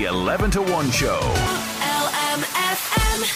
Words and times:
The 0.00 0.06
11 0.06 0.52
to 0.52 0.62
1 0.62 0.90
show. 0.92 1.20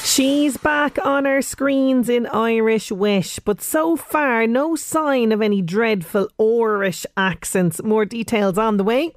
She's 0.03 0.57
back 0.57 0.99
on 1.05 1.27
our 1.27 1.43
screens 1.43 2.09
in 2.09 2.25
Irish 2.25 2.91
Wish, 2.91 3.39
but 3.41 3.61
so 3.61 3.97
far, 3.97 4.47
no 4.47 4.75
sign 4.75 5.31
of 5.31 5.43
any 5.43 5.61
dreadful 5.61 6.31
Irish 6.41 7.05
accents. 7.19 7.83
More 7.83 8.07
details 8.07 8.57
on 8.57 8.79
the 8.79 8.83
way. 8.83 9.13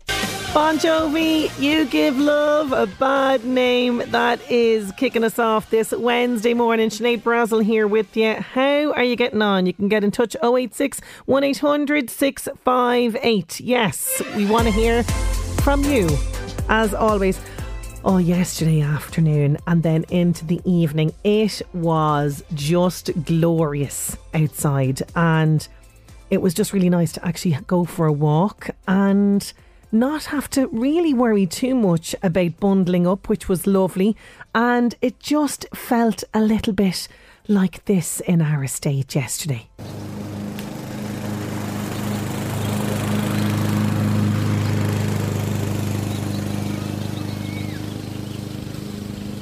Bon 0.53 0.78
Jovi, 0.78 1.50
you 1.58 1.86
give 1.86 2.20
love 2.20 2.73
a 2.73 2.86
bad 2.86 3.45
name. 3.45 4.03
That 4.08 4.42
is 4.52 4.92
kicking 4.98 5.23
us 5.23 5.40
off 5.40 5.70
this 5.70 5.94
Wednesday 5.94 6.53
morning. 6.53 6.90
Sinead 6.90 7.22
Brazel 7.22 7.64
here 7.64 7.88
with 7.88 8.18
you. 8.18 8.34
How 8.34 8.92
are 8.92 9.06
you 9.06 9.16
getting 9.16 9.42
on? 9.42 9.66
You 9.66 9.72
can 9.72 9.88
get 9.88 10.03
in 10.03 10.12
touch 10.12 10.36
086 10.44 11.00
1800 11.28 12.09
658. 12.09 13.62
Yes, 13.62 14.22
we 14.36 14.45
want 14.45 14.66
to 14.66 14.72
hear 14.72 15.03
from 15.64 15.86
you, 15.86 16.09
as 16.69 16.94
always. 16.94 17.39
Oh, 18.05 18.19
yesterday 18.19 18.81
afternoon 18.81 19.58
and 19.67 19.83
then 19.83 20.05
into 20.09 20.45
the 20.45 20.61
evening, 20.63 21.13
it 21.23 21.61
was 21.73 22.44
just 22.53 23.11
glorious 23.25 24.16
outside, 24.33 25.02
and 25.16 25.67
it 26.30 26.41
was 26.41 26.53
just 26.53 26.73
really 26.73 26.89
nice 26.89 27.11
to 27.13 27.25
actually 27.25 27.58
go 27.67 27.85
for 27.85 28.05
a 28.05 28.13
walk 28.13 28.69
and 28.88 29.52
not 29.91 30.25
have 30.25 30.50
to 30.52 30.67
really 30.67 31.13
worry 31.13 31.45
too 31.45 31.73
much 31.75 32.16
about 32.22 32.59
bundling 32.59 33.08
up, 33.08 33.30
which 33.30 33.50
was 33.50 33.67
lovely. 33.67 34.16
And 34.53 34.95
it 35.02 35.19
just 35.19 35.66
felt 35.73 36.23
a 36.33 36.41
little 36.41 36.73
bit 36.73 37.08
like 37.47 37.85
this 37.85 38.19
in 38.22 38.41
our 38.41 38.63
estate 38.63 39.16
yesterday. 39.16 39.69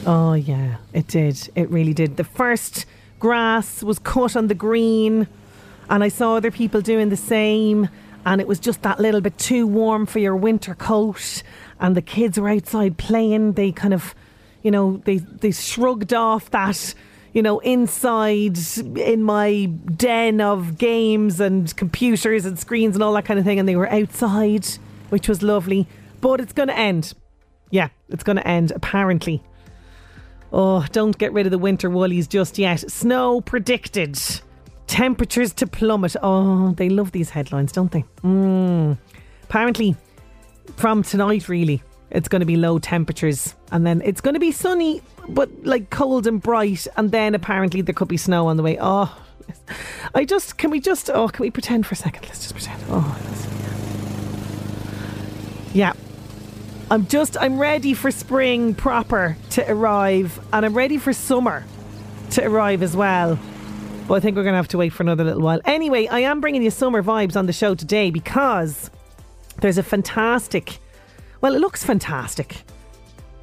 Oh, 0.06 0.34
yeah, 0.34 0.78
it 0.94 1.08
did. 1.08 1.50
It 1.56 1.70
really 1.70 1.94
did. 1.94 2.18
The 2.18 2.24
first 2.24 2.86
grass 3.20 3.82
was 3.82 3.98
cut 3.98 4.36
on 4.36 4.48
the 4.48 4.54
green, 4.54 5.28
and 5.90 6.04
I 6.04 6.10
saw 6.10 6.36
other 6.36 6.52
people 6.52 6.82
doing 6.82 7.10
the 7.10 7.18
same, 7.18 7.90
and 8.24 8.40
it 8.40 8.48
was 8.48 8.60
just 8.60 8.84
that 8.84 9.00
little 9.00 9.22
bit 9.22 9.38
too 9.38 9.66
warm 9.66 10.06
for 10.06 10.20
your 10.20 10.36
winter 10.36 10.76
coat. 10.76 11.42
And 11.80 11.96
the 11.96 12.02
kids 12.02 12.40
were 12.40 12.50
outside 12.50 12.98
playing. 12.98 13.54
They 13.54 13.72
kind 13.72 13.94
of, 13.94 14.14
you 14.62 14.72
know, 14.72 15.02
they, 15.06 15.18
they 15.18 15.52
shrugged 15.52 16.14
off 16.14 16.52
that, 16.52 16.94
you 17.34 17.42
know, 17.42 17.60
inside 17.60 18.58
in 18.78 19.24
my 19.24 19.66
den 19.66 20.40
of 20.40 20.78
games 20.78 21.40
and 21.40 21.76
computers 21.76 22.46
and 22.46 22.60
screens 22.60 22.96
and 22.96 23.04
all 23.04 23.14
that 23.14 23.26
kind 23.26 23.40
of 23.40 23.46
thing, 23.46 23.60
and 23.60 23.68
they 23.68 23.76
were 23.76 23.92
outside, 23.92 24.68
which 25.10 25.28
was 25.28 25.42
lovely. 25.42 25.88
But 26.22 26.42
it's 26.42 26.54
going 26.54 26.70
to 26.70 26.78
end. 26.78 27.14
Yeah, 27.72 27.90
it's 28.10 28.24
going 28.24 28.38
to 28.38 28.48
end, 28.48 28.72
apparently. 28.72 29.44
Oh, 30.58 30.86
don't 30.94 31.18
get 31.18 31.34
rid 31.34 31.46
of 31.46 31.52
the 31.52 31.58
winter 31.58 31.90
woolies 31.90 32.30
just 32.30 32.58
yet. 32.58 32.90
Snow 32.90 33.42
predicted. 33.42 34.18
Temperatures 34.88 35.54
to 35.56 35.68
plummet. 35.68 36.16
Oh, 36.24 36.72
they 36.72 36.88
love 36.88 37.12
these 37.12 37.30
headlines, 37.30 37.74
don't 37.74 37.92
they? 37.92 38.06
Mm. 38.24 38.98
Apparently, 39.44 39.98
from 40.78 41.04
tonight, 41.04 41.50
really, 41.50 41.84
it's 42.10 42.30
going 42.30 42.40
to 42.40 42.46
be 42.46 42.56
low 42.56 42.80
temperatures. 42.80 43.54
And 43.74 43.86
then 43.86 44.02
it's 44.06 44.22
going 44.22 44.36
to 44.36 44.40
be 44.40 44.54
sunny, 44.54 45.02
but 45.28 45.50
like 45.66 45.90
cold 45.90 46.26
and 46.26 46.42
bright. 46.42 46.88
And 46.96 47.12
then 47.12 47.36
apparently 47.36 47.82
there 47.82 47.94
could 47.94 48.08
be 48.08 48.16
snow 48.16 48.48
on 48.48 48.56
the 48.56 48.64
way. 48.64 48.78
Oh, 48.80 49.14
I 50.14 50.24
just, 50.24 50.58
can 50.58 50.72
we 50.72 50.80
just, 50.80 51.10
oh, 51.10 51.28
can 51.28 51.44
we 51.44 51.52
pretend 51.52 51.86
for 51.86 51.96
a 51.96 51.98
second? 51.98 52.24
Let's 52.28 52.40
just 52.40 52.54
pretend. 52.54 52.82
Oh, 52.88 53.20
yeah. 55.74 55.92
I'm 56.92 57.08
just, 57.08 57.36
I'm 57.42 57.58
ready 57.58 57.96
for 57.96 58.12
spring 58.12 58.76
proper 58.76 59.36
to 59.52 59.72
arrive, 59.72 60.40
and 60.54 60.64
I'm 60.64 60.76
ready 60.76 61.00
for 61.00 61.14
summer 61.14 61.64
to 62.32 62.46
arrive 62.46 62.84
as 62.84 62.96
well. 62.96 63.40
But 64.08 64.14
I 64.16 64.20
think 64.20 64.38
we're 64.38 64.44
going 64.44 64.54
to 64.54 64.58
have 64.58 64.68
to 64.70 64.78
wait 64.78 64.94
for 64.94 65.02
another 65.02 65.24
little 65.24 65.42
while. 65.42 65.60
Anyway, 65.66 66.06
I 66.06 66.20
am 66.20 66.42
bringing 66.42 66.62
you 66.62 66.70
summer 66.70 67.02
vibes 67.02 67.36
on 67.36 67.48
the 67.48 67.54
show 67.54 67.74
today 67.74 68.12
because 68.12 68.92
there's 69.62 69.80
a 69.80 69.84
fantastic, 69.84 70.78
well, 71.42 71.56
it 71.56 71.60
looks 71.60 71.84
fantastic 71.84 72.58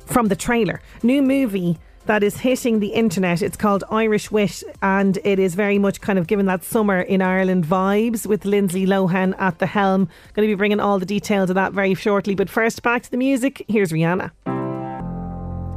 from 0.06 0.28
the 0.28 0.36
trailer. 0.36 0.80
New 1.02 1.20
movie 1.20 1.78
that 2.06 2.22
is 2.22 2.38
hitting 2.38 2.80
the 2.80 2.88
internet. 2.88 3.42
It's 3.42 3.56
called 3.56 3.84
Irish 3.90 4.30
Wish, 4.30 4.64
and 4.82 5.18
it 5.24 5.38
is 5.38 5.54
very 5.54 5.78
much 5.78 6.00
kind 6.00 6.18
of 6.18 6.26
given 6.26 6.46
that 6.46 6.64
summer 6.64 7.00
in 7.00 7.22
Ireland 7.22 7.64
vibes 7.64 8.26
with 8.26 8.44
Lindsay 8.44 8.86
Lohan 8.86 9.34
at 9.38 9.58
the 9.58 9.66
helm. 9.66 10.08
Going 10.34 10.48
to 10.48 10.52
be 10.52 10.56
bringing 10.56 10.80
all 10.80 10.98
the 10.98 11.06
details 11.06 11.50
of 11.50 11.54
that 11.54 11.72
very 11.72 11.94
shortly. 11.94 12.34
But 12.34 12.50
first, 12.50 12.82
back 12.82 13.02
to 13.02 13.10
the 13.10 13.16
music. 13.16 13.64
Here's 13.68 13.92
Rihanna. 13.92 14.30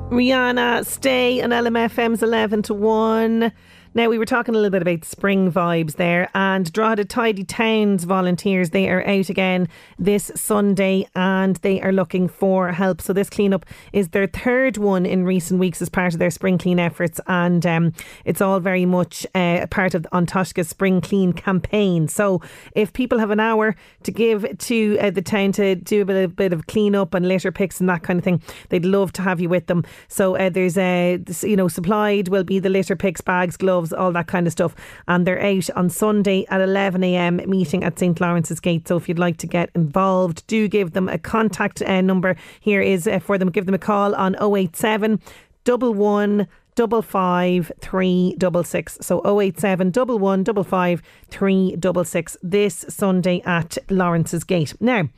Rihanna, 0.09 0.85
stay 0.85 1.41
on 1.41 1.49
LMFM's 1.49 2.21
11 2.21 2.63
to 2.63 2.73
1. 2.73 3.51
Now, 3.95 4.09
we 4.09 4.17
were 4.17 4.25
talking 4.25 4.53
a 4.53 4.57
little 4.57 4.71
bit 4.71 4.81
about 4.81 5.05
spring 5.05 5.49
vibes 5.49 5.95
there, 5.95 6.29
and 6.35 6.69
Drogheda 6.73 7.05
Tidy 7.05 7.45
Towns 7.45 8.03
volunteers, 8.03 8.71
they 8.71 8.89
are 8.89 9.01
out 9.07 9.29
again 9.29 9.69
this 9.97 10.33
Sunday 10.35 11.07
and 11.15 11.55
they 11.57 11.81
are 11.81 11.93
looking 11.93 12.27
for 12.27 12.73
help. 12.73 12.99
So, 12.99 13.13
this 13.13 13.29
cleanup 13.29 13.65
is 13.93 14.09
their 14.09 14.27
third 14.27 14.75
one 14.75 15.05
in 15.05 15.23
recent 15.23 15.61
weeks 15.61 15.81
as 15.81 15.87
part 15.87 16.11
of 16.11 16.19
their 16.19 16.29
spring 16.29 16.57
clean 16.57 16.77
efforts, 16.77 17.21
and 17.27 17.65
um, 17.65 17.93
it's 18.25 18.41
all 18.41 18.59
very 18.59 18.85
much 18.85 19.25
uh, 19.33 19.59
a 19.61 19.67
part 19.67 19.95
of 19.95 20.05
An 20.11 20.25
Taisce's 20.25 20.67
Spring 20.67 20.99
Clean 20.99 21.31
campaign. 21.31 22.09
So, 22.09 22.41
if 22.75 22.91
people 22.91 23.19
have 23.19 23.31
an 23.31 23.39
hour 23.39 23.77
to 24.03 24.11
give 24.11 24.45
to 24.57 24.99
uh, 24.99 25.09
the 25.09 25.21
town 25.21 25.53
to 25.53 25.75
do 25.75 26.01
a 26.01 26.05
bit, 26.05 26.25
a 26.25 26.27
bit 26.27 26.51
of 26.51 26.67
cleanup 26.67 27.13
and 27.13 27.25
litter 27.25 27.53
picks 27.53 27.79
and 27.79 27.87
that 27.87 28.03
kind 28.03 28.19
of 28.19 28.25
thing, 28.25 28.41
they'd 28.67 28.83
love 28.83 29.13
to 29.13 29.21
have 29.21 29.39
you 29.39 29.47
with 29.47 29.67
them. 29.67 29.85
So, 30.09 30.35
uh, 30.35 30.49
there's, 30.49 30.77
uh, 30.77 31.19
you 31.43 31.55
know, 31.55 31.69
supplied 31.69 32.27
will 32.27 32.43
be 32.43 32.59
the 32.59 32.67
litter 32.67 32.97
picks, 32.97 33.21
bags, 33.21 33.55
gloves 33.55 33.84
all 33.93 34.11
that 34.13 34.27
kind 34.27 34.47
of 34.47 34.53
stuff. 34.53 34.75
And 35.07 35.25
they're 35.25 35.41
out 35.41 35.69
on 35.75 35.89
Sunday 35.89 36.45
at 36.49 36.61
11am 36.61 37.45
meeting 37.47 37.83
at 37.83 37.99
St. 37.99 38.19
Lawrence's 38.19 38.59
Gate. 38.59 38.87
So 38.87 38.97
if 38.97 39.07
you'd 39.07 39.19
like 39.19 39.37
to 39.37 39.47
get 39.47 39.69
involved, 39.75 40.45
do 40.47 40.67
give 40.67 40.93
them 40.93 41.09
a 41.09 41.17
contact 41.17 41.81
uh, 41.81 42.01
number. 42.01 42.35
Here 42.59 42.81
is 42.81 43.07
uh, 43.07 43.19
for 43.19 43.37
them. 43.37 43.49
Give 43.49 43.65
them 43.65 43.75
a 43.75 43.79
call 43.79 44.15
on 44.15 44.35
087 44.41 45.19
11 45.67 46.47
double 46.75 47.01
five 47.01 47.71
three 47.79 48.35
double 48.37 48.63
six. 48.63 48.97
So 49.01 49.21
087 49.25 49.91
double 49.91 50.19
one 50.19 50.43
double 50.43 50.63
five 50.63 51.01
three 51.29 51.75
double 51.77 52.03
six 52.03 52.37
this 52.43 52.85
Sunday 52.89 53.41
at 53.45 53.77
Lawrence's 53.89 54.43
Gate. 54.43 54.73
Now, 54.79 55.09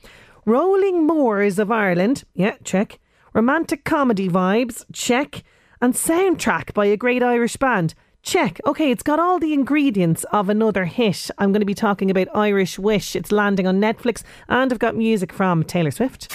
Rolling 0.46 1.06
Moors 1.06 1.60
of 1.60 1.72
Ireland, 1.72 2.24
yeah, 2.34 2.56
check. 2.64 3.00
Romantic 3.34 3.84
comedy 3.84 4.30
vibes, 4.30 4.86
check. 4.94 5.44
And 5.82 5.94
soundtrack 5.94 6.74
by 6.74 6.86
a 6.86 6.98
great 6.98 7.22
Irish 7.22 7.58
band. 7.58 7.94
Check. 8.28 8.60
Okay, 8.66 8.92
it's 8.92 9.04
got 9.04 9.20
all 9.20 9.40
the 9.40 9.54
ingredients 9.54 10.26
of 10.34 10.50
another 10.50 10.84
hit. 10.84 11.32
I'm 11.38 11.54
going 11.54 11.62
to 11.62 11.66
be 11.66 11.74
talking 11.74 12.12
about 12.12 12.28
Irish 12.36 12.78
Wish. 12.78 13.16
It's 13.16 13.32
landing 13.32 13.66
on 13.66 13.80
Netflix, 13.80 14.22
and 14.50 14.70
I've 14.70 14.80
got 14.80 14.98
music 14.98 15.32
from 15.32 15.64
Taylor 15.64 15.92
Swift. 15.92 16.30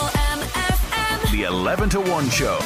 LMFM. 0.00 1.32
The 1.32 1.44
11 1.44 1.88
to 1.88 2.02
1 2.02 2.28
show. 2.28 2.58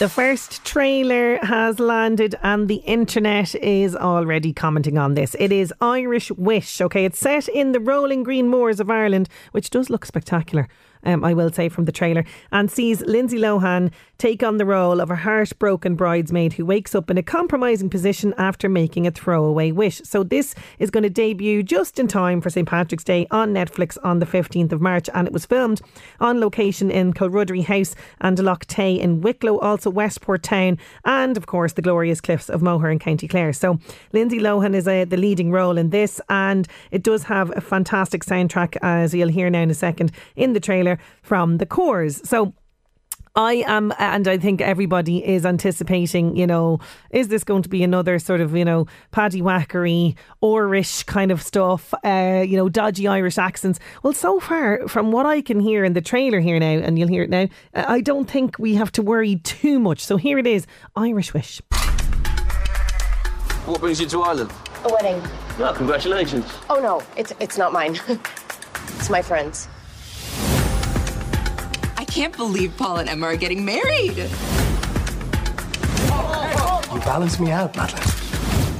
The 0.00 0.08
first 0.08 0.64
trailer 0.64 1.36
has 1.36 1.78
landed 1.78 2.34
and 2.42 2.66
the 2.66 2.82
internet 2.84 3.54
is 3.54 3.94
already 3.94 4.52
commenting 4.52 4.98
on 4.98 5.14
this. 5.14 5.36
It 5.38 5.52
is 5.52 5.72
Irish 5.80 6.32
Wish, 6.32 6.80
okay? 6.80 7.04
It's 7.04 7.20
set 7.20 7.46
in 7.46 7.70
the 7.70 7.78
rolling 7.78 8.24
green 8.24 8.48
moors 8.48 8.80
of 8.80 8.90
Ireland, 8.90 9.28
which 9.52 9.70
does 9.70 9.88
look 9.88 10.04
spectacular 10.04 10.66
um, 11.04 11.24
I 11.24 11.34
will 11.34 11.52
say, 11.52 11.68
from 11.68 11.84
the 11.84 11.92
trailer, 11.92 12.24
and 12.50 12.70
sees 12.70 13.00
Lindsay 13.02 13.38
Lohan 13.38 13.90
take 14.18 14.42
on 14.42 14.56
the 14.56 14.64
role 14.64 15.00
of 15.00 15.10
a 15.10 15.16
heartbroken 15.16 15.96
bridesmaid 15.96 16.52
who 16.52 16.64
wakes 16.64 16.94
up 16.94 17.10
in 17.10 17.18
a 17.18 17.22
compromising 17.22 17.90
position 17.90 18.32
after 18.38 18.68
making 18.68 19.04
a 19.04 19.10
throwaway 19.10 19.72
wish. 19.72 20.00
So 20.04 20.22
this 20.22 20.54
is 20.78 20.90
going 20.90 21.02
to 21.02 21.10
debut 21.10 21.64
just 21.64 21.98
in 21.98 22.06
time 22.06 22.40
for 22.40 22.48
St 22.48 22.68
Patrick's 22.68 23.02
Day 23.02 23.26
on 23.32 23.52
Netflix 23.52 23.98
on 24.04 24.20
the 24.20 24.26
15th 24.26 24.70
of 24.70 24.80
March, 24.80 25.08
and 25.12 25.26
it 25.26 25.32
was 25.32 25.44
filmed 25.44 25.80
on 26.20 26.40
location 26.40 26.90
in 26.90 27.12
Kilruddery 27.12 27.64
House 27.64 27.96
and 28.20 28.38
Lough 28.38 28.56
Tay 28.68 28.94
in 28.94 29.22
Wicklow, 29.22 29.58
also 29.58 29.90
Westport 29.90 30.44
Town, 30.44 30.78
and 31.04 31.36
of 31.36 31.46
course 31.46 31.72
the 31.72 31.82
glorious 31.82 32.20
cliffs 32.20 32.48
of 32.48 32.62
Moher 32.62 32.90
in 32.90 33.00
County 33.00 33.26
Clare. 33.26 33.52
So 33.52 33.78
Lindsay 34.12 34.38
Lohan 34.38 34.74
is 34.74 34.86
uh, 34.86 35.04
the 35.04 35.16
leading 35.16 35.50
role 35.50 35.78
in 35.78 35.90
this, 35.90 36.20
and 36.28 36.68
it 36.92 37.02
does 37.02 37.24
have 37.24 37.52
a 37.56 37.60
fantastic 37.60 38.24
soundtrack, 38.24 38.76
as 38.82 39.14
you'll 39.14 39.28
hear 39.28 39.50
now 39.50 39.62
in 39.62 39.70
a 39.70 39.74
second 39.74 40.12
in 40.36 40.52
the 40.52 40.60
trailer 40.60 40.91
from 41.22 41.58
the 41.58 41.66
Corrs. 41.66 42.24
So 42.26 42.54
I 43.34 43.64
am, 43.66 43.94
and 43.98 44.28
I 44.28 44.36
think 44.36 44.60
everybody 44.60 45.26
is 45.26 45.46
anticipating, 45.46 46.36
you 46.36 46.46
know, 46.46 46.80
is 47.10 47.28
this 47.28 47.44
going 47.44 47.62
to 47.62 47.68
be 47.68 47.82
another 47.82 48.18
sort 48.18 48.42
of, 48.42 48.54
you 48.54 48.64
know, 48.64 48.86
paddy 49.10 49.40
whackery, 49.40 50.16
Irish 50.42 51.04
kind 51.04 51.30
of 51.30 51.40
stuff, 51.40 51.94
uh, 52.04 52.44
you 52.46 52.58
know, 52.58 52.68
dodgy 52.68 53.08
Irish 53.08 53.38
accents? 53.38 53.80
Well, 54.02 54.12
so 54.12 54.38
far, 54.38 54.86
from 54.86 55.12
what 55.12 55.24
I 55.24 55.40
can 55.40 55.60
hear 55.60 55.82
in 55.82 55.94
the 55.94 56.02
trailer 56.02 56.40
here 56.40 56.58
now, 56.58 56.66
and 56.66 56.98
you'll 56.98 57.08
hear 57.08 57.22
it 57.22 57.30
now, 57.30 57.48
I 57.72 58.02
don't 58.02 58.30
think 58.30 58.58
we 58.58 58.74
have 58.74 58.92
to 58.92 59.02
worry 59.02 59.36
too 59.36 59.80
much. 59.80 60.04
So 60.04 60.18
here 60.18 60.38
it 60.38 60.46
is 60.46 60.66
Irish 60.94 61.32
Wish. 61.32 61.62
What 63.64 63.80
brings 63.80 63.98
you 63.98 64.08
to 64.08 64.22
Ireland? 64.22 64.52
A 64.84 64.92
wedding. 64.92 65.22
Oh, 65.58 65.72
congratulations. 65.74 66.44
Oh 66.68 66.80
no, 66.80 67.02
it's 67.16 67.32
it's 67.38 67.56
not 67.56 67.72
mine. 67.72 67.98
it's 68.08 69.08
my 69.08 69.22
friend's. 69.22 69.68
I 72.12 72.14
can't 72.14 72.36
believe 72.36 72.76
Paul 72.76 72.98
and 72.98 73.08
Emma 73.08 73.24
are 73.28 73.36
getting 73.36 73.64
married. 73.64 74.18
You 74.18 74.28
balance 77.00 77.40
me 77.40 77.50
out, 77.50 77.74
Madeline. 77.74 78.06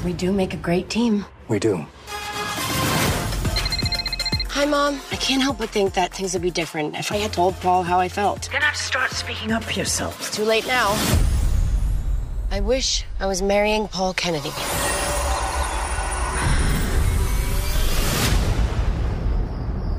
We 0.05 0.13
do 0.13 0.31
make 0.33 0.53
a 0.53 0.59
great 0.59 0.91
team. 0.91 1.25
We 1.49 1.59
do. 1.59 1.87
Hi, 4.51 4.67
Mom. 4.67 5.01
I 5.11 5.17
can't 5.17 5.43
help 5.43 5.57
but 5.57 5.71
think 5.71 5.95
that 5.95 6.13
things 6.13 6.35
would 6.35 6.43
be 6.43 6.51
different 6.51 6.95
if 6.95 7.11
I 7.11 7.17
had 7.17 7.33
told 7.33 7.59
Paul 7.61 7.85
how 7.85 7.99
I 7.99 8.11
felt. 8.11 8.51
Gonna 8.53 8.67
have 8.67 8.77
to 8.77 8.83
start 8.83 9.13
speaking 9.13 9.51
up 9.51 9.65
for 9.65 9.73
yourself. 9.73 10.21
It's 10.21 10.37
too 10.37 10.45
late 10.45 10.67
now. 10.67 10.91
I 12.51 12.61
wish 12.61 13.07
I 13.19 13.25
was 13.25 13.41
marrying 13.41 13.89
Paul 13.89 14.13
Kennedy. 14.13 14.51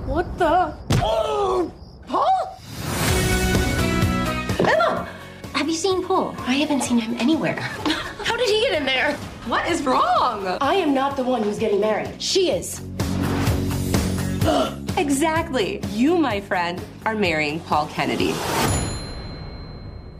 What 0.05 0.37
the? 0.37 0.77
Oh! 1.01 1.32
Have 5.63 5.69
you 5.69 5.77
seen 5.77 6.03
Paul? 6.03 6.35
I 6.39 6.55
haven't 6.55 6.81
seen 6.81 6.97
him 6.97 7.15
anywhere. 7.21 7.55
How 8.25 8.35
did 8.35 8.49
he 8.49 8.59
get 8.63 8.73
in 8.73 8.85
there? 8.85 9.13
What 9.47 9.65
is 9.69 9.81
wrong? 9.83 10.45
I 10.59 10.75
am 10.75 10.93
not 10.93 11.15
the 11.15 11.23
one 11.23 11.41
who's 11.41 11.57
getting 11.57 11.79
married. 11.79 12.21
She 12.21 12.51
is. 12.51 12.81
Exactly. 14.97 15.79
You, 15.93 16.17
my 16.17 16.41
friend, 16.41 16.83
are 17.05 17.15
marrying 17.15 17.61
Paul 17.61 17.87
Kennedy. 17.87 18.35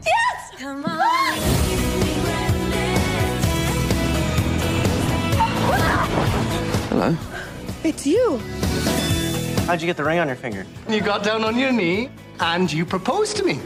Yes! 0.06 0.50
Come 0.56 0.82
on. 0.86 1.36
Hello. 6.88 7.16
It's 7.84 8.06
you. 8.06 8.38
How'd 9.66 9.82
you 9.82 9.86
get 9.86 9.98
the 9.98 10.04
ring 10.04 10.20
on 10.20 10.26
your 10.26 10.36
finger? 10.36 10.64
You 10.88 11.02
got 11.02 11.22
down 11.22 11.44
on 11.44 11.58
your 11.58 11.70
knee 11.70 12.08
and 12.40 12.72
you 12.72 12.86
proposed 12.86 13.36
to 13.36 13.44
me. 13.44 13.60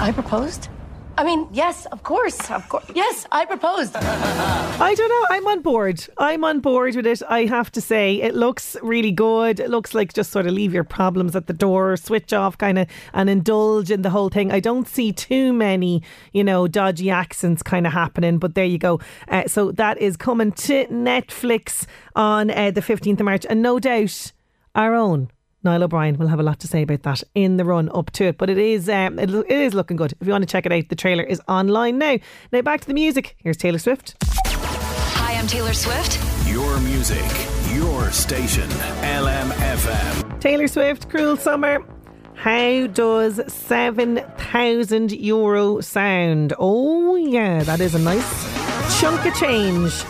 I 0.00 0.10
proposed? 0.10 0.70
I 1.16 1.22
mean, 1.22 1.46
yes, 1.52 1.86
of 1.86 2.02
course, 2.02 2.50
of 2.50 2.68
course. 2.68 2.84
Yes, 2.92 3.26
I 3.30 3.44
proposed. 3.44 3.94
I 3.96 4.94
don't 4.96 5.08
know. 5.08 5.26
I'm 5.30 5.46
on 5.46 5.60
board. 5.60 6.04
I'm 6.18 6.42
on 6.44 6.58
board 6.58 6.96
with 6.96 7.06
it. 7.06 7.22
I 7.28 7.44
have 7.44 7.70
to 7.72 7.80
say, 7.80 8.20
it 8.20 8.34
looks 8.34 8.76
really 8.82 9.12
good. 9.12 9.60
It 9.60 9.70
looks 9.70 9.94
like 9.94 10.12
just 10.12 10.32
sort 10.32 10.46
of 10.46 10.52
leave 10.52 10.74
your 10.74 10.82
problems 10.82 11.36
at 11.36 11.46
the 11.46 11.52
door, 11.52 11.96
switch 11.96 12.32
off, 12.32 12.58
kind 12.58 12.80
of, 12.80 12.88
and 13.12 13.30
indulge 13.30 13.92
in 13.92 14.02
the 14.02 14.10
whole 14.10 14.28
thing. 14.28 14.50
I 14.50 14.58
don't 14.58 14.88
see 14.88 15.12
too 15.12 15.52
many, 15.52 16.02
you 16.32 16.42
know, 16.42 16.66
dodgy 16.66 17.10
accents 17.10 17.62
kind 17.62 17.86
of 17.86 17.92
happening. 17.92 18.38
But 18.38 18.56
there 18.56 18.64
you 18.64 18.78
go. 18.78 18.98
Uh, 19.28 19.46
so 19.46 19.70
that 19.72 19.98
is 19.98 20.16
coming 20.16 20.50
to 20.52 20.86
Netflix 20.86 21.86
on 22.16 22.50
uh, 22.50 22.72
the 22.72 22.80
15th 22.80 23.20
of 23.20 23.24
March, 23.24 23.46
and 23.48 23.62
no 23.62 23.78
doubt 23.78 24.32
our 24.74 24.94
own 24.94 25.30
Niall 25.64 25.84
O'Brien 25.84 26.18
will 26.18 26.28
have 26.28 26.40
a 26.40 26.42
lot 26.42 26.60
to 26.60 26.68
say 26.68 26.82
about 26.82 27.02
that 27.02 27.22
in 27.34 27.56
the 27.56 27.64
run 27.64 27.88
up 27.94 28.10
to 28.12 28.24
it. 28.24 28.38
But 28.38 28.50
it 28.50 28.58
is 28.58 28.88
um, 28.88 29.18
it, 29.18 29.30
it 29.30 29.50
is 29.50 29.74
looking 29.74 29.96
good. 29.96 30.12
If 30.20 30.26
you 30.26 30.32
want 30.32 30.42
to 30.42 30.46
check 30.46 30.66
it 30.66 30.72
out, 30.72 30.88
the 30.88 30.96
trailer 30.96 31.24
is 31.24 31.40
online 31.48 31.98
now. 31.98 32.18
Now 32.52 32.62
back 32.62 32.82
to 32.82 32.86
the 32.86 32.94
music. 32.94 33.36
Here's 33.38 33.56
Taylor 33.56 33.78
Swift. 33.78 34.14
Hi, 34.24 35.34
I'm 35.34 35.46
Taylor 35.46 35.72
Swift. 35.72 36.20
Your 36.46 36.78
music, 36.80 37.24
your 37.74 38.10
station, 38.10 38.68
LMFM. 38.68 40.40
Taylor 40.40 40.68
Swift, 40.68 41.08
Cruel 41.08 41.36
Summer. 41.36 41.82
How 42.34 42.86
does 42.88 43.40
7,000 43.50 45.12
euro 45.12 45.80
sound? 45.80 46.52
Oh, 46.58 47.16
yeah, 47.16 47.62
that 47.62 47.80
is 47.80 47.94
a 47.94 47.98
nice 47.98 49.00
chunk 49.00 49.24
of 49.24 49.34
change. 49.34 50.04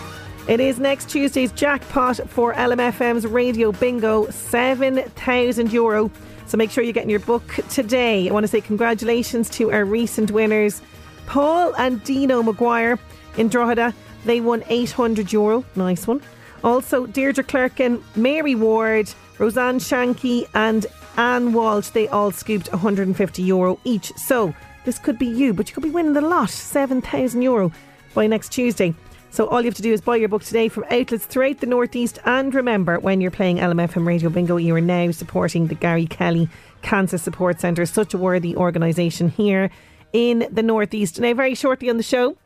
It 0.46 0.60
is 0.60 0.78
next 0.78 1.08
Tuesday's 1.08 1.52
jackpot 1.52 2.20
for 2.28 2.52
LMFM's 2.52 3.26
Radio 3.26 3.72
Bingo, 3.72 4.28
7,000 4.28 5.72
euro. 5.72 6.10
So 6.44 6.58
make 6.58 6.70
sure 6.70 6.84
you're 6.84 6.92
getting 6.92 7.08
your 7.08 7.20
book 7.20 7.48
today. 7.70 8.28
I 8.28 8.32
want 8.32 8.44
to 8.44 8.48
say 8.48 8.60
congratulations 8.60 9.48
to 9.50 9.72
our 9.72 9.86
recent 9.86 10.30
winners, 10.30 10.82
Paul 11.24 11.74
and 11.76 12.04
Dino 12.04 12.42
Maguire 12.42 12.98
in 13.38 13.48
Drogheda. 13.48 13.94
They 14.26 14.42
won 14.42 14.62
800 14.68 15.32
euro. 15.32 15.64
Nice 15.76 16.06
one. 16.06 16.20
Also, 16.62 17.06
Deirdre 17.06 17.42
Clerkin, 17.42 18.02
Mary 18.14 18.54
Ward, 18.54 19.10
Roseanne 19.38 19.78
Shanky, 19.78 20.46
and 20.52 20.84
Anne 21.16 21.54
Walsh. 21.54 21.88
They 21.88 22.06
all 22.08 22.32
scooped 22.32 22.70
150 22.70 23.42
euro 23.42 23.80
each. 23.84 24.12
So 24.16 24.54
this 24.84 24.98
could 24.98 25.18
be 25.18 25.26
you, 25.26 25.54
but 25.54 25.70
you 25.70 25.74
could 25.74 25.82
be 25.82 25.90
winning 25.90 26.12
the 26.12 26.20
lot, 26.20 26.50
7,000 26.50 27.40
euro 27.40 27.72
by 28.12 28.26
next 28.26 28.50
Tuesday. 28.50 28.94
So 29.34 29.48
all 29.48 29.60
you 29.60 29.66
have 29.66 29.74
to 29.74 29.82
do 29.82 29.92
is 29.92 30.00
buy 30.00 30.14
your 30.14 30.28
book 30.28 30.44
today 30.44 30.68
from 30.68 30.84
outlets 30.92 31.26
throughout 31.26 31.58
the 31.58 31.66
Northeast. 31.66 32.20
And 32.24 32.54
remember, 32.54 33.00
when 33.00 33.20
you're 33.20 33.32
playing 33.32 33.56
LMFM 33.56 34.06
Radio 34.06 34.30
Bingo, 34.30 34.58
you 34.58 34.76
are 34.76 34.80
now 34.80 35.10
supporting 35.10 35.66
the 35.66 35.74
Gary 35.74 36.06
Kelly 36.06 36.48
Cancer 36.82 37.18
Support 37.18 37.58
Centre, 37.58 37.84
such 37.84 38.14
a 38.14 38.18
worthy 38.18 38.54
organisation 38.54 39.30
here 39.30 39.72
in 40.12 40.46
the 40.52 40.62
Northeast. 40.62 41.18
Now, 41.18 41.34
very 41.34 41.56
shortly 41.56 41.90
on 41.90 41.96
the 41.96 42.04
show, 42.04 42.36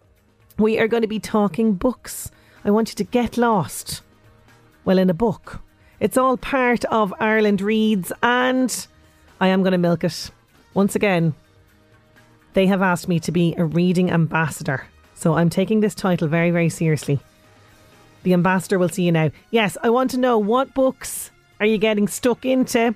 we 0.58 0.78
are 0.78 0.88
going 0.88 1.02
to 1.02 1.08
be 1.08 1.20
talking 1.20 1.74
books. 1.74 2.30
I 2.64 2.70
want 2.70 2.88
you 2.88 2.94
to 2.94 3.04
get 3.04 3.36
lost. 3.36 4.00
Well, 4.86 4.96
in 4.96 5.10
a 5.10 5.14
book. 5.14 5.60
It's 6.00 6.16
all 6.16 6.38
part 6.38 6.86
of 6.86 7.12
Ireland 7.20 7.60
Reads, 7.60 8.12
and 8.22 8.86
I 9.42 9.48
am 9.48 9.62
going 9.62 9.72
to 9.72 9.78
milk 9.78 10.04
it. 10.04 10.30
Once 10.72 10.96
again, 10.96 11.34
they 12.54 12.66
have 12.66 12.80
asked 12.80 13.08
me 13.08 13.20
to 13.20 13.30
be 13.30 13.54
a 13.58 13.64
reading 13.66 14.10
ambassador. 14.10 14.86
So 15.18 15.34
I'm 15.34 15.50
taking 15.50 15.80
this 15.80 15.96
title 15.96 16.28
very, 16.28 16.52
very 16.52 16.68
seriously. 16.68 17.18
The 18.22 18.34
ambassador 18.34 18.78
will 18.78 18.88
see 18.88 19.02
you 19.02 19.10
now. 19.10 19.32
Yes, 19.50 19.76
I 19.82 19.90
want 19.90 20.12
to 20.12 20.16
know 20.16 20.38
what 20.38 20.74
books 20.74 21.32
are 21.58 21.66
you 21.66 21.76
getting 21.76 22.06
stuck 22.06 22.46
into? 22.46 22.94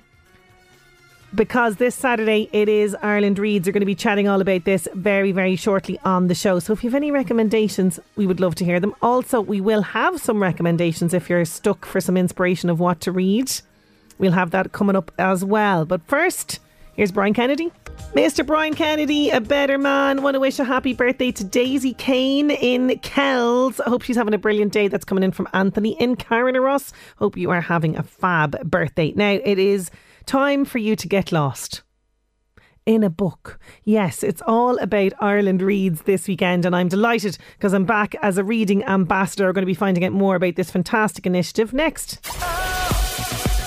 Because 1.35 1.75
this 1.75 1.95
Saturday 1.95 2.47
it 2.53 2.69
is 2.69 2.95
Ireland 3.01 3.39
Reads. 3.39 3.67
We're 3.67 3.73
going 3.73 3.81
to 3.81 3.85
be 3.85 3.93
chatting 3.93 4.29
all 4.29 4.39
about 4.39 4.63
this 4.63 4.87
very, 4.93 5.33
very 5.33 5.57
shortly 5.57 5.99
on 6.05 6.27
the 6.27 6.35
show. 6.35 6.59
So 6.59 6.71
if 6.71 6.81
you 6.81 6.89
have 6.89 6.95
any 6.95 7.11
recommendations, 7.11 7.99
we 8.15 8.25
would 8.25 8.39
love 8.39 8.55
to 8.55 8.63
hear 8.63 8.79
them. 8.79 8.95
Also, 9.01 9.41
we 9.41 9.59
will 9.59 9.81
have 9.81 10.21
some 10.21 10.41
recommendations 10.41 11.13
if 11.13 11.29
you're 11.29 11.43
stuck 11.43 11.85
for 11.85 11.99
some 11.99 12.15
inspiration 12.15 12.69
of 12.69 12.79
what 12.79 13.01
to 13.01 13.11
read. 13.11 13.51
We'll 14.17 14.31
have 14.31 14.51
that 14.51 14.71
coming 14.71 14.95
up 14.95 15.11
as 15.19 15.43
well. 15.43 15.83
But 15.83 16.01
first, 16.07 16.59
here's 16.93 17.11
Brian 17.11 17.33
Kennedy. 17.33 17.73
Mr. 18.13 18.45
Brian 18.45 18.75
Kennedy, 18.75 19.31
a 19.31 19.41
better 19.41 19.77
man. 19.77 20.21
Want 20.21 20.35
to 20.35 20.39
wish 20.39 20.59
a 20.59 20.63
happy 20.63 20.93
birthday 20.93 21.31
to 21.31 21.43
Daisy 21.43 21.93
Kane 21.95 22.51
in 22.51 22.99
Kells. 22.99 23.79
I 23.79 23.89
hope 23.89 24.03
she's 24.03 24.15
having 24.15 24.35
a 24.35 24.37
brilliant 24.37 24.71
day. 24.71 24.87
That's 24.87 25.03
coming 25.03 25.23
in 25.23 25.31
from 25.31 25.47
Anthony 25.53 25.97
in 25.99 26.15
Ross. 26.61 26.93
Hope 27.17 27.35
you 27.37 27.49
are 27.49 27.61
having 27.61 27.97
a 27.97 28.03
fab 28.03 28.69
birthday. 28.69 29.13
Now, 29.15 29.31
it 29.31 29.57
is 29.57 29.89
time 30.27 30.63
for 30.63 30.77
you 30.77 30.95
to 30.95 31.07
get 31.07 31.31
lost 31.31 31.81
in 32.85 33.03
a 33.03 33.09
book. 33.09 33.59
Yes, 33.83 34.21
it's 34.23 34.41
all 34.45 34.77
about 34.77 35.13
Ireland 35.19 35.61
Reads 35.61 36.03
this 36.03 36.27
weekend, 36.27 36.65
and 36.65 36.75
I'm 36.75 36.89
delighted 36.89 37.37
because 37.57 37.73
I'm 37.73 37.85
back 37.85 38.13
as 38.21 38.37
a 38.37 38.43
reading 38.43 38.83
ambassador. 38.83 39.45
We're 39.45 39.53
going 39.53 39.63
to 39.63 39.65
be 39.65 39.73
finding 39.73 40.05
out 40.05 40.11
more 40.11 40.35
about 40.35 40.55
this 40.55 40.69
fantastic 40.69 41.25
initiative 41.25 41.73
next. 41.73 42.21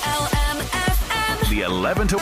LMFM. 0.04 1.50
The 1.50 1.62
11 1.62 2.08
to 2.08 2.16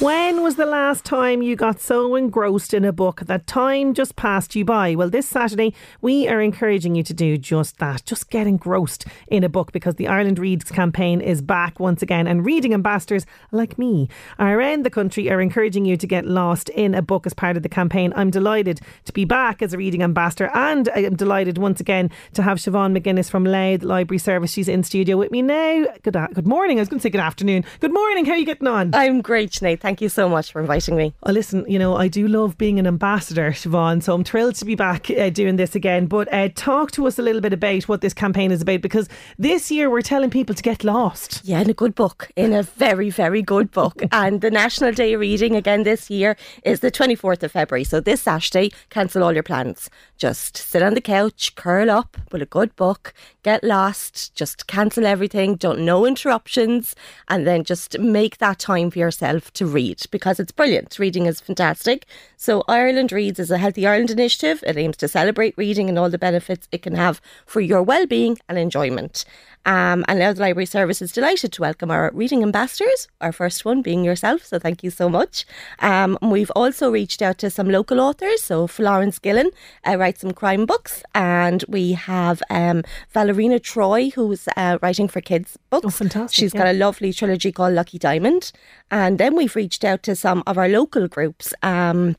When 0.00 0.42
was 0.42 0.56
the 0.56 0.64
last 0.64 1.04
time 1.04 1.42
you 1.42 1.54
got 1.54 1.78
so 1.78 2.14
engrossed 2.14 2.72
in 2.72 2.86
a 2.86 2.92
book 2.92 3.20
that 3.26 3.46
time 3.46 3.92
just 3.92 4.16
passed 4.16 4.56
you 4.56 4.64
by? 4.64 4.94
Well, 4.94 5.10
this 5.10 5.28
Saturday, 5.28 5.74
we 6.00 6.26
are 6.26 6.40
encouraging 6.40 6.94
you 6.94 7.02
to 7.02 7.12
do 7.12 7.36
just 7.36 7.76
that. 7.80 8.06
Just 8.06 8.30
get 8.30 8.46
engrossed 8.46 9.04
in 9.28 9.44
a 9.44 9.50
book 9.50 9.72
because 9.72 9.96
the 9.96 10.08
Ireland 10.08 10.38
Reads 10.38 10.70
campaign 10.70 11.20
is 11.20 11.42
back 11.42 11.78
once 11.78 12.00
again. 12.00 12.26
And 12.26 12.46
reading 12.46 12.72
ambassadors 12.72 13.26
like 13.52 13.76
me 13.76 14.08
around 14.38 14.86
the 14.86 14.90
country 14.90 15.30
are 15.30 15.42
encouraging 15.42 15.84
you 15.84 15.98
to 15.98 16.06
get 16.06 16.24
lost 16.24 16.70
in 16.70 16.94
a 16.94 17.02
book 17.02 17.26
as 17.26 17.34
part 17.34 17.58
of 17.58 17.62
the 17.62 17.68
campaign. 17.68 18.14
I'm 18.16 18.30
delighted 18.30 18.80
to 19.04 19.12
be 19.12 19.26
back 19.26 19.60
as 19.60 19.74
a 19.74 19.76
reading 19.76 20.02
ambassador 20.02 20.50
and 20.54 20.88
I'm 20.94 21.16
delighted 21.16 21.58
once 21.58 21.78
again 21.78 22.10
to 22.32 22.42
have 22.42 22.56
Siobhan 22.56 22.98
McGuinness 22.98 23.30
from 23.30 23.44
Louth 23.44 23.82
Library 23.82 24.18
Service. 24.18 24.50
She's 24.50 24.68
in 24.68 24.82
studio 24.82 25.18
with 25.18 25.30
me 25.30 25.42
now. 25.42 25.84
Good, 26.02 26.16
good 26.32 26.46
morning. 26.46 26.78
I 26.78 26.80
was 26.80 26.88
going 26.88 27.00
to 27.00 27.02
say 27.02 27.10
good 27.10 27.20
afternoon. 27.20 27.66
Good 27.80 27.92
morning. 27.92 28.24
How 28.24 28.32
are 28.32 28.38
you 28.38 28.46
getting 28.46 28.66
on? 28.66 28.69
I'm 28.74 29.20
great, 29.20 29.50
Sinead. 29.50 29.80
Thank 29.80 30.00
you 30.00 30.08
so 30.08 30.28
much 30.28 30.52
for 30.52 30.60
inviting 30.60 30.96
me. 30.96 31.14
Well, 31.22 31.34
listen, 31.34 31.64
you 31.68 31.78
know, 31.78 31.96
I 31.96 32.08
do 32.08 32.28
love 32.28 32.58
being 32.58 32.78
an 32.78 32.86
ambassador, 32.86 33.50
Siobhan, 33.50 34.02
so 34.02 34.14
I'm 34.14 34.24
thrilled 34.24 34.54
to 34.56 34.64
be 34.64 34.74
back 34.74 35.10
uh, 35.10 35.30
doing 35.30 35.56
this 35.56 35.74
again. 35.74 36.06
But 36.06 36.32
uh, 36.32 36.48
talk 36.54 36.90
to 36.92 37.06
us 37.06 37.18
a 37.18 37.22
little 37.22 37.40
bit 37.40 37.52
about 37.52 37.84
what 37.84 38.00
this 38.00 38.14
campaign 38.14 38.50
is 38.50 38.62
about 38.62 38.80
because 38.80 39.08
this 39.38 39.70
year 39.70 39.90
we're 39.90 40.02
telling 40.02 40.30
people 40.30 40.54
to 40.54 40.62
get 40.62 40.84
lost. 40.84 41.40
Yeah, 41.44 41.60
in 41.60 41.70
a 41.70 41.74
good 41.74 41.94
book, 41.94 42.30
in 42.36 42.52
a 42.52 42.62
very, 42.62 43.10
very 43.10 43.42
good 43.42 43.70
book. 43.70 44.02
and 44.12 44.40
the 44.40 44.50
National 44.50 44.92
Day 44.92 45.14
of 45.14 45.20
Reading 45.20 45.56
again 45.56 45.82
this 45.82 46.10
year 46.10 46.36
is 46.64 46.80
the 46.80 46.90
24th 46.90 47.42
of 47.42 47.52
February. 47.52 47.84
So 47.84 48.00
this 48.00 48.22
Saturday, 48.22 48.72
cancel 48.90 49.22
all 49.22 49.32
your 49.32 49.42
plans. 49.42 49.90
Just 50.20 50.58
sit 50.58 50.82
on 50.82 50.92
the 50.92 51.00
couch, 51.00 51.54
curl 51.54 51.90
up 51.90 52.14
with 52.30 52.42
a 52.42 52.46
good 52.46 52.76
book, 52.76 53.14
get 53.42 53.64
lost, 53.64 54.34
just 54.34 54.66
cancel 54.66 55.06
everything, 55.06 55.54
don't 55.54 55.80
no 55.80 56.04
interruptions, 56.04 56.94
and 57.28 57.46
then 57.46 57.64
just 57.64 57.98
make 57.98 58.36
that 58.36 58.58
time 58.58 58.90
for 58.90 58.98
yourself 58.98 59.50
to 59.54 59.64
read 59.64 60.02
because 60.10 60.38
it's 60.38 60.52
brilliant. 60.52 60.98
Reading 60.98 61.24
is 61.24 61.40
fantastic. 61.40 62.04
So, 62.36 62.64
Ireland 62.68 63.12
Reads 63.12 63.38
is 63.38 63.50
a 63.50 63.56
Healthy 63.56 63.86
Ireland 63.86 64.10
initiative. 64.10 64.62
It 64.66 64.76
aims 64.76 64.98
to 64.98 65.08
celebrate 65.08 65.56
reading 65.56 65.88
and 65.88 65.98
all 65.98 66.10
the 66.10 66.18
benefits 66.18 66.68
it 66.70 66.82
can 66.82 66.96
have 66.96 67.22
for 67.46 67.62
your 67.62 67.82
well-being 67.82 68.36
and 68.46 68.58
enjoyment. 68.58 69.24
Um, 69.66 70.04
and 70.08 70.18
now 70.18 70.32
the 70.32 70.40
Library 70.40 70.66
Service 70.66 71.02
is 71.02 71.12
delighted 71.12 71.52
to 71.52 71.60
welcome 71.62 71.90
our 71.90 72.10
reading 72.14 72.42
ambassadors, 72.42 73.08
our 73.20 73.32
first 73.32 73.64
one 73.64 73.82
being 73.82 74.04
yourself, 74.04 74.44
so 74.44 74.58
thank 74.58 74.82
you 74.82 74.90
so 74.90 75.08
much. 75.08 75.44
Um, 75.80 76.18
we've 76.22 76.50
also 76.56 76.90
reached 76.90 77.22
out 77.22 77.38
to 77.38 77.50
some 77.50 77.68
local 77.68 78.00
authors, 78.00 78.42
so 78.42 78.66
Florence 78.66 79.18
Gillen 79.18 79.50
uh, 79.86 79.96
writes 79.98 80.22
some 80.22 80.32
crime 80.32 80.66
books, 80.66 81.02
and 81.14 81.64
we 81.68 81.92
have 81.92 82.42
um, 82.50 82.82
Valerina 83.14 83.60
Troy, 83.60 84.10
who's 84.10 84.48
uh, 84.56 84.78
writing 84.82 85.08
for 85.08 85.20
kids 85.20 85.58
books. 85.70 85.86
Oh, 85.86 85.90
fantastic. 85.90 86.36
She's 86.36 86.54
yeah. 86.54 86.64
got 86.64 86.74
a 86.74 86.78
lovely 86.78 87.12
trilogy 87.12 87.52
called 87.52 87.74
Lucky 87.74 87.98
Diamond. 87.98 88.52
And 88.90 89.18
then 89.18 89.36
we've 89.36 89.54
reached 89.54 89.84
out 89.84 90.02
to 90.04 90.16
some 90.16 90.42
of 90.46 90.58
our 90.58 90.68
local 90.68 91.08
groups. 91.08 91.54
Um, 91.62 92.16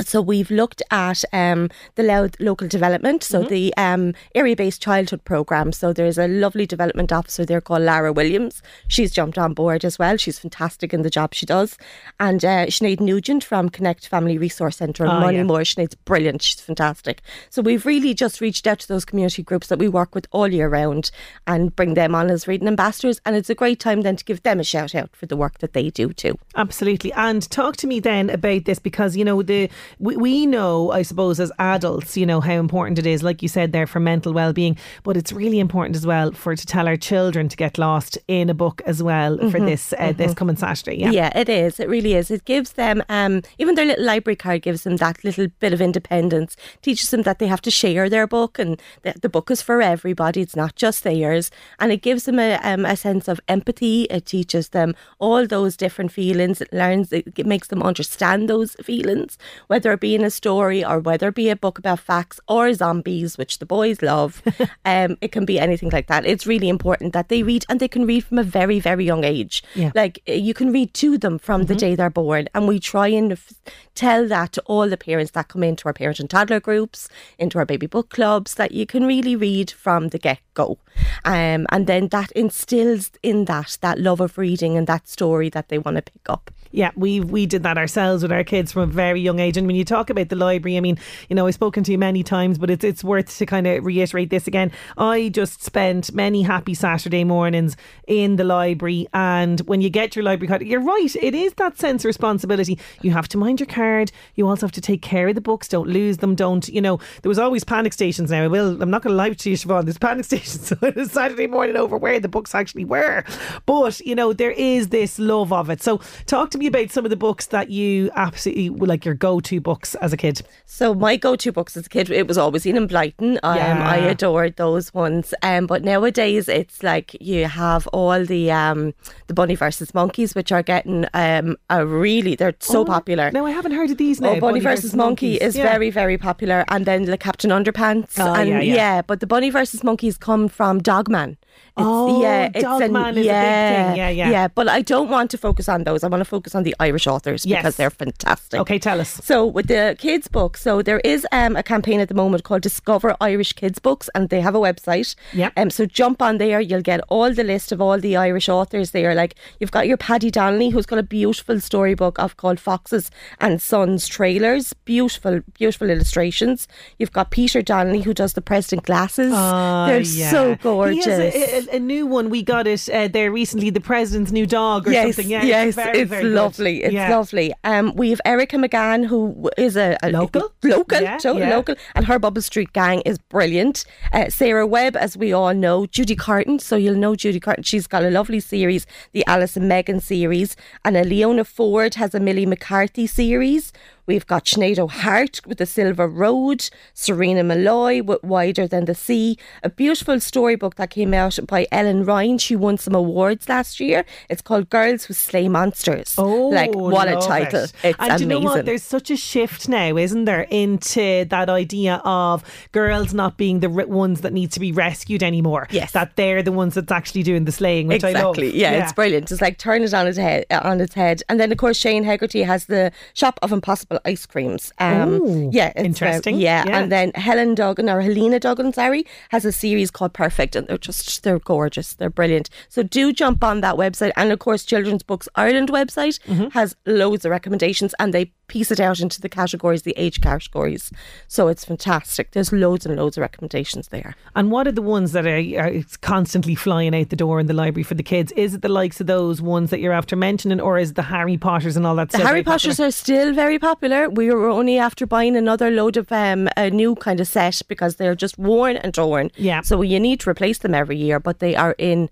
so 0.00 0.22
we've 0.22 0.50
looked 0.50 0.82
at 0.90 1.22
um, 1.32 1.68
the 1.96 2.02
Louth 2.02 2.36
local 2.40 2.66
development, 2.66 3.22
so 3.22 3.40
mm-hmm. 3.40 3.48
the 3.48 3.74
um, 3.76 4.14
area-based 4.34 4.80
childhood 4.80 5.24
program. 5.24 5.72
So 5.72 5.92
there's 5.92 6.18
a 6.18 6.26
lovely 6.28 6.66
development 6.66 7.12
officer 7.12 7.44
there 7.44 7.60
called 7.60 7.82
Lara 7.82 8.12
Williams. 8.12 8.62
She's 8.88 9.12
jumped 9.12 9.36
on 9.36 9.52
board 9.52 9.84
as 9.84 9.98
well. 9.98 10.16
She's 10.16 10.38
fantastic 10.38 10.94
in 10.94 11.02
the 11.02 11.10
job 11.10 11.34
she 11.34 11.44
does. 11.44 11.76
And 12.18 12.42
uh, 12.44 12.66
Sinead 12.66 13.00
Nugent 13.00 13.44
from 13.44 13.68
Connect 13.68 14.08
Family 14.08 14.38
Resource 14.38 14.78
Centre 14.78 15.04
in 15.04 15.10
oh, 15.10 15.14
Moneymore. 15.14 15.58
Yeah. 15.58 15.84
Sinead's 15.84 15.94
brilliant. 15.94 16.42
She's 16.42 16.60
fantastic. 16.60 17.20
So 17.50 17.60
we've 17.60 17.84
really 17.84 18.14
just 18.14 18.40
reached 18.40 18.66
out 18.66 18.78
to 18.80 18.88
those 18.88 19.04
community 19.04 19.42
groups 19.42 19.66
that 19.66 19.78
we 19.78 19.88
work 19.88 20.14
with 20.14 20.26
all 20.32 20.48
year 20.48 20.68
round 20.68 21.10
and 21.46 21.74
bring 21.76 21.94
them 21.94 22.14
on 22.14 22.30
as 22.30 22.48
reading 22.48 22.68
ambassadors. 22.68 23.20
And 23.26 23.36
it's 23.36 23.50
a 23.50 23.54
great 23.54 23.78
time 23.78 24.00
then 24.00 24.16
to 24.16 24.24
give 24.24 24.42
them 24.42 24.58
a 24.58 24.64
shout 24.64 24.94
out 24.94 25.14
for 25.14 25.26
the 25.26 25.36
work 25.36 25.58
that 25.58 25.74
they 25.74 25.90
do 25.90 26.14
too. 26.14 26.38
Absolutely. 26.56 27.12
And 27.12 27.48
talk 27.50 27.76
to 27.78 27.86
me 27.86 28.00
then 28.00 28.30
about 28.30 28.64
this 28.64 28.78
because 28.78 29.16
you 29.16 29.24
know 29.24 29.42
the 29.42 29.68
we, 29.98 30.16
we 30.16 30.46
know, 30.46 30.90
I 30.90 31.02
suppose, 31.02 31.40
as 31.40 31.52
adults, 31.58 32.16
you 32.16 32.26
know, 32.26 32.40
how 32.40 32.54
important 32.54 32.98
it 32.98 33.06
is, 33.06 33.22
like 33.22 33.42
you 33.42 33.48
said 33.48 33.72
there, 33.72 33.86
for 33.86 34.00
mental 34.00 34.32
well 34.32 34.52
being, 34.52 34.76
but 35.02 35.16
it's 35.16 35.32
really 35.32 35.58
important 35.58 35.96
as 35.96 36.06
well 36.06 36.32
for 36.32 36.54
to 36.56 36.66
tell 36.66 36.88
our 36.88 36.96
children 36.96 37.48
to 37.48 37.56
get 37.56 37.78
lost 37.78 38.18
in 38.28 38.50
a 38.50 38.54
book 38.54 38.82
as 38.86 39.02
well 39.02 39.36
mm-hmm, 39.36 39.50
for 39.50 39.60
this 39.60 39.92
uh, 39.94 39.96
mm-hmm. 39.96 40.18
this 40.18 40.34
coming 40.34 40.56
Saturday. 40.56 40.96
Yeah. 40.96 41.10
Yeah, 41.10 41.38
it 41.38 41.48
is. 41.48 41.80
It 41.80 41.88
really 41.88 42.14
is. 42.14 42.30
It 42.30 42.44
gives 42.44 42.72
them 42.72 43.02
um, 43.08 43.42
even 43.58 43.74
their 43.74 43.86
little 43.86 44.04
library 44.04 44.36
card 44.36 44.62
gives 44.62 44.84
them 44.84 44.96
that 44.96 45.22
little 45.24 45.48
bit 45.60 45.72
of 45.72 45.80
independence, 45.80 46.56
teaches 46.82 47.10
them 47.10 47.22
that 47.22 47.38
they 47.38 47.46
have 47.46 47.62
to 47.62 47.70
share 47.70 48.08
their 48.08 48.26
book 48.26 48.58
and 48.58 48.80
that 49.02 49.22
the 49.22 49.28
book 49.28 49.50
is 49.50 49.62
for 49.62 49.82
everybody, 49.82 50.40
it's 50.40 50.56
not 50.56 50.76
just 50.76 51.04
theirs. 51.04 51.50
And 51.78 51.92
it 51.92 52.02
gives 52.02 52.24
them 52.24 52.38
a, 52.38 52.58
um, 52.62 52.84
a 52.84 52.96
sense 52.96 53.28
of 53.28 53.40
empathy. 53.48 54.04
It 54.04 54.26
teaches 54.26 54.70
them 54.70 54.94
all 55.18 55.46
those 55.46 55.76
different 55.76 56.12
feelings. 56.12 56.60
It 56.60 56.72
learns, 56.72 57.12
it 57.12 57.46
makes 57.46 57.68
them 57.68 57.82
understand 57.82 58.48
those 58.48 58.74
feelings, 58.82 59.38
whether 59.72 59.90
it 59.90 60.00
be 60.00 60.14
in 60.14 60.22
a 60.22 60.28
story 60.28 60.84
or 60.84 61.00
whether 61.00 61.28
it 61.28 61.34
be 61.34 61.48
a 61.48 61.56
book 61.56 61.78
about 61.78 61.98
facts 61.98 62.38
or 62.46 62.74
zombies, 62.74 63.38
which 63.38 63.58
the 63.58 63.64
boys 63.64 64.02
love. 64.02 64.42
um, 64.84 65.16
it 65.22 65.32
can 65.32 65.46
be 65.46 65.58
anything 65.58 65.88
like 65.88 66.08
that. 66.08 66.26
It's 66.26 66.46
really 66.46 66.68
important 66.68 67.14
that 67.14 67.30
they 67.30 67.42
read 67.42 67.64
and 67.70 67.80
they 67.80 67.88
can 67.88 68.04
read 68.04 68.22
from 68.22 68.36
a 68.36 68.42
very, 68.42 68.80
very 68.80 69.06
young 69.06 69.24
age. 69.24 69.64
Yeah. 69.74 69.90
Like 69.94 70.20
eh, 70.26 70.34
you 70.34 70.52
can 70.52 70.74
read 70.74 70.92
to 70.92 71.16
them 71.16 71.38
from 71.38 71.62
mm-hmm. 71.62 71.68
the 71.68 71.74
day 71.76 71.94
they're 71.94 72.10
born. 72.10 72.48
And 72.54 72.68
we 72.68 72.80
try 72.80 73.08
and 73.08 73.32
f- 73.32 73.54
tell 73.94 74.28
that 74.28 74.52
to 74.52 74.62
all 74.66 74.90
the 74.90 74.98
parents 74.98 75.32
that 75.32 75.48
come 75.48 75.62
into 75.62 75.86
our 75.86 75.94
parent 75.94 76.20
and 76.20 76.28
toddler 76.28 76.60
groups, 76.60 77.08
into 77.38 77.56
our 77.56 77.64
baby 77.64 77.86
book 77.86 78.10
clubs, 78.10 78.56
that 78.56 78.72
you 78.72 78.84
can 78.84 79.06
really 79.06 79.36
read 79.36 79.70
from 79.70 80.08
the 80.08 80.18
get 80.18 80.40
go. 80.52 80.76
Um, 81.24 81.66
and 81.70 81.86
then 81.86 82.08
that 82.08 82.30
instills 82.32 83.10
in 83.22 83.46
that 83.46 83.78
that 83.80 83.98
love 83.98 84.20
of 84.20 84.36
reading 84.36 84.76
and 84.76 84.86
that 84.86 85.08
story 85.08 85.48
that 85.48 85.70
they 85.70 85.78
want 85.78 85.96
to 85.96 86.02
pick 86.02 86.28
up. 86.28 86.50
Yeah, 86.72 86.90
we 86.96 87.20
we 87.20 87.44
did 87.44 87.62
that 87.64 87.76
ourselves 87.76 88.22
with 88.22 88.32
our 88.32 88.44
kids 88.44 88.72
from 88.72 88.82
a 88.82 88.86
very 88.86 89.20
young 89.20 89.38
age. 89.38 89.58
And 89.58 89.66
when 89.66 89.76
you 89.76 89.84
talk 89.84 90.08
about 90.08 90.30
the 90.30 90.36
library, 90.36 90.78
I 90.78 90.80
mean, 90.80 90.98
you 91.28 91.36
know, 91.36 91.46
I've 91.46 91.54
spoken 91.54 91.84
to 91.84 91.92
you 91.92 91.98
many 91.98 92.22
times, 92.22 92.56
but 92.56 92.70
it's 92.70 92.82
it's 92.82 93.04
worth 93.04 93.36
to 93.38 93.46
kind 93.46 93.66
of 93.66 93.84
reiterate 93.84 94.30
this 94.30 94.46
again. 94.46 94.72
I 94.96 95.28
just 95.28 95.62
spent 95.62 96.14
many 96.14 96.42
happy 96.42 96.72
Saturday 96.72 97.24
mornings 97.24 97.76
in 98.06 98.36
the 98.36 98.44
library, 98.44 99.06
and 99.12 99.60
when 99.60 99.82
you 99.82 99.90
get 99.90 100.16
your 100.16 100.24
library 100.24 100.48
card, 100.48 100.62
you're 100.62 100.80
right, 100.80 101.14
it 101.16 101.34
is 101.34 101.52
that 101.54 101.78
sense 101.78 102.02
of 102.02 102.06
responsibility. 102.06 102.78
You 103.02 103.10
have 103.10 103.28
to 103.28 103.38
mind 103.38 103.60
your 103.60 103.66
card. 103.66 104.10
You 104.34 104.48
also 104.48 104.66
have 104.66 104.72
to 104.72 104.80
take 104.80 105.02
care 105.02 105.28
of 105.28 105.34
the 105.34 105.42
books. 105.42 105.68
Don't 105.68 105.88
lose 105.88 106.18
them. 106.18 106.34
Don't 106.34 106.66
you 106.68 106.80
know? 106.80 106.98
There 107.20 107.28
was 107.28 107.38
always 107.38 107.64
panic 107.64 107.92
stations. 107.92 108.30
Now, 108.30 108.44
I 108.44 108.48
will. 108.48 108.80
I'm 108.80 108.90
not 108.90 109.02
going 109.02 109.12
to 109.12 109.16
lie 109.16 109.30
to 109.30 109.50
you, 109.50 109.56
Siobhan. 109.56 109.84
There's 109.84 109.98
panic 109.98 110.24
stations 110.30 110.72
on 110.72 110.92
a 110.96 111.04
Saturday 111.04 111.46
morning 111.46 111.76
over 111.76 111.98
where 111.98 112.18
the 112.18 112.28
books 112.28 112.54
actually 112.54 112.86
were, 112.86 113.24
but 113.66 114.00
you 114.00 114.14
know 114.14 114.32
there 114.32 114.52
is 114.52 114.88
this 114.88 115.18
love 115.18 115.52
of 115.52 115.68
it. 115.68 115.82
So 115.82 116.00
talk 116.26 116.50
to 116.52 116.58
me 116.58 116.61
about 116.66 116.90
some 116.90 117.04
of 117.04 117.10
the 117.10 117.16
books 117.16 117.46
that 117.46 117.70
you 117.70 118.10
absolutely 118.14 118.68
like 118.70 119.04
your 119.04 119.14
go-to 119.14 119.60
books 119.60 119.94
as 119.96 120.12
a 120.12 120.16
kid. 120.16 120.42
So 120.66 120.94
my 120.94 121.16
go-to 121.16 121.52
books 121.52 121.76
as 121.76 121.86
a 121.86 121.88
kid, 121.88 122.10
it 122.10 122.26
was 122.26 122.38
always 122.38 122.66
Enid 122.66 122.90
Blyton. 122.90 123.38
Um, 123.42 123.56
yeah. 123.56 123.88
I 123.88 123.96
adored 123.96 124.56
those 124.56 124.92
ones. 124.94 125.34
Um, 125.42 125.66
but 125.66 125.82
nowadays 125.82 126.48
it's 126.48 126.82
like 126.82 127.16
you 127.20 127.46
have 127.46 127.86
all 127.88 128.24
the 128.24 128.50
um, 128.50 128.94
the 129.26 129.34
Bunny 129.34 129.54
versus 129.54 129.94
Monkeys, 129.94 130.34
which 130.34 130.52
are 130.52 130.62
getting 130.62 131.06
um, 131.14 131.56
a 131.70 131.86
really 131.86 132.34
they're 132.34 132.54
so 132.60 132.80
oh, 132.80 132.84
popular. 132.84 133.30
No, 133.30 133.46
I 133.46 133.50
haven't 133.50 133.72
heard 133.72 133.90
of 133.90 133.98
these. 133.98 134.20
Now. 134.20 134.28
Oh, 134.28 134.30
Bunny, 134.32 134.40
Bunny 134.40 134.60
versus, 134.60 134.84
versus 134.84 134.96
Monkey 134.96 135.36
is 135.36 135.56
yeah. 135.56 135.64
very 135.64 135.90
very 135.90 136.18
popular, 136.18 136.64
and 136.68 136.86
then 136.86 137.04
the 137.04 137.18
Captain 137.18 137.50
Underpants. 137.50 138.18
Oh, 138.18 138.34
and 138.34 138.48
yeah, 138.48 138.60
yeah. 138.60 138.74
yeah, 138.74 139.02
but 139.02 139.20
the 139.20 139.26
Bunny 139.26 139.50
versus 139.50 139.82
Monkeys 139.84 140.16
come 140.16 140.48
from 140.48 140.80
Dogman. 140.80 141.36
It's, 141.74 141.86
oh, 141.86 142.20
yeah, 142.20 142.50
it's 142.54 142.62
Dogman 142.62 142.96
an, 142.96 143.18
is 143.18 143.24
yeah, 143.24 143.40
a 143.40 143.44
big 143.44 143.88
thing. 143.88 143.96
Yeah, 143.96 144.08
yeah. 144.10 144.30
Yeah, 144.30 144.48
but 144.48 144.68
I 144.68 144.82
don't 144.82 145.08
want 145.08 145.30
to 145.30 145.38
focus 145.38 145.70
on 145.70 145.84
those. 145.84 146.04
I 146.04 146.08
want 146.08 146.20
to 146.20 146.26
focus 146.26 146.54
on 146.54 146.64
the 146.64 146.76
Irish 146.78 147.06
authors 147.06 147.46
yes. 147.46 147.60
because 147.60 147.76
they're 147.76 147.88
fantastic. 147.88 148.60
Okay, 148.60 148.78
tell 148.78 149.00
us. 149.00 149.08
So, 149.24 149.46
with 149.46 149.68
the 149.68 149.96
kids' 149.98 150.28
book, 150.28 150.58
so 150.58 150.82
there 150.82 151.00
is 151.00 151.26
um, 151.32 151.56
a 151.56 151.62
campaign 151.62 152.00
at 152.00 152.08
the 152.08 152.14
moment 152.14 152.44
called 152.44 152.60
Discover 152.60 153.16
Irish 153.22 153.54
Kids 153.54 153.78
Books, 153.78 154.10
and 154.14 154.28
they 154.28 154.42
have 154.42 154.54
a 154.54 154.58
website. 154.58 155.14
Yeah. 155.32 155.48
Um, 155.56 155.70
so, 155.70 155.86
jump 155.86 156.20
on 156.20 156.36
there. 156.36 156.60
You'll 156.60 156.82
get 156.82 157.00
all 157.08 157.32
the 157.32 157.42
list 157.42 157.72
of 157.72 157.80
all 157.80 157.98
the 157.98 158.16
Irish 158.18 158.50
authors 158.50 158.90
there. 158.90 159.14
Like, 159.14 159.36
you've 159.58 159.72
got 159.72 159.86
your 159.88 159.96
Paddy 159.96 160.30
Donnelly, 160.30 160.68
who's 160.68 160.84
got 160.84 160.98
a 160.98 161.02
beautiful 161.02 161.58
storybook 161.58 162.18
of 162.18 162.36
called 162.36 162.60
Foxes 162.60 163.10
and 163.40 163.62
Sons 163.62 164.06
Trailers. 164.06 164.74
Beautiful, 164.84 165.40
beautiful 165.54 165.88
illustrations. 165.88 166.68
You've 166.98 167.12
got 167.12 167.30
Peter 167.30 167.62
Donnelly, 167.62 168.02
who 168.02 168.12
does 168.12 168.34
the 168.34 168.42
President 168.42 168.84
glasses. 168.84 169.32
Uh, 169.32 169.86
They're 169.88 170.00
yeah. 170.02 170.30
so 170.30 170.54
gorgeous. 170.56 171.61
A, 171.68 171.78
new 171.78 172.06
one. 172.06 172.30
We 172.30 172.42
got 172.42 172.66
it 172.66 172.88
uh, 172.88 173.08
there 173.08 173.30
recently. 173.30 173.70
The 173.70 173.80
President's 173.80 174.32
New 174.32 174.46
Dog 174.46 174.88
or 174.88 174.92
yes, 174.92 175.16
something. 175.16 175.30
Yeah, 175.30 175.44
yes, 175.44 175.68
it's, 175.68 175.76
very, 175.76 175.98
it's 176.00 176.10
very 176.10 176.24
lovely. 176.24 176.78
Good. 176.78 176.84
It's 176.86 176.94
yeah. 176.94 177.16
lovely. 177.16 177.52
Um, 177.64 177.94
we 177.94 178.10
have 178.10 178.20
Erika 178.24 178.56
McGann, 178.56 179.06
who 179.06 179.50
is 179.56 179.76
a, 179.76 179.96
a 180.02 180.10
local, 180.10 180.52
local, 180.62 181.00
yeah, 181.00 181.18
totally 181.18 181.46
yeah. 181.46 181.56
local, 181.56 181.74
and 181.94 182.06
her 182.06 182.18
Bubble 182.18 182.42
Street 182.42 182.72
gang 182.72 183.00
is 183.02 183.18
brilliant. 183.18 183.84
Uh, 184.12 184.28
Sarah 184.28 184.66
Webb, 184.66 184.96
as 184.96 185.16
we 185.16 185.32
all 185.32 185.54
know, 185.54 185.86
Judi 185.86 186.18
Curtin. 186.18 186.58
So 186.58 186.76
you'll 186.76 186.96
know 186.96 187.12
Judi 187.12 187.40
Curtin. 187.40 187.64
She's 187.64 187.86
got 187.86 188.02
a 188.02 188.10
lovely 188.10 188.40
series, 188.40 188.86
the 189.12 189.24
Alice 189.26 189.56
and 189.56 189.68
Megan 189.68 190.00
series, 190.00 190.56
and 190.84 190.96
a 190.96 191.04
Leona 191.04 191.44
Ford 191.44 191.94
has 191.94 192.14
a 192.14 192.20
Millie 192.20 192.46
McCarthy 192.46 193.06
series. 193.06 193.72
We've 194.04 194.26
got 194.26 194.46
Sinead 194.46 194.80
O'Hart 194.80 195.40
with 195.46 195.58
The 195.58 195.66
Silver 195.66 196.08
Road, 196.08 196.68
Serena 196.92 197.44
Molloy 197.44 198.02
with 198.02 198.22
Wider 198.24 198.66
Than 198.66 198.86
the 198.86 198.96
Sea, 198.96 199.38
a 199.62 199.70
beautiful 199.70 200.18
storybook 200.18 200.74
that 200.74 200.90
came 200.90 201.14
out 201.14 201.38
by 201.46 201.68
Ellen 201.70 202.04
Ryan. 202.04 202.38
She 202.38 202.56
won 202.56 202.78
some 202.78 202.96
awards 202.96 203.48
last 203.48 203.78
year. 203.78 204.04
It's 204.28 204.42
called 204.42 204.70
Girls 204.70 205.04
Who 205.04 205.14
Slay 205.14 205.48
Monsters. 205.48 206.16
Oh, 206.18 206.48
like 206.48 206.74
what 206.74 207.06
a 207.06 207.14
title! 207.24 207.62
it. 207.62 207.72
It's 207.84 207.98
and 208.00 208.10
amazing. 208.10 208.16
do 208.28 208.34
you 208.34 208.40
know 208.40 208.44
what? 208.44 208.64
There's 208.64 208.82
such 208.82 209.08
a 209.10 209.16
shift 209.16 209.68
now, 209.68 209.96
isn't 209.96 210.24
there, 210.24 210.48
into 210.50 211.24
that 211.26 211.48
idea 211.48 212.02
of 212.04 212.42
girls 212.72 213.14
not 213.14 213.36
being 213.36 213.60
the 213.60 213.70
ones 213.70 214.22
that 214.22 214.32
need 214.32 214.50
to 214.52 214.60
be 214.60 214.72
rescued 214.72 215.22
anymore. 215.22 215.68
Yes. 215.70 215.92
that 215.92 216.16
they're 216.16 216.42
the 216.42 216.50
ones 216.50 216.74
that's 216.74 216.90
actually 216.90 217.22
doing 217.22 217.44
the 217.44 217.52
slaying, 217.52 217.86
which 217.86 218.02
I 218.02 218.10
love. 218.12 218.36
exactly. 218.36 218.58
Yeah, 218.58 218.82
it's 218.82 218.92
brilliant. 218.92 219.30
It's 219.30 219.40
like 219.40 219.58
turn 219.58 219.82
it 219.82 219.94
on 219.94 220.08
its 220.08 220.18
head. 220.18 220.44
On 220.50 220.80
its 220.80 220.94
head, 220.94 221.22
and 221.28 221.38
then 221.38 221.52
of 221.52 221.58
course 221.58 221.76
Shane 221.76 222.02
Hegarty 222.02 222.42
has 222.42 222.66
the 222.66 222.90
shop 223.14 223.38
of 223.42 223.52
impossible 223.52 223.91
ice 224.04 224.26
creams. 224.26 224.72
Um, 224.78 225.14
Ooh, 225.14 225.50
yeah, 225.52 225.72
uh, 225.76 225.82
interesting. 225.82 226.36
yeah. 226.36 226.64
Yeah. 226.66 226.78
and 226.78 226.92
then 226.92 227.12
Helen 227.14 227.54
Duggan 227.54 227.88
or 227.88 228.00
Helena 228.00 228.38
Duggan, 228.38 228.72
sorry, 228.72 229.04
has 229.30 229.44
a 229.44 229.52
series 229.52 229.90
called 229.90 230.12
Perfect, 230.12 230.54
and 230.56 230.66
they're 230.68 230.78
just 230.78 231.22
they're 231.22 231.38
gorgeous. 231.38 231.94
They're 231.94 232.10
brilliant. 232.10 232.50
So 232.68 232.82
do 232.82 233.12
jump 233.12 233.42
on 233.42 233.60
that 233.62 233.76
website, 233.76 234.12
and 234.16 234.30
of 234.32 234.38
course 234.38 234.64
Children's 234.64 235.02
Books 235.02 235.28
Ireland 235.34 235.70
website 235.70 236.18
Mm-hmm. 236.22 236.48
has 236.50 236.76
loads 236.86 237.24
of 237.24 237.30
recommendations, 237.30 237.94
and 237.98 238.12
they 238.14 238.32
piece 238.48 238.70
it 238.70 238.80
out 238.80 239.00
into 239.00 239.20
the 239.20 239.28
categories, 239.28 239.82
the 239.82 239.94
age 239.96 240.20
categories. 240.20 240.90
So 241.26 241.48
it's 241.48 241.64
fantastic. 241.64 242.32
There's 242.32 242.52
loads 242.52 242.84
and 242.84 242.94
loads 242.96 243.16
of 243.16 243.22
recommendations 243.22 243.88
there. 243.88 244.14
And 244.36 244.50
what 244.50 244.66
are 244.68 244.72
the 244.72 244.82
ones 244.82 245.12
that 245.12 245.26
are, 245.26 245.38
are 245.58 245.82
constantly 246.02 246.54
flying 246.54 246.94
out 246.94 247.08
the 247.08 247.16
door 247.16 247.40
in 247.40 247.46
the 247.46 247.54
library 247.54 247.82
for 247.82 247.94
the 247.94 248.02
kids? 248.02 248.30
Is 248.32 248.52
it 248.54 248.60
the 248.62 248.68
likes 248.68 249.00
of 249.00 249.06
those 249.06 249.40
ones 249.40 249.70
that 249.70 249.80
you're 249.80 249.92
after 249.94 250.16
mentioning, 250.16 250.60
or 250.60 250.78
is 250.78 250.92
the 250.94 251.02
Harry 251.02 251.38
Potters 251.38 251.76
and 251.76 251.86
all 251.86 251.96
that? 251.96 252.10
The 252.10 252.18
Harry 252.18 252.28
very 252.28 252.42
popular? 252.42 252.74
Potters 252.74 252.80
are 252.80 252.90
still 252.90 253.32
very 253.32 253.58
popular. 253.58 253.81
We 253.82 254.30
were 254.30 254.48
only 254.48 254.78
after 254.78 255.06
buying 255.06 255.36
another 255.36 255.70
load 255.70 255.96
of 255.96 256.12
um, 256.12 256.48
a 256.56 256.70
new 256.70 256.94
kind 256.94 257.20
of 257.20 257.26
set 257.26 257.62
because 257.68 257.96
they're 257.96 258.14
just 258.14 258.38
worn 258.38 258.76
and 258.76 258.94
torn. 258.94 259.30
Yeah. 259.36 259.62
So 259.62 259.82
you 259.82 259.98
need 259.98 260.20
to 260.20 260.30
replace 260.30 260.58
them 260.58 260.74
every 260.74 260.96
year, 260.96 261.18
but 261.18 261.40
they 261.40 261.56
are 261.56 261.74
in 261.78 262.08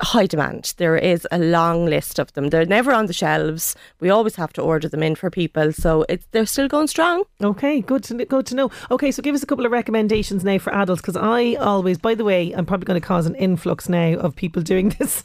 high 0.00 0.26
demand. 0.26 0.74
There 0.76 0.96
is 0.96 1.26
a 1.30 1.38
long 1.38 1.86
list 1.86 2.18
of 2.18 2.32
them. 2.32 2.50
They're 2.50 2.64
never 2.64 2.92
on 2.92 3.06
the 3.06 3.12
shelves. 3.12 3.76
We 4.00 4.10
always 4.10 4.36
have 4.36 4.52
to 4.54 4.62
order 4.62 4.88
them 4.88 5.02
in 5.02 5.14
for 5.14 5.30
people. 5.30 5.72
So 5.72 6.04
it's 6.08 6.26
they're 6.32 6.46
still 6.46 6.68
going 6.68 6.88
strong. 6.88 7.24
Okay, 7.42 7.80
good 7.80 8.04
to 8.04 8.24
good 8.24 8.46
to 8.46 8.54
know. 8.54 8.70
Okay, 8.90 9.10
so 9.10 9.22
give 9.22 9.34
us 9.34 9.42
a 9.42 9.46
couple 9.46 9.66
of 9.66 9.72
recommendations 9.72 10.44
now 10.44 10.58
for 10.58 10.74
adults 10.74 11.00
because 11.00 11.16
I 11.16 11.54
always, 11.54 11.98
by 11.98 12.14
the 12.14 12.24
way, 12.24 12.52
I'm 12.52 12.66
probably 12.66 12.86
going 12.86 13.00
to 13.00 13.06
cause 13.06 13.26
an 13.26 13.34
influx 13.36 13.88
now 13.88 14.14
of 14.14 14.36
people 14.36 14.62
doing 14.62 14.88
this, 14.98 15.22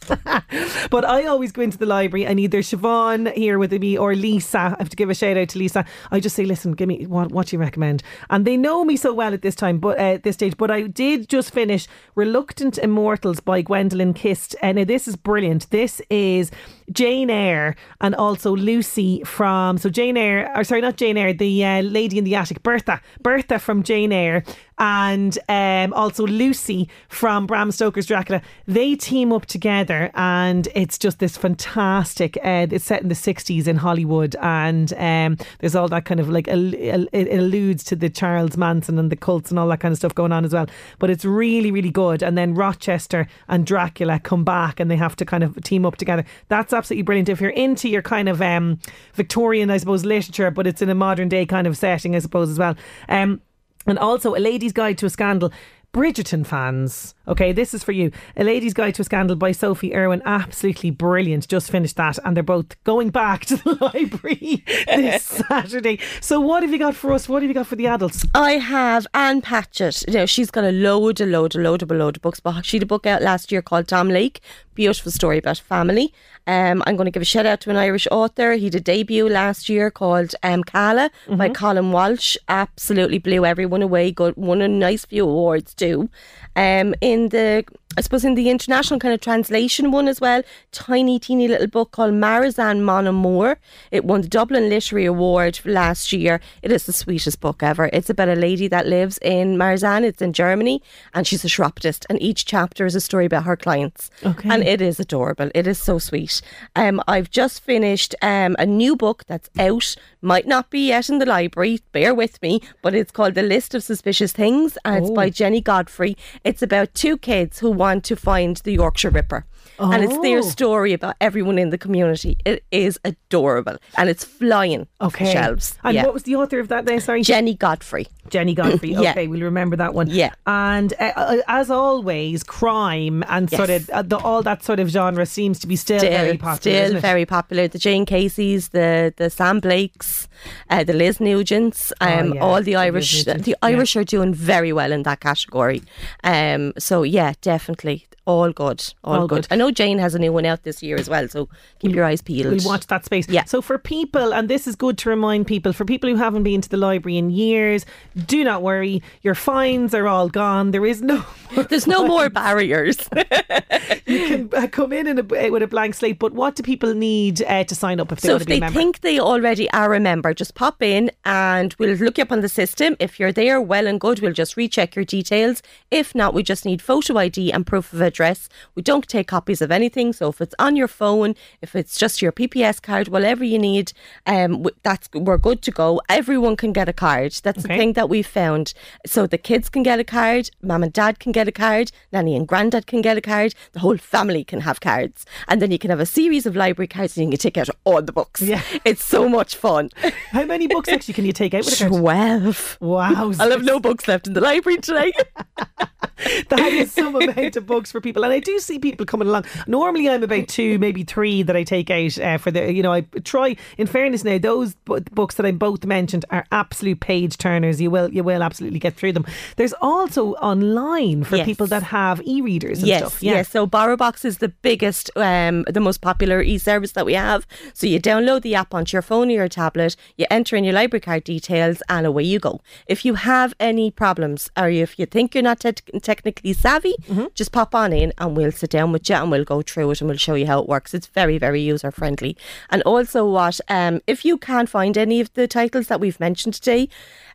but 0.90 1.06
I 1.06 1.26
always 1.26 1.52
go 1.52 1.62
into 1.62 1.78
the 1.78 1.86
library 1.86 2.26
and 2.26 2.40
either 2.40 2.60
Siobhan 2.60 3.34
here 3.34 3.60
with 3.60 3.72
me 3.74 3.98
or 3.98 4.16
Lisa. 4.16 4.60
I 4.60 4.76
have 4.80 4.90
to 4.90 4.96
give 4.96 5.10
a 5.10 5.16
shout 5.16 5.38
out 5.38 5.50
to 5.50 5.60
Lisa. 5.60 5.86
I 6.12 6.20
just 6.20 6.36
say, 6.36 6.46
listen, 6.46 6.74
give 6.74 6.88
me 6.88 7.06
what 7.06 7.32
what 7.32 7.48
do 7.48 7.56
you 7.56 7.60
recommend, 7.60 8.04
and 8.30 8.46
they 8.46 8.58
know 8.58 8.84
me 8.84 8.98
so 8.98 9.14
well 9.14 9.34
at 9.34 9.42
this 9.42 9.56
time, 9.56 9.80
but 9.80 9.98
uh, 10.00 10.14
at 10.14 10.24
this 10.24 10.36
stage. 10.36 10.58
But 10.58 10.72
I 10.72 10.84
did 10.84 11.30
just 11.30 11.54
finish 11.54 11.88
Reluctant 12.16 12.78
Immortals 12.78 13.40
by 13.40 13.62
Gwendolyn 13.62 14.14
Kiste, 14.44 14.56
and 14.62 14.78
this 14.88 15.08
is 15.08 15.16
brilliant. 15.16 15.70
This 15.70 16.02
is 16.10 16.52
Jane 16.92 17.30
Eyre 17.30 17.76
and 18.02 18.16
also 18.16 18.56
Lucy 18.56 19.24
from 19.24 19.78
so 19.78 19.90
Jane 19.90 20.18
Eyre, 20.18 20.52
or 20.56 20.64
sorry, 20.64 20.82
not 20.82 20.98
Jane 20.98 21.18
Eyre, 21.18 21.34
the 21.34 21.66
uh, 21.66 21.82
lady 21.82 22.18
in 22.18 22.24
the 22.24 22.36
attic, 22.36 22.64
Bertha, 22.64 23.02
Bertha 23.22 23.60
from 23.60 23.84
Jane 23.84 24.12
Eyre, 24.12 24.44
and 24.80 25.38
um, 25.50 25.94
also 25.94 26.26
Lucy 26.26 26.90
from 27.08 27.46
Bram 27.46 27.72
Stoker's 27.72 28.06
Dracula. 28.06 28.42
They 28.68 28.96
team 28.96 29.32
up 29.32 29.46
together, 29.46 30.12
and 30.14 30.68
it's 30.76 30.98
just 30.98 31.20
this 31.20 31.38
fantastic. 31.38 32.38
Uh, 32.38 32.68
it's 32.70 32.86
set 32.86 33.02
in 33.02 33.10
the 33.10 33.16
'60s 33.16 33.68
in 33.68 33.78
Hollywood, 33.78 34.36
and 34.42 34.92
um, 34.94 35.38
there's 35.60 35.76
all 35.76 35.88
that 35.90 36.06
kind 36.06 36.20
of 36.20 36.30
like 36.30 36.48
it 36.48 37.40
alludes 37.40 37.84
to 37.86 37.96
the 37.96 38.10
Charles 38.10 38.58
Manson 38.58 39.00
and 39.00 39.12
the 39.12 39.16
cults 39.16 39.50
and 39.52 39.60
all 39.60 39.68
that 39.70 39.80
kind 39.80 39.92
of 39.92 39.98
stuff 39.98 40.16
going 40.16 40.32
on 40.32 40.46
as 40.46 40.54
well. 40.54 40.68
But 41.00 41.10
it's 41.10 41.26
really, 41.26 41.72
really 41.72 41.92
good. 41.92 42.24
And 42.24 42.38
then 42.38 42.54
Rochester 42.54 43.28
and 43.48 43.66
Dracula 43.66 44.20
come 44.20 44.44
back, 44.44 44.80
and 44.80 44.90
they 44.90 44.98
have 44.98 45.16
to 45.18 45.26
kind 45.26 45.44
of 45.44 45.62
team 45.64 45.86
up 45.86 45.96
together. 45.96 46.26
That's 46.50 46.73
absolutely 46.74 47.04
brilliant. 47.04 47.30
If 47.30 47.42
you're 47.42 47.52
into 47.52 47.90
your 47.90 48.02
kind 48.02 48.28
of 48.28 48.42
um, 48.42 48.80
Victorian, 49.14 49.70
I 49.70 49.78
suppose, 49.78 50.06
literature, 50.06 50.52
but 50.52 50.68
it's 50.68 50.82
in 50.82 50.90
a 50.90 50.96
modern 50.96 51.30
day 51.30 51.46
kind 51.46 51.68
of 51.68 51.78
setting, 51.78 52.16
I 52.16 52.20
suppose, 52.20 52.50
as 52.50 52.60
well. 52.60 52.76
Um, 53.10 53.42
and 53.86 54.00
also, 54.00 54.36
A 54.36 54.40
Lady's 54.40 54.74
Guide 54.74 54.98
to 55.00 55.06
a 55.06 55.10
Scandal. 55.10 55.52
Bridgerton 55.94 56.44
fans, 56.44 57.14
okay, 57.28 57.52
this 57.52 57.72
is 57.72 57.84
for 57.84 57.92
you. 57.92 58.10
A 58.36 58.44
Lady's 58.44 58.74
Guide 58.74 58.96
to 58.96 59.04
a 59.04 59.06
Scandal 59.06 59.36
by 59.36 59.52
Sophie 59.52 59.96
Irwin. 59.96 60.24
Absolutely 60.26 60.90
brilliant. 60.90 61.48
Just 61.48 61.70
finished 61.70 61.98
that, 61.98 62.18
and 62.26 62.36
they're 62.36 62.42
both 62.42 62.84
going 62.84 63.12
back 63.12 63.46
to 63.46 63.58
the 63.58 63.78
library 63.80 64.64
this 64.88 65.24
Saturday. 65.50 66.00
So, 66.20 66.42
what 66.42 66.64
have 66.64 66.72
you 66.72 66.80
got 66.80 66.96
for 66.96 67.14
us? 67.14 67.30
What 67.30 67.44
have 67.44 67.50
you 67.50 67.54
got 67.54 67.68
for 67.68 67.76
the 67.76 67.86
adults? 67.86 68.26
I 68.34 68.54
have 68.54 69.06
Ann 69.14 69.42
Patchett. 69.42 70.04
You 70.08 70.16
know, 70.16 70.26
she's 70.26 70.50
got 70.50 70.64
a 70.64 70.72
load, 70.72 71.22
a 71.22 71.28
load, 71.28 71.54
a 71.54 71.60
load 71.60 71.84
of 71.84 71.92
a 71.92 71.94
load 71.94 72.16
of 72.16 72.24
books. 72.24 72.40
But 72.40 72.66
she 72.66 72.78
had 72.78 72.84
a 72.84 72.88
book 72.88 73.06
out 73.06 73.22
last 73.22 73.52
year 73.52 73.62
called 73.62 73.88
Tom 73.88 74.10
Lake. 74.10 74.42
Beautiful 74.76 75.12
story 75.12 75.38
about 75.38 75.60
family. 75.60 76.14
Um, 76.46 76.84
I'm 76.86 76.96
going 76.96 77.06
to 77.06 77.12
give 77.12 77.22
a 77.22 77.26
shout 77.26 77.46
out 77.46 77.62
to 77.62 77.70
an 77.70 77.78
Irish 77.78 78.08
author. 78.12 78.54
He 78.54 78.70
did 78.70 78.82
a 78.82 78.84
debut 78.84 79.30
last 79.30 79.70
year 79.70 79.90
called 79.90 80.36
um, 80.44 80.64
Kala 80.64 81.10
by 81.30 81.50
Colin 81.50 81.92
Walsh. 81.92 82.36
Absolutely 82.50 83.20
blew 83.20 83.46
everyone 83.46 83.82
away. 83.82 84.12
Got 84.12 84.38
won 84.38 84.62
a 84.62 84.68
nice 84.68 85.06
few 85.06 85.24
awards 85.24 85.74
too. 85.74 86.10
Um, 86.56 86.96
in 87.02 87.30
the 87.30 87.64
I 87.96 88.02
suppose 88.02 88.26
in 88.26 88.36
the 88.36 88.50
international 88.50 89.00
kind 89.00 89.14
of 89.14 89.22
translation 89.22 89.92
one 89.92 90.08
as 90.08 90.20
well, 90.20 90.42
tiny, 90.72 91.20
teeny 91.20 91.48
little 91.48 91.68
book 91.68 91.92
called 91.92 92.14
Marzahn 92.14 92.82
Mon 92.82 93.06
Amour. 93.06 93.60
It 93.92 94.04
won 94.04 94.22
the 94.22 94.28
Dublin 94.28 94.70
Literary 94.70 95.06
Award 95.06 95.60
last 95.64 96.12
year. 96.12 96.42
It 96.64 96.72
is 96.72 96.86
the 96.86 96.94
sweetest 96.94 97.40
book 97.40 97.62
ever. 97.62 97.90
It's 97.94 98.10
about 98.10 98.30
a 98.30 98.36
lady 98.36 98.68
that 98.70 98.88
lives 98.88 99.20
in 99.22 99.58
Marzahn, 99.58 100.04
it's 100.04 100.22
in 100.22 100.34
Germany, 100.34 100.82
and 101.14 101.28
she's 101.28 101.46
a 101.46 101.50
chiropodist, 101.50 102.06
and 102.10 102.22
each 102.22 102.46
chapter 102.46 102.86
is 102.86 102.96
a 102.96 103.02
story 103.02 103.26
about 103.26 103.44
her 103.44 103.56
clients. 103.56 104.10
Okay. 104.26 104.50
And 104.50 104.64
it 104.64 104.82
is 104.82 105.00
adorable. 105.00 105.52
It 105.54 105.68
is 105.68 105.80
so 105.80 106.00
sweet. 106.00 106.42
Um, 106.76 107.02
I've 107.08 107.30
just 107.30 107.62
finished 107.62 108.16
um, 108.22 108.56
a 108.58 108.66
new 108.66 108.96
book 108.96 109.26
that's 109.28 109.50
out, 109.60 109.96
might 110.22 110.48
not 110.48 110.72
be 110.72 110.88
yet 110.88 111.10
in 111.10 111.20
the 111.20 111.26
library, 111.26 111.82
bear 111.92 112.16
with 112.16 112.42
me, 112.42 112.62
but 112.82 112.96
it's 112.96 113.12
called 113.12 113.36
The 113.36 113.44
List 113.44 113.76
of 113.76 113.84
Suspicious 113.84 114.32
Things, 114.32 114.78
and 114.84 115.04
it's 115.04 115.12
by 115.12 115.30
Jennie 115.30 115.62
Godfrey. 115.62 116.18
It's 116.44 116.64
about 116.64 116.96
two 116.96 117.18
kids 117.18 117.60
who 117.60 117.83
want 117.84 118.06
to 118.06 118.16
find 118.16 118.56
the 118.64 118.72
Yorkshire 118.72 119.10
Ripper. 119.10 119.46
And 119.80 120.04
it's 120.04 120.18
their 120.20 120.40
Oh. 120.40 120.42
story 120.42 120.94
about 120.94 121.16
everyone 121.20 121.58
in 121.58 121.70
the 121.70 121.78
community. 121.78 122.38
It 122.46 122.64
is 122.72 123.00
adorable 123.04 123.78
and 123.98 124.10
it's 124.10 124.24
flying 124.24 124.88
off 125.00 125.14
the 125.14 125.24
Okay. 125.24 125.34
shelves. 125.34 125.78
And 125.84 125.96
yeah. 125.96 126.04
what 126.06 126.14
was 126.14 126.24
the 126.24 126.36
author 126.36 126.60
of 126.60 126.68
that? 126.68 126.86
There, 126.86 127.00
sorry, 127.00 127.24
Jennie 127.24 127.56
Godfrey. 127.56 128.08
Jennie 128.30 128.54
Godfrey. 128.56 128.92
Yeah. 129.04 129.12
Okay, 129.12 129.28
we'll 129.28 129.42
remember 129.42 129.76
that 129.78 129.94
one. 129.94 130.08
Yeah. 130.10 130.32
And 130.46 130.94
uh, 131.00 131.12
uh, 131.16 131.38
as 131.48 131.70
always, 131.70 132.44
crime 132.44 133.24
and 133.28 133.50
sort 133.50 133.70
of 133.70 133.90
uh, 133.90 134.02
the, 134.04 134.18
all 134.18 134.42
that 134.44 134.64
sort 134.64 134.80
of 134.80 134.90
genre 134.90 135.26
seems 135.26 135.60
to 135.60 135.68
be 135.68 135.76
still, 135.76 136.00
very 136.00 136.38
popular. 136.38 136.88
Still 136.88 137.00
very 137.02 137.26
popular. 137.26 137.68
The 137.68 137.80
Jane 137.80 138.06
Caseys, 138.06 138.70
the 138.70 139.14
the 139.18 139.30
Sam 139.30 139.60
Blakes, 139.60 140.28
uh, 140.70 140.84
the 140.84 140.94
Liz 140.94 141.18
Nugents, 141.20 141.92
um, 142.02 142.10
Oh, 142.32 142.36
yeah, 142.36 142.42
all 142.44 142.56
the 142.62 142.74
the 142.74 142.76
Irish. 142.78 143.24
The 143.26 143.42
yeah. 143.46 143.56
Irish 143.62 143.96
are 143.96 144.04
doing 144.04 144.34
very 144.34 144.72
well 144.74 144.92
in 144.92 145.04
that 145.04 145.20
category. 145.20 145.82
Um, 146.24 146.74
so 146.78 147.04
yeah, 147.04 147.34
definitely 147.42 148.08
all 148.26 148.52
good, 148.54 148.82
all, 149.04 149.22
All 149.22 149.28
good. 149.28 149.48
good. 149.50 149.53
I 149.54 149.56
know 149.56 149.70
Jane 149.70 150.00
has 150.00 150.16
a 150.16 150.20
new 150.20 150.34
one 150.34 150.46
out 150.46 150.64
this 150.64 150.82
year 150.82 150.98
as 150.98 151.08
well, 151.08 151.28
so 151.28 151.48
keep 151.78 151.94
your 151.94 152.06
eyes 152.06 152.22
peeled. 152.22 152.52
We'll 152.54 152.66
watch 152.66 152.88
that 152.88 153.06
space. 153.06 153.30
Yeah. 153.30 153.44
So 153.46 153.62
for 153.62 153.78
people, 153.78 154.34
and 154.34 154.50
this 154.50 154.68
is 154.68 154.76
good 154.76 154.98
to 155.00 155.10
remind 155.10 155.46
people, 155.46 155.74
for 155.74 155.86
people 155.86 156.10
who 156.10 156.16
haven't 156.16 156.42
been 156.42 156.60
to 156.62 156.70
the 156.70 156.78
library 156.78 157.18
in 157.18 157.30
years, 157.30 157.86
do 158.26 158.44
not 158.44 158.64
worry. 158.64 159.04
Your 159.22 159.36
fines 159.36 159.94
are 159.94 160.08
all 160.08 160.28
gone. 160.28 160.72
There 160.72 160.86
is 160.88 161.04
no. 161.04 161.24
There's 161.70 161.86
no 161.86 162.08
more 162.08 162.30
barriers. 162.32 162.98
you 164.08 164.28
can 164.28 164.50
uh, 164.54 164.68
come 164.68 164.92
in, 164.92 165.06
in 165.06 165.20
a, 165.20 165.50
with 165.52 165.62
a 165.62 165.68
blank 165.68 165.94
slate. 165.94 166.18
But 166.18 166.34
what 166.34 166.56
do 166.56 166.64
people 166.64 166.96
need 166.96 167.44
uh, 167.44 167.64
to 167.66 167.76
sign 167.76 168.00
up 168.00 168.12
if 168.12 168.22
they 168.22 168.30
So 168.30 168.34
want 168.34 168.42
if 168.42 168.48
to 168.48 168.48
be 168.48 168.54
a 168.54 168.56
they 168.56 168.60
member? 168.62 168.80
think 168.80 169.02
they 169.02 169.20
already 169.20 169.70
are 169.72 169.94
a 169.94 170.00
member, 170.00 170.34
just 170.34 170.56
pop 170.56 170.82
in 170.82 171.12
and 171.26 171.76
we'll 171.78 171.96
look 171.96 172.18
you 172.18 172.24
up 172.24 172.32
on 172.32 172.42
the 172.42 172.50
system. 172.50 172.96
If 173.00 173.20
you're 173.20 173.32
there, 173.32 173.62
well 173.62 173.86
and 173.86 174.00
good, 174.00 174.20
we'll 174.20 174.34
just 174.34 174.58
recheck 174.58 174.96
your 174.96 175.06
details. 175.06 175.62
If 175.92 176.16
not, 176.16 176.34
we 176.34 176.42
just 176.42 176.66
need 176.66 176.82
photo 176.82 177.18
ID 177.18 177.52
and 177.52 177.68
proof 177.68 177.94
of 177.94 178.02
address. 178.02 178.50
We 178.74 178.82
don't 178.82 179.08
take 179.08 179.28
copies 179.28 179.43
of 179.62 179.72
anything. 179.72 180.14
So 180.14 180.30
if 180.30 180.42
it's 180.42 180.56
on 180.60 180.76
your 180.76 180.88
phone, 180.88 181.36
if 181.62 181.76
it's 181.76 181.98
just 181.98 182.22
your 182.22 182.32
PPS 182.32 182.82
card, 182.82 183.08
whatever 183.10 183.44
you 183.44 183.60
need, 183.60 183.94
um, 184.26 184.66
that's 184.84 185.10
we're 185.14 185.38
good 185.38 185.62
to 185.64 185.72
go. 185.72 186.02
Everyone 186.10 186.56
can 186.56 186.74
get 186.74 186.88
a 186.90 186.94
card. 186.94 187.34
That's 187.44 187.60
Okay. 187.66 187.74
the 187.74 187.78
thing 187.78 187.94
that 187.94 188.10
we've 188.10 188.26
found. 188.28 188.74
So 189.06 189.28
the 189.28 189.38
kids 189.38 189.70
can 189.70 189.84
get 189.84 190.00
a 190.00 190.04
card, 190.04 190.50
mum 190.62 190.84
and 190.84 190.92
dad 190.94 191.20
can 191.20 191.32
get 191.32 191.48
a 191.48 191.52
card, 191.52 191.92
nanny 192.12 192.36
and 192.36 192.48
granddad 192.48 192.88
can 192.88 193.02
get 193.02 193.18
a 193.18 193.22
card, 193.22 193.54
the 193.74 193.80
whole 193.80 193.98
family 193.98 194.44
can 194.44 194.62
have 194.62 194.80
cards, 194.80 195.26
and 195.48 195.62
then 195.62 195.72
you 195.72 195.80
can 195.80 195.90
have 195.90 196.00
a 196.00 196.06
series 196.06 196.46
of 196.46 196.56
library 196.56 196.88
cards 196.88 197.18
and 197.18 197.26
you 197.26 197.32
can 197.38 197.40
take 197.40 197.58
out 197.58 197.70
all 197.84 198.02
the 198.02 198.12
books. 198.12 198.42
Yeah. 198.42 198.62
It's 198.86 199.04
so 199.06 199.28
much 199.30 199.56
fun. 199.56 199.90
How 200.32 200.46
many 200.46 200.68
books 200.68 200.90
actually 200.90 201.14
can 201.14 201.26
you 201.26 201.34
take 201.34 201.54
out 201.54 201.66
with 201.66 201.74
a 201.82 201.90
card? 201.90 201.92
Twelve. 202.02 202.78
Wow. 202.82 203.32
I'll 203.40 203.52
have 203.52 203.64
no 203.64 203.80
books 203.80 204.08
left 204.08 204.28
in 204.28 204.34
the 204.34 204.42
library 204.42 204.78
today. 204.80 205.12
that 206.50 206.72
is 206.74 206.92
some 206.92 207.16
amount 207.16 207.56
of 207.56 207.66
books 207.66 207.92
for 207.92 208.00
people, 208.02 208.24
and 208.24 208.32
I 208.34 208.40
do 208.40 208.60
see 208.60 208.80
people 208.80 209.06
coming 209.06 209.28
along. 209.28 209.46
Normally, 209.68 210.10
I'm 210.10 210.24
about 210.24 210.48
two, 210.48 210.78
maybe 210.80 211.04
three 211.04 211.44
that 211.44 211.56
I 211.56 211.64
take 211.64 211.90
out 211.90 212.18
uh, 212.20 212.38
for 212.38 212.52
the. 212.52 212.72
You 212.72 212.84
know, 212.84 212.94
I 212.94 213.02
try. 213.24 213.56
In 213.78 213.88
fairness, 213.88 214.24
now 214.24 214.38
those 214.38 214.76
bu- 214.86 215.02
books 215.12 215.36
that 215.36 215.46
I 215.46 215.52
both 215.52 215.86
mentioned 215.86 216.26
are 216.30 216.46
absolute 216.52 217.00
page 217.00 217.38
turners. 217.38 217.82
You 217.82 217.90
will, 217.92 218.12
you 218.14 218.24
will 218.24 218.44
absolutely 218.44 218.80
get 218.80 218.96
through 218.96 219.14
them. 219.14 219.26
There's 219.58 219.74
also 219.82 220.34
online 220.36 221.24
for 221.24 221.38
Yes. 221.38 221.46
people 221.46 221.68
that 221.68 221.84
have 221.84 222.22
e-readers 222.26 222.80
and 222.80 222.88
yes, 222.88 223.00
stuff. 223.00 223.24
Yeah. 223.24 223.34
yes. 223.34 223.50
So 223.50 223.66
BorrowBox 223.68 224.24
is 224.26 224.38
the 224.38 224.50
biggest, 224.50 225.10
um, 225.16 225.64
the 225.64 225.80
most 225.80 226.02
popular 226.02 226.42
e-service 226.42 226.92
that 226.94 227.06
we 227.06 227.14
have. 227.14 227.46
So 227.74 227.88
you 227.88 228.00
download 228.00 228.42
the 228.44 228.56
app 228.56 228.74
onto 228.74 228.96
your 228.96 229.02
phone 229.02 229.30
or 229.30 229.34
your 229.34 229.48
tablet, 229.48 229.96
you 230.18 230.26
enter 230.30 230.56
in 230.56 230.64
your 230.64 230.74
library 230.74 231.02
card 231.02 231.24
details, 231.24 231.82
and 231.90 232.06
away 232.06 232.24
you 232.24 232.40
go. 232.40 232.62
If 232.88 233.04
you 233.06 233.16
have 233.16 233.54
any 233.60 233.92
problems, 233.92 234.50
or 234.58 234.70
if 234.70 234.98
you 235.00 235.06
think 235.06 235.34
you're 235.34 235.42
not 235.44 235.60
te- 235.62 235.74
technically 236.04 236.54
savvy, 236.54 236.94
Mm-hmm. 237.10 237.26
just 237.34 237.52
pop 237.52 237.74
on 237.74 237.92
in, 237.94 238.14
and 238.20 238.38
we'll 238.38 238.52
sit 238.52 238.70
down 238.70 238.92
with 238.92 239.10
you, 239.10 239.16
and 239.16 239.32
we'll 239.32 239.44
go 239.44 239.62
through 239.62 239.90
it, 239.92 240.02
and 240.02 240.08
we'll 240.10 240.18
show 240.18 240.36
you 240.36 240.46
how 240.46 240.60
it 240.62 240.68
works. 240.70 240.94
It's 240.94 241.08
very, 241.08 241.38
very 241.38 241.62
user 241.62 241.92
friendly. 241.92 242.38
And 242.70 242.82
also, 242.84 243.26
what 243.26 243.60
um, 243.70 244.02
if 244.08 244.24
you 244.26 244.38
can't 244.38 244.70
find 244.70 244.98
any 244.98 245.20
of 245.20 245.34
the 245.34 245.48
titles 245.48 245.88
that 245.88 246.00
we've 246.00 246.20
mentioned 246.20 246.54
today? 246.56 246.90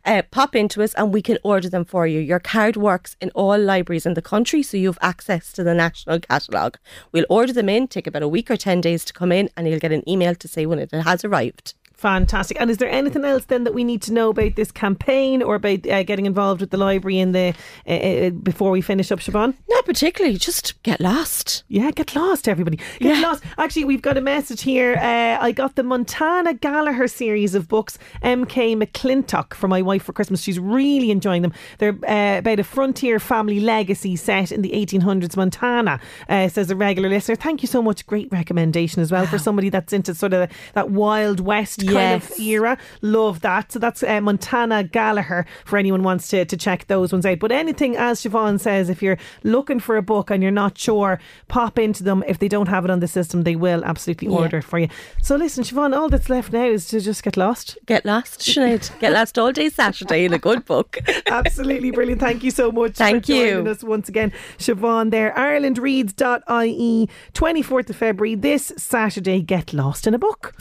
Uh, 0.05 0.21
pop 0.31 0.55
into 0.55 0.81
us 0.81 0.93
and 0.93 1.13
we 1.13 1.21
can 1.21 1.37
order 1.43 1.67
them 1.69 1.83
for 1.83 2.07
you. 2.07 2.21
Your 2.21 2.39
card 2.39 2.77
works 2.77 3.17
in 3.19 3.31
all 3.31 3.57
libraries 3.57 4.05
in 4.05 4.13
the 4.13 4.21
country, 4.21 4.63
so 4.63 4.77
you 4.77 4.87
have 4.87 4.97
access 5.01 5.51
to 5.51 5.61
the 5.63 5.73
national 5.73 6.21
catalogue. 6.21 6.77
We'll 7.11 7.25
order 7.29 7.51
them 7.51 7.67
in, 7.67 7.87
take 7.89 8.07
about 8.07 8.23
a 8.23 8.27
week 8.27 8.49
or 8.49 8.55
10 8.55 8.79
days 8.79 9.03
to 9.05 9.13
come 9.13 9.33
in, 9.33 9.49
and 9.57 9.67
you'll 9.67 9.79
get 9.79 9.91
an 9.91 10.07
email 10.09 10.35
to 10.35 10.47
say 10.47 10.65
when 10.65 10.79
it 10.79 10.91
has 10.93 11.25
arrived. 11.25 11.73
Fantastic. 11.99 12.55
And 12.61 12.71
is 12.71 12.77
there 12.77 12.89
anything 12.89 13.25
else 13.25 13.43
then 13.45 13.65
that 13.65 13.73
we 13.73 13.83
need 13.83 14.01
to 14.03 14.13
know 14.13 14.29
about 14.29 14.55
this 14.55 14.71
campaign 14.71 15.43
or 15.43 15.55
about 15.55 15.85
uh, 15.85 16.01
getting 16.03 16.25
involved 16.25 16.61
with 16.61 16.69
the 16.69 16.77
library 16.77 17.19
in 17.19 17.33
the 17.33 17.53
uh, 17.85 17.91
uh, 17.91 18.29
before 18.29 18.71
we 18.71 18.79
finish 18.79 19.11
up, 19.11 19.19
Siobhan? 19.19 19.53
Not 19.69 19.85
particularly, 19.85 20.37
just 20.37 20.81
get 20.83 21.01
lost. 21.01 21.63
Yeah, 21.67 21.91
get 21.91 22.15
lost, 22.15 22.47
everybody. 22.47 22.77
Get 22.99 23.17
Yeah. 23.17 23.21
lost. 23.27 23.43
Actually, 23.57 23.83
we've 23.83 24.01
got 24.01 24.15
a 24.17 24.21
message 24.21 24.61
here. 24.61 24.95
Uh, 24.95 25.43
I 25.43 25.51
got 25.51 25.75
the 25.75 25.83
Montana 25.83 26.53
Gallagher 26.53 27.09
series 27.09 27.53
of 27.53 27.67
books, 27.67 27.97
MK 28.23 28.77
McClintock, 28.81 29.53
for 29.53 29.67
my 29.67 29.81
wife 29.81 30.03
for 30.03 30.13
Christmas. 30.13 30.41
She's 30.41 30.57
really 30.57 31.11
enjoying 31.11 31.41
them. 31.41 31.51
They're 31.79 31.97
uh, 32.07 32.39
about 32.39 32.59
a 32.59 32.63
frontier 32.63 33.19
family 33.19 33.59
legacy 33.59 34.15
set 34.15 34.53
in 34.53 34.61
the 34.61 34.69
1800s 34.71 35.35
Montana, 35.35 35.99
uh, 36.29 36.47
says 36.47 36.71
a 36.71 36.77
regular 36.77 37.09
listener. 37.09 37.35
Thank 37.35 37.61
you 37.61 37.67
so 37.67 37.81
much. 37.81 38.07
Great 38.07 38.31
recommendation 38.31 39.01
as 39.01 39.11
well 39.11 39.25
for 39.25 39.37
somebody 39.37 39.67
that's 39.67 39.91
into 39.91 40.15
sort 40.15 40.31
of 40.33 40.49
that 40.75 40.91
Wild 40.91 41.41
West 41.41 41.88
kind 41.93 42.21
of 42.23 42.39
era. 42.39 42.77
Love 43.01 43.41
that. 43.41 43.71
So 43.71 43.79
that's 43.79 44.03
uh, 44.03 44.21
Montana 44.21 44.83
Gallagher 44.83 45.45
for 45.65 45.77
anyone 45.77 46.03
wants 46.03 46.27
to, 46.29 46.45
to 46.45 46.57
check 46.57 46.87
those 46.87 47.11
ones 47.11 47.25
out. 47.25 47.39
But 47.39 47.51
anything, 47.51 47.95
as 47.97 48.21
Siobhan 48.23 48.59
says, 48.59 48.89
if 48.89 49.01
you're 49.01 49.17
looking 49.43 49.79
for 49.79 49.97
a 49.97 50.01
book 50.01 50.29
and 50.31 50.41
you're 50.43 50.51
not 50.51 50.77
sure, 50.77 51.19
pop 51.47 51.77
into 51.79 52.03
them. 52.03 52.23
If 52.27 52.39
they 52.39 52.47
don't 52.47 52.67
have 52.67 52.85
it 52.85 52.91
on 52.91 52.99
the 52.99 53.07
system, 53.07 53.43
they 53.43 53.55
will 53.55 53.83
absolutely 53.83 54.27
Yeah. 54.29 54.35
order 54.37 54.57
it 54.57 54.63
for 54.63 54.79
you. 54.79 54.87
So 55.21 55.35
listen, 55.35 55.63
Siobhan, 55.63 55.95
all 55.95 56.09
that's 56.09 56.29
left 56.29 56.51
now 56.53 56.65
is 56.65 56.87
to 56.89 56.99
just 56.99 57.23
get 57.23 57.37
lost. 57.37 57.77
Get 57.85 58.05
lost, 58.05 58.41
Sinead. 58.41 58.97
get 58.99 59.13
lost 59.13 59.37
all 59.37 59.51
day 59.51 59.69
Saturday 59.69 60.25
in 60.25 60.33
a 60.33 60.39
good 60.39 60.65
book. 60.65 60.97
Absolutely 61.27 61.91
brilliant. 61.91 62.21
Thank 62.21 62.43
you 62.43 62.51
so 62.51 62.71
much 62.71 62.93
Thank 62.95 63.23
for 63.25 63.27
joining 63.33 63.65
you. 63.65 63.71
us 63.71 63.83
once 63.83 64.09
again. 64.09 64.31
Siobhan 64.57 65.11
there, 65.11 65.33
irelandreads.ie, 65.37 67.09
24th 67.33 67.89
of 67.89 67.95
February, 67.95 68.35
this 68.35 68.71
Saturday. 68.77 69.41
Get 69.41 69.73
lost 69.73 70.07
in 70.07 70.13
a 70.13 70.19
book. 70.19 70.53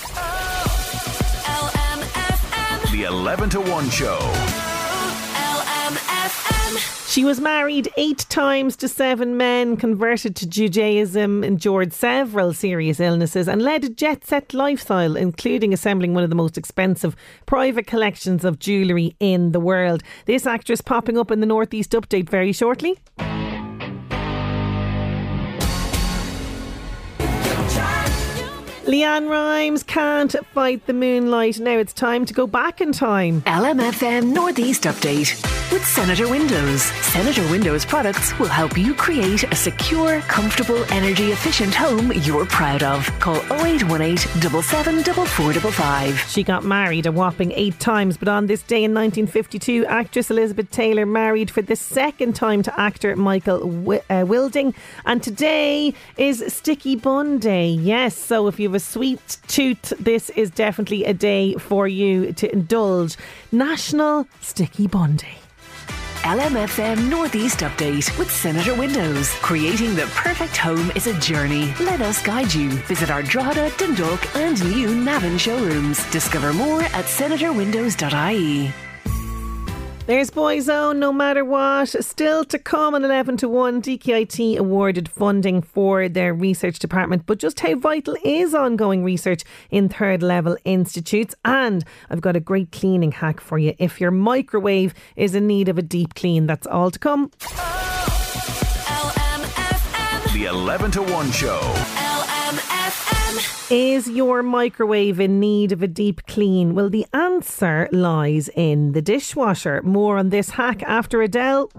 The 2.99 3.05
11 3.05 3.51
to 3.51 3.61
1 3.61 3.91
show. 3.91 4.19
She 7.07 7.23
was 7.23 7.41
married 7.41 7.89
eight 7.97 8.27
times 8.29 8.75
to 8.75 8.89
seven 8.89 9.37
men, 9.37 9.77
converted 9.77 10.35
to 10.35 10.49
Judaism, 10.49 11.45
endured 11.45 11.93
several 11.93 12.53
serious 12.53 12.99
illnesses, 12.99 13.47
and 13.47 13.63
led 13.63 13.85
a 13.85 13.89
jet 13.89 14.27
set 14.27 14.53
lifestyle, 14.53 15.17
including 15.17 15.73
assembling 15.73 16.13
one 16.13 16.25
of 16.25 16.29
the 16.29 16.35
most 16.35 16.59
expensive 16.59 17.15
private 17.47 17.87
collections 17.87 18.45
of 18.45 18.59
jewellery 18.59 19.15
in 19.21 19.53
the 19.53 19.61
world. 19.61 20.03
This 20.27 20.45
actress 20.45 20.81
popping 20.81 21.17
up 21.17 21.31
in 21.31 21.39
the 21.39 21.47
Northeast 21.47 21.93
Update 21.93 22.29
very 22.29 22.53
shortly. 22.53 22.99
LeAnn 28.89 29.29
Rimes 29.29 29.83
can't 29.83 30.35
fight 30.55 30.87
the 30.87 30.95
moonlight. 30.95 31.61
Now 31.61 31.77
it's 31.77 31.93
time 31.93 32.25
to 32.25 32.33
go 32.33 32.47
back 32.47 32.81
in 32.81 32.93
time. 32.93 33.43
LMFM 33.43 34.33
Northeast 34.33 34.85
Update 34.85 35.35
with 35.71 35.85
Senator 35.85 36.27
Windows. 36.27 36.85
Senator 37.05 37.43
Windows 37.51 37.85
products 37.85 38.39
will 38.39 38.49
help 38.49 38.79
you 38.79 38.95
create 38.95 39.45
a 39.45 39.55
secure, 39.55 40.23
comfortable, 40.23 40.83
energy 40.91 41.33
efficient 41.33 41.75
home 41.75 42.11
you're 42.23 42.47
proud 42.47 42.83
of. 42.83 43.05
Call 43.21 43.37
0818 43.53 44.17
774455. 44.17 46.21
She 46.21 46.43
got 46.43 46.65
married 46.65 47.05
a 47.05 47.13
whopping 47.13 47.53
eight 47.53 47.79
times, 47.79 48.17
but 48.17 48.29
on 48.29 48.47
this 48.47 48.63
day 48.63 48.85
in 48.85 48.95
1952, 48.95 49.85
actress 49.85 50.31
Elizabeth 50.31 50.71
Taylor 50.71 51.05
married 51.05 51.51
for 51.51 51.61
the 51.61 51.77
second 51.77 52.35
time 52.35 52.63
to 52.63 52.81
actor 52.81 53.15
Michael 53.17 53.59
Wi- 53.59 54.01
uh, 54.09 54.25
Wilding. 54.27 54.75
And 55.05 55.23
today 55.23 55.93
is 56.17 56.43
Sticky 56.51 56.97
Bun 56.97 57.39
Day. 57.39 57.69
Yes, 57.69 58.17
so 58.17 58.49
if 58.49 58.59
you 58.59 58.71
have 58.71 58.78
a 58.79 58.81
sweet 58.81 59.39
tooth, 59.49 59.93
this 59.99 60.31
is 60.31 60.51
definitely 60.51 61.05
a 61.05 61.13
day 61.13 61.55
for 61.55 61.89
you 61.89 62.33
to 62.35 62.47
indulge. 62.53 63.17
National 63.51 64.29
Sticky 64.41 64.87
Bun 64.87 65.17
Day. 65.17 65.37
LMFM 66.23 67.11
Northeast 67.11 67.59
Update 67.59 68.17
with 68.19 68.31
Senator 68.31 68.77
Windows. 68.77 69.31
Creating 69.43 69.97
the 69.97 70.07
perfect 70.15 70.57
home 70.57 70.93
is 70.95 71.09
a 71.09 71.19
journey. 71.19 71.75
Let 71.81 72.01
us 72.01 72.23
guide 72.23 72.55
you. 72.55 72.71
Visit 72.87 73.11
our 73.11 73.23
Drogheda, 73.23 73.73
Dundalk, 73.79 74.37
and 74.37 74.57
new 74.73 74.95
Navan 74.95 75.39
showrooms. 75.39 76.09
Discover 76.13 76.53
more 76.53 76.83
at 76.83 77.07
senatorwindows.ie. 77.07 78.88
There's 80.09 80.31
Boyzone, 80.31 80.97
no 80.97 81.13
matter 81.13 81.45
what. 81.45 81.91
Still 82.03 82.43
to 82.47 82.59
come 82.59 82.95
on 82.95 83.05
11 83.05 83.37
to 83.37 83.49
1. 83.51 83.83
DKIT 83.83 84.57
awarded 84.57 85.07
funding 85.07 85.61
for 85.61 86.09
their 86.09 86.33
research 86.33 86.79
department. 86.79 87.27
But 87.27 87.39
just 87.39 87.61
how 87.61 87.75
vital 87.75 88.17
is 88.25 88.55
ongoing 88.55 89.05
research 89.05 89.45
in 89.71 89.91
third 89.91 90.23
level 90.23 90.57
institutes? 90.65 91.35
And 91.45 91.85
I've 92.09 92.23
got 92.23 92.37
a 92.37 92.41
great 92.41 92.73
cleaning 92.73 93.13
hack 93.13 93.39
for 93.39 93.59
you. 93.59 93.75
If 93.79 94.01
your 94.01 94.11
microwave 94.11 94.95
is 95.15 95.35
in 95.35 95.47
need 95.47 95.69
of 95.69 95.77
a 95.77 95.83
deep 95.83 96.15
clean, 96.15 96.47
that's 96.47 96.67
all 96.67 96.91
to 96.91 96.99
come. 96.99 97.31
The 100.33 100.47
11 100.49 100.91
to 100.93 101.03
1 101.03 101.31
show. 101.33 102.18
Is 103.71 104.09
your 104.09 104.43
microwave 104.43 105.21
in 105.21 105.39
need 105.39 105.73
of 105.73 105.83
a 105.83 105.87
deep 105.87 106.27
clean? 106.27 106.75
Well, 106.75 106.89
the 106.89 107.07
answer 107.13 107.87
lies 107.93 108.49
in 108.57 108.93
the 108.93 109.03
dishwasher. 109.03 109.83
More 109.83 110.17
on 110.17 110.31
this 110.31 110.49
hack 110.51 110.83
after 110.85 111.21
Adele. 111.21 111.71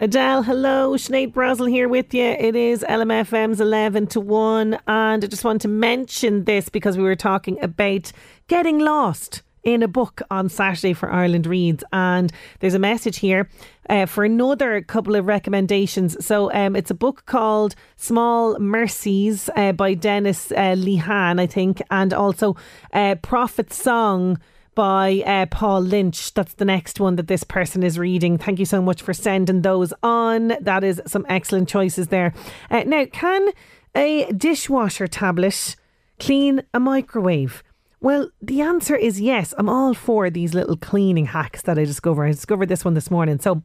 Adele, 0.00 0.42
hello. 0.42 0.94
Sinead 0.94 1.32
Brazel 1.34 1.68
here 1.68 1.88
with 1.88 2.14
you. 2.14 2.24
It 2.24 2.56
is 2.56 2.84
LMFM's 2.88 3.60
11 3.60 4.06
to 4.08 4.20
1. 4.20 4.78
And 4.86 5.24
I 5.24 5.26
just 5.26 5.44
want 5.44 5.60
to 5.62 5.68
mention 5.68 6.44
this 6.44 6.70
because 6.70 6.96
we 6.96 7.04
were 7.04 7.16
talking 7.16 7.62
about 7.62 8.12
getting 8.48 8.78
lost 8.78 9.42
in 9.66 9.82
a 9.82 9.88
book 9.88 10.22
on 10.30 10.48
Saturday 10.48 10.94
for 10.94 11.10
Ireland 11.10 11.46
Reads. 11.46 11.84
And 11.92 12.32
there's 12.60 12.74
a 12.74 12.78
message 12.78 13.18
here 13.18 13.50
uh, 13.90 14.06
for 14.06 14.24
another 14.24 14.80
couple 14.80 15.16
of 15.16 15.26
recommendations. 15.26 16.24
So 16.24 16.52
um, 16.52 16.76
it's 16.76 16.90
a 16.90 16.94
book 16.94 17.26
called 17.26 17.74
Small 17.96 18.58
Mercies 18.60 19.50
uh, 19.56 19.72
by 19.72 19.94
Dennis 19.94 20.52
uh, 20.52 20.76
Lehane, 20.76 21.40
I 21.40 21.46
think, 21.46 21.82
and 21.90 22.14
also 22.14 22.56
uh, 22.92 23.16
Prophet 23.16 23.72
Song 23.72 24.38
by 24.76 25.24
uh, 25.26 25.46
Paul 25.46 25.80
Lynch. 25.80 26.32
That's 26.34 26.54
the 26.54 26.64
next 26.64 27.00
one 27.00 27.16
that 27.16 27.26
this 27.26 27.42
person 27.42 27.82
is 27.82 27.98
reading. 27.98 28.38
Thank 28.38 28.60
you 28.60 28.66
so 28.66 28.80
much 28.80 29.02
for 29.02 29.12
sending 29.12 29.62
those 29.62 29.92
on. 30.04 30.52
That 30.60 30.84
is 30.84 31.02
some 31.06 31.26
excellent 31.28 31.68
choices 31.68 32.08
there. 32.08 32.32
Uh, 32.70 32.84
now, 32.84 33.04
can 33.06 33.48
a 33.96 34.30
dishwasher 34.32 35.08
tablet 35.08 35.74
clean 36.20 36.62
a 36.72 36.78
microwave? 36.78 37.64
Well, 38.00 38.30
the 38.42 38.60
answer 38.60 38.94
is 38.94 39.20
yes. 39.20 39.54
I'm 39.56 39.68
all 39.68 39.94
for 39.94 40.28
these 40.28 40.54
little 40.54 40.76
cleaning 40.76 41.26
hacks 41.26 41.62
that 41.62 41.78
I 41.78 41.84
discover. 41.84 42.26
I 42.26 42.30
discovered 42.30 42.68
this 42.68 42.84
one 42.84 42.94
this 42.94 43.10
morning. 43.10 43.38
So, 43.38 43.62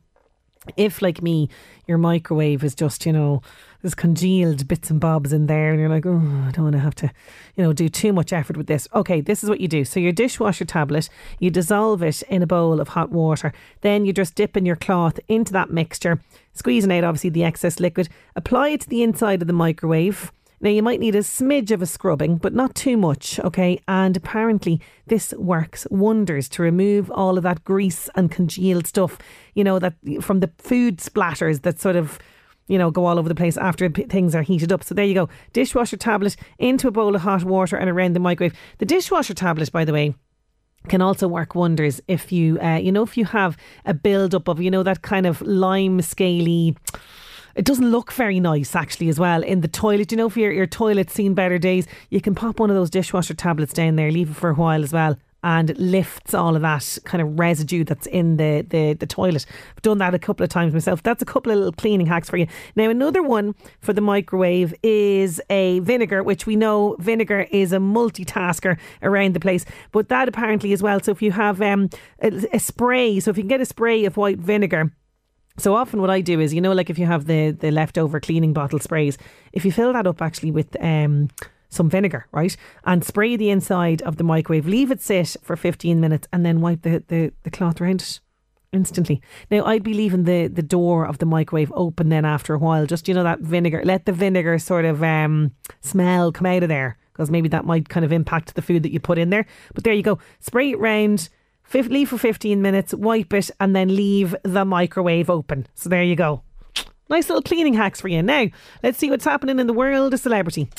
if 0.78 1.02
like 1.02 1.22
me, 1.24 1.50
your 1.88 1.98
microwave 1.98 2.64
is 2.64 2.76
just, 2.76 3.06
you 3.06 3.12
know, 3.12 3.42
there's 3.82 3.96
congealed 3.96 4.68
bits 4.68 4.92
and 4.92 5.00
bobs 5.00 5.34
in 5.34 5.48
there, 5.48 5.72
and 5.72 5.80
you're 5.80 5.90
like, 5.90 6.06
oh, 6.06 6.46
I 6.48 6.52
don't 6.52 6.66
want 6.66 6.74
to 6.74 6.80
have 6.80 6.94
to, 6.96 7.12
you 7.56 7.64
know, 7.64 7.74
do 7.74 7.90
too 7.90 8.14
much 8.14 8.32
effort 8.32 8.56
with 8.56 8.68
this. 8.68 8.88
Okay, 8.94 9.22
this 9.22 9.44
is 9.44 9.50
what 9.50 9.60
you 9.60 9.68
do. 9.68 9.84
So, 9.84 10.00
your 10.00 10.12
dishwasher 10.12 10.66
tablet, 10.66 11.10
you 11.40 11.50
dissolve 11.50 12.02
it 12.02 12.22
in 12.24 12.42
a 12.42 12.48
bowl 12.48 12.80
of 12.80 12.90
hot 12.90 13.12
water. 13.12 13.52
Then 13.82 14.06
you 14.06 14.14
just 14.14 14.36
dip 14.36 14.56
in 14.56 14.66
your 14.66 14.76
cloth 14.78 15.20
into 15.28 15.52
that 15.54 15.72
mixture, 15.72 16.22
squeezing 16.54 16.92
out 16.92 17.04
obviously 17.04 17.32
the 17.32 17.44
excess 17.44 17.82
liquid, 17.82 18.08
apply 18.36 18.70
it 18.70 18.82
to 18.82 18.90
the 18.90 19.04
inside 19.04 19.42
of 19.42 19.48
the 19.48 19.54
microwave. 19.54 20.32
Now, 20.62 20.70
you 20.70 20.84
might 20.84 21.00
need 21.00 21.16
a 21.16 21.20
smidge 21.20 21.72
of 21.72 21.82
a 21.82 21.88
scrubbing, 21.88 22.38
but 22.38 22.54
not 22.54 22.76
too 22.76 22.96
much, 22.96 23.40
okay? 23.40 23.80
And 23.88 24.16
apparently, 24.16 24.80
this 25.08 25.34
works 25.34 25.88
wonders 25.90 26.48
to 26.50 26.62
remove 26.62 27.10
all 27.10 27.38
of 27.38 27.44
that 27.44 27.64
grease 27.64 28.10
and 28.16 28.30
congealed 28.30 28.86
stuff, 28.86 29.18
you 29.56 29.64
know, 29.64 29.80
that 29.80 29.96
from 30.22 30.40
the 30.40 30.52
food 30.60 30.98
splatters 30.98 31.64
that 31.64 31.80
sort 31.80 31.96
of 31.96 32.20
you 32.68 32.78
know, 32.78 32.90
go 32.90 33.06
all 33.06 33.20
over 33.20 33.28
the 33.28 33.36
place 33.36 33.58
after 33.58 33.90
things 33.90 34.34
are 34.34 34.44
heated 34.44 34.72
up. 34.72 34.82
So 34.82 34.96
there 34.96 35.04
you 35.04 35.14
go. 35.14 35.28
Dishwasher 35.52 35.98
tablet 35.98 36.38
into 36.58 36.88
a 36.88 36.92
bowl 36.92 37.16
of 37.16 37.22
hot 37.22 37.44
water 37.44 37.76
and 37.76 37.90
around 37.90 38.14
the 38.14 38.22
microwave. 38.22 38.54
The 38.78 38.86
dishwasher 38.86 39.34
tablet, 39.34 39.70
by 39.74 39.84
the 39.84 39.92
way, 39.92 40.16
can 40.88 41.02
also 41.02 41.28
work 41.28 41.54
wonders 41.54 42.00
if 42.08 42.32
you, 42.32 42.60
uh, 42.62 42.78
you 42.78 42.92
know, 42.92 43.04
if 43.04 43.18
you 43.18 43.26
have 43.26 43.58
a 43.86 43.94
build 43.94 44.34
up 44.34 44.48
of, 44.48 44.62
you 44.62 44.72
know, 44.72 44.84
that 44.84 45.02
kind 45.02 45.26
of 45.26 45.42
lime 45.42 46.02
scaly. 46.02 46.78
It 47.56 47.66
doesn't 47.66 47.90
look 47.90 48.12
very 48.12 48.40
nice 48.40 48.76
actually 48.76 49.10
as 49.10 49.20
well 49.20 49.44
in 49.44 49.62
the 49.62 49.68
toilet. 49.68 50.12
You 50.12 50.18
know, 50.18 50.28
if 50.28 50.38
your 50.38 50.52
your 50.52 50.68
toilet's 50.68 51.14
seen 51.14 51.34
better 51.34 51.58
days, 51.58 51.88
you 52.10 52.22
can 52.22 52.36
pop 52.36 52.60
one 52.60 52.70
of 52.70 52.76
those 52.76 52.90
dishwasher 52.90 53.34
tablets 53.34 53.74
down 53.74 53.96
there, 53.96 54.12
leave 54.12 54.32
it 54.32 54.36
for 54.36 54.50
a 54.50 54.56
while 54.56 54.84
as 54.84 54.94
well 54.94 55.18
and 55.44 55.78
lifts 55.80 56.34
all 56.34 56.56
of 56.56 56.62
that 56.62 56.98
kind 57.04 57.22
of 57.22 57.40
residue 57.40 57.84
that's 57.84 58.06
in 58.08 58.38
the, 58.38 58.66
the, 58.70 58.94
the 58.94 59.06
toilet. 59.06 59.46
I've 59.76 59.82
done 59.82 59.98
that 59.98 60.14
a 60.14 60.20
couple 60.20 60.44
of 60.44 60.50
times 60.50 60.74
myself. 60.74 61.02
That's 61.02 61.22
a 61.22 61.26
couple 61.26 61.52
of 61.52 61.58
little 61.58 61.74
cleaning 61.74 62.08
hacks 62.08 62.30
for 62.30 62.38
you. 62.38 62.48
Now, 62.76 62.90
another 62.90 63.24
one 63.24 63.56
for 63.80 63.94
the 63.94 64.02
microwave 64.02 64.74
is 64.84 65.42
a 65.50 65.80
vinegar, 65.80 66.24
which 66.24 66.46
we 66.46 66.56
know 66.56 66.96
vinegar 67.00 67.48
is 67.52 67.74
a 67.74 67.78
multitasker 67.78 68.78
around 69.02 69.34
the 69.34 69.40
place, 69.40 69.66
but 69.92 70.10
that 70.10 70.28
apparently 70.28 70.74
as 70.74 70.84
well. 70.84 71.00
So 71.00 71.12
if 71.12 71.22
you 71.22 71.32
have 71.32 71.62
um, 71.62 71.90
a, 72.22 72.28
a 72.54 72.60
spray, 72.60 73.20
so 73.20 73.32
if 73.32 73.38
you 73.38 73.44
can 73.44 73.50
get 73.50 73.62
a 73.62 73.66
spray 73.66 74.06
of 74.06 74.18
white 74.18 74.38
vinegar, 74.38 74.92
so 75.62 75.76
often 75.76 76.02
what 76.02 76.10
I 76.10 76.22
do 76.22 76.40
is, 76.40 76.54
you 76.54 76.62
know, 76.62 76.74
like 76.74 76.90
if 76.90 76.98
you 76.98 77.06
have 77.06 77.26
the 77.26 77.52
the 77.52 77.72
leftover 77.72 78.20
cleaning 78.20 78.54
bottle 78.54 78.80
sprays, 78.80 79.18
if 79.54 79.66
you 79.66 79.72
fill 79.72 79.94
that 79.94 80.08
up 80.08 80.22
actually 80.22 80.52
with 80.52 80.76
um 80.82 81.30
some 81.72 81.90
vinegar, 81.90 82.28
right? 82.32 82.56
And 82.84 83.04
spray 83.04 83.38
the 83.38 83.50
inside 83.50 84.02
of 84.02 84.18
the 84.18 84.24
microwave, 84.24 84.68
leave 84.68 84.92
it 84.92 85.02
sit 85.02 85.38
for 85.42 85.56
15 85.56 86.00
minutes 86.00 86.28
and 86.34 86.46
then 86.46 86.60
wipe 86.60 86.82
the, 86.82 87.02
the, 87.08 87.32
the 87.44 87.50
cloth 87.50 87.80
around 87.80 88.02
it 88.02 88.20
instantly. 88.74 89.22
Now 89.50 89.66
I'd 89.66 89.84
be 89.84 89.94
leaving 89.94 90.26
the, 90.26 90.48
the 90.48 90.62
door 90.62 91.06
of 91.06 91.20
the 91.20 91.26
microwave 91.26 91.72
open 91.74 92.10
then 92.10 92.26
after 92.26 92.54
a 92.54 92.60
while, 92.60 92.86
just 92.86 93.08
you 93.08 93.14
know 93.14 93.24
that 93.24 93.40
vinegar, 93.40 93.82
let 93.86 94.06
the 94.06 94.12
vinegar 94.12 94.60
sort 94.60 94.86
of 94.86 95.02
um, 95.02 95.54
smell 95.80 96.32
come 96.32 96.46
out 96.46 96.64
of 96.64 96.70
there 96.70 96.98
because 97.14 97.32
maybe 97.32 97.50
that 97.50 97.66
might 97.66 97.90
kind 97.90 98.06
of 98.06 98.12
impact 98.12 98.56
the 98.56 98.62
food 98.62 98.84
that 98.84 98.92
you 98.92 99.00
put 99.00 99.18
in 99.18 99.30
there. 99.30 99.46
But 99.74 99.84
there 99.84 99.94
you 99.94 100.04
go, 100.04 100.20
spray 100.40 100.72
it 100.72 100.80
round. 100.80 101.30
Leave 101.74 102.10
for 102.10 102.18
15 102.18 102.62
minutes, 102.62 102.94
wipe 102.94 103.34
it, 103.34 103.50
and 103.60 103.76
then 103.76 103.96
leave 103.96 104.36
the 104.44 104.66
microwave 104.66 105.30
open. 105.30 105.68
So 105.76 105.90
there 105.90 106.04
you 106.04 106.16
go. 106.16 106.44
Nice 107.10 107.28
little 107.28 107.42
cleaning 107.42 107.74
hacks 107.74 108.00
for 108.00 108.08
you. 108.08 108.22
Now, 108.22 108.48
let's 108.84 108.98
see 108.98 109.10
what's 109.10 109.26
happening 109.26 109.60
in 109.60 109.68
the 109.68 109.74
world 109.74 110.14
of 110.14 110.20
celebrity. 110.22 110.70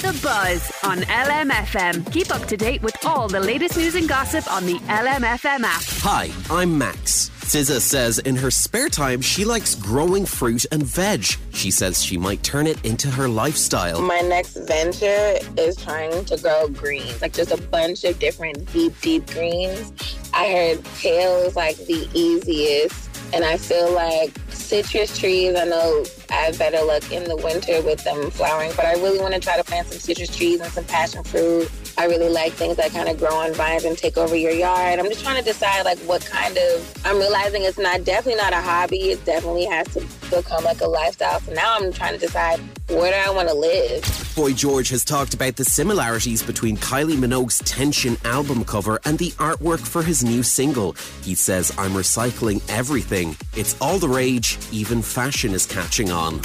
The 0.00 0.18
Buzz 0.22 0.72
on 0.82 0.98
LMFM. 0.98 2.10
Keep 2.10 2.34
up 2.34 2.46
to 2.46 2.56
date 2.56 2.82
with 2.82 2.96
all 3.04 3.28
the 3.28 3.40
latest 3.40 3.76
news 3.76 3.94
and 3.94 4.08
gossip 4.08 4.50
on 4.50 4.64
the 4.64 4.74
LMFM 4.74 5.62
app. 5.62 5.82
Hi, 6.02 6.30
I'm 6.50 6.78
Max. 6.78 7.30
SZA 7.44 7.78
says 7.78 8.18
in 8.20 8.36
her 8.36 8.50
spare 8.50 8.88
time 8.88 9.20
she 9.20 9.44
likes 9.44 9.74
growing 9.74 10.24
fruit 10.24 10.64
and 10.72 10.82
veg. 10.82 11.24
She 11.52 11.70
says 11.70 12.02
she 12.02 12.16
might 12.16 12.42
turn 12.42 12.66
it 12.66 12.82
into 12.86 13.10
her 13.10 13.28
lifestyle. 13.28 14.00
My 14.00 14.22
next 14.22 14.56
venture 14.66 15.38
is 15.58 15.76
trying 15.76 16.24
to 16.24 16.38
grow 16.38 16.68
greens, 16.68 17.20
like 17.20 17.34
just 17.34 17.52
a 17.52 17.60
bunch 17.60 18.02
of 18.04 18.18
different 18.18 18.72
deep, 18.72 18.98
deep 19.02 19.26
greens. 19.26 19.92
I 20.32 20.50
heard 20.50 20.84
kale 20.96 21.36
is 21.42 21.54
like 21.54 21.76
the 21.76 22.08
easiest, 22.14 23.10
and 23.34 23.44
I 23.44 23.58
feel 23.58 23.92
like 23.92 24.32
citrus 24.48 25.16
trees, 25.16 25.54
I 25.54 25.64
know 25.64 26.04
I 26.30 26.46
have 26.46 26.58
better 26.58 26.82
luck 26.82 27.12
in 27.12 27.24
the 27.24 27.36
winter 27.36 27.82
with 27.82 28.02
them 28.04 28.30
flowering, 28.30 28.72
but 28.74 28.86
I 28.86 28.94
really 28.94 29.20
want 29.20 29.34
to 29.34 29.40
try 29.40 29.58
to 29.58 29.64
plant 29.64 29.88
some 29.88 29.98
citrus 29.98 30.34
trees 30.34 30.60
and 30.60 30.72
some 30.72 30.84
passion 30.84 31.22
fruit. 31.22 31.70
I 31.96 32.06
really 32.06 32.28
like 32.28 32.52
things 32.52 32.76
that 32.76 32.90
kind 32.90 33.08
of 33.08 33.18
grow 33.18 33.34
on 33.34 33.54
vines 33.54 33.84
and 33.84 33.96
take 33.96 34.16
over 34.16 34.34
your 34.34 34.52
yard. 34.52 34.98
I'm 34.98 35.06
just 35.06 35.22
trying 35.22 35.36
to 35.36 35.44
decide 35.44 35.84
like 35.84 35.98
what 36.00 36.24
kind 36.24 36.56
of 36.56 37.02
I'm 37.04 37.18
realizing 37.18 37.62
it's 37.62 37.78
not 37.78 38.04
definitely 38.04 38.40
not 38.40 38.52
a 38.52 38.60
hobby. 38.60 39.12
It 39.12 39.24
definitely 39.24 39.66
has 39.66 39.86
to 39.94 40.00
become 40.30 40.64
like 40.64 40.80
a 40.80 40.88
lifestyle. 40.88 41.40
So 41.40 41.52
now 41.52 41.76
I'm 41.76 41.92
trying 41.92 42.14
to 42.14 42.18
decide 42.18 42.58
where 42.88 43.12
do 43.12 43.30
I 43.30 43.32
want 43.32 43.48
to 43.48 43.54
live. 43.54 44.32
Boy 44.34 44.52
George 44.52 44.88
has 44.90 45.04
talked 45.04 45.34
about 45.34 45.56
the 45.56 45.64
similarities 45.64 46.42
between 46.42 46.76
Kylie 46.76 47.16
Minogue's 47.16 47.58
Tension 47.60 48.16
album 48.24 48.64
cover 48.64 48.98
and 49.04 49.18
the 49.18 49.30
artwork 49.32 49.80
for 49.80 50.02
his 50.02 50.24
new 50.24 50.42
single. 50.42 50.96
He 51.22 51.34
says, 51.34 51.72
I'm 51.78 51.92
recycling 51.92 52.60
everything. 52.68 53.36
It's 53.54 53.80
all 53.80 53.98
the 53.98 54.08
rage, 54.08 54.58
even 54.72 55.02
fashion 55.02 55.52
is 55.52 55.66
catching 55.66 56.10
on. 56.10 56.40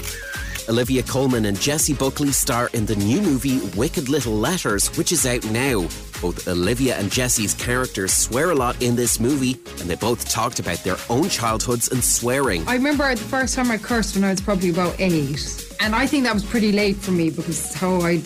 Olivia 0.70 1.02
Colman 1.02 1.46
and 1.46 1.60
Jessie 1.60 1.96
Buckley 1.96 2.32
star 2.32 2.70
in 2.74 2.86
the 2.86 2.96
new 2.98 3.22
movie 3.22 3.60
Wicked 3.76 4.08
Little 4.08 4.34
Letters, 4.34 4.96
which 4.98 5.12
is 5.12 5.26
out 5.26 5.44
now. 5.52 5.82
Both 6.22 6.48
Olivia 6.48 6.96
and 6.96 7.12
Jessie's 7.12 7.56
characters 7.56 8.14
swear 8.14 8.52
a 8.52 8.56
lot 8.56 8.80
in 8.80 8.96
this 8.96 9.20
movie, 9.20 9.60
and 9.80 9.90
they 9.90 9.96
both 9.96 10.30
talked 10.30 10.60
about 10.60 10.78
their 10.84 10.98
own 11.10 11.28
childhoods 11.28 11.88
and 11.90 12.04
swearing. 12.04 12.68
I 12.68 12.76
remember 12.76 13.10
the 13.16 13.22
first 13.22 13.56
time 13.56 13.72
I 13.72 13.80
cursed 13.80 14.14
when 14.14 14.24
I 14.24 14.30
was 14.30 14.42
probably 14.42 14.70
about 14.70 14.96
eight. 15.00 15.76
And 15.80 15.96
I 15.96 16.06
think 16.06 16.26
that 16.26 16.34
was 16.36 16.46
pretty 16.46 16.72
late 16.72 16.98
for 16.98 17.12
me 17.12 17.32
because 17.32 17.74
how 17.74 18.02
I 18.02 18.22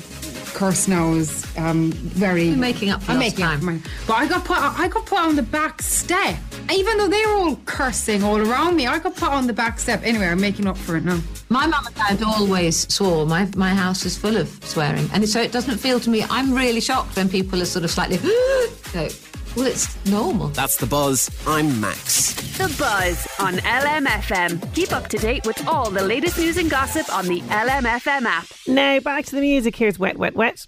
curse 0.53 0.87
now 0.87 1.13
is 1.13 1.45
um, 1.57 1.91
very. 1.91 2.45
You're 2.45 2.57
making 2.57 2.89
up 2.89 3.01
for 3.03 3.11
I'm 3.11 3.19
making 3.19 3.43
up 3.43 3.51
time. 3.51 3.59
for 3.59 3.65
my. 3.65 3.79
But 4.07 4.13
I 4.13 4.27
got 4.27 4.45
put. 4.45 4.57
I 4.57 4.87
got 4.87 5.05
put 5.05 5.19
on 5.19 5.35
the 5.35 5.43
back 5.43 5.81
step. 5.81 6.37
Even 6.71 6.97
though 6.97 7.07
they 7.07 7.25
were 7.25 7.33
all 7.33 7.55
cursing 7.65 8.23
all 8.23 8.39
around 8.39 8.75
me, 8.75 8.87
I 8.87 8.99
got 8.99 9.15
put 9.15 9.29
on 9.29 9.47
the 9.47 9.53
back 9.53 9.79
step. 9.79 10.01
Anyway, 10.03 10.27
I'm 10.27 10.39
making 10.39 10.67
up 10.67 10.77
for 10.77 10.95
it 10.95 11.03
now. 11.03 11.19
My 11.49 11.67
mum 11.67 11.85
and 11.85 11.95
dad 11.95 12.23
always 12.23 12.91
swore. 12.93 13.25
My 13.25 13.49
my 13.55 13.73
house 13.73 14.05
is 14.05 14.17
full 14.17 14.37
of 14.37 14.47
swearing, 14.63 15.09
and 15.13 15.27
so 15.27 15.41
it 15.41 15.51
doesn't 15.51 15.77
feel 15.77 15.99
to 15.99 16.09
me. 16.09 16.23
I'm 16.29 16.53
really 16.53 16.81
shocked 16.81 17.15
when 17.15 17.29
people 17.29 17.61
are 17.61 17.65
sort 17.65 17.85
of 17.85 17.91
slightly. 17.91 18.17
well, 19.55 19.67
it's 19.67 20.05
normal. 20.05 20.47
That's 20.49 20.77
the 20.77 20.85
buzz. 20.87 21.29
I'm 21.47 21.79
Max. 21.79 22.33
The 22.57 22.73
Buzz 22.77 23.27
on 23.39 23.55
LMFM. 23.55 24.73
Keep 24.75 24.91
up 24.91 25.07
to 25.07 25.17
date 25.17 25.45
with 25.45 25.67
all 25.67 25.89
the 25.89 26.03
latest 26.03 26.37
news 26.37 26.57
and 26.57 26.69
gossip 26.69 27.11
on 27.11 27.25
the 27.25 27.41
LMFM 27.41 28.25
app. 28.25 28.45
Now 28.67 28.99
back 28.99 29.25
to 29.25 29.35
the 29.35 29.41
music. 29.41 29.75
Here's 29.75 29.97
Wet, 29.97 30.17
Wet, 30.17 30.35
Wet. 30.35 30.63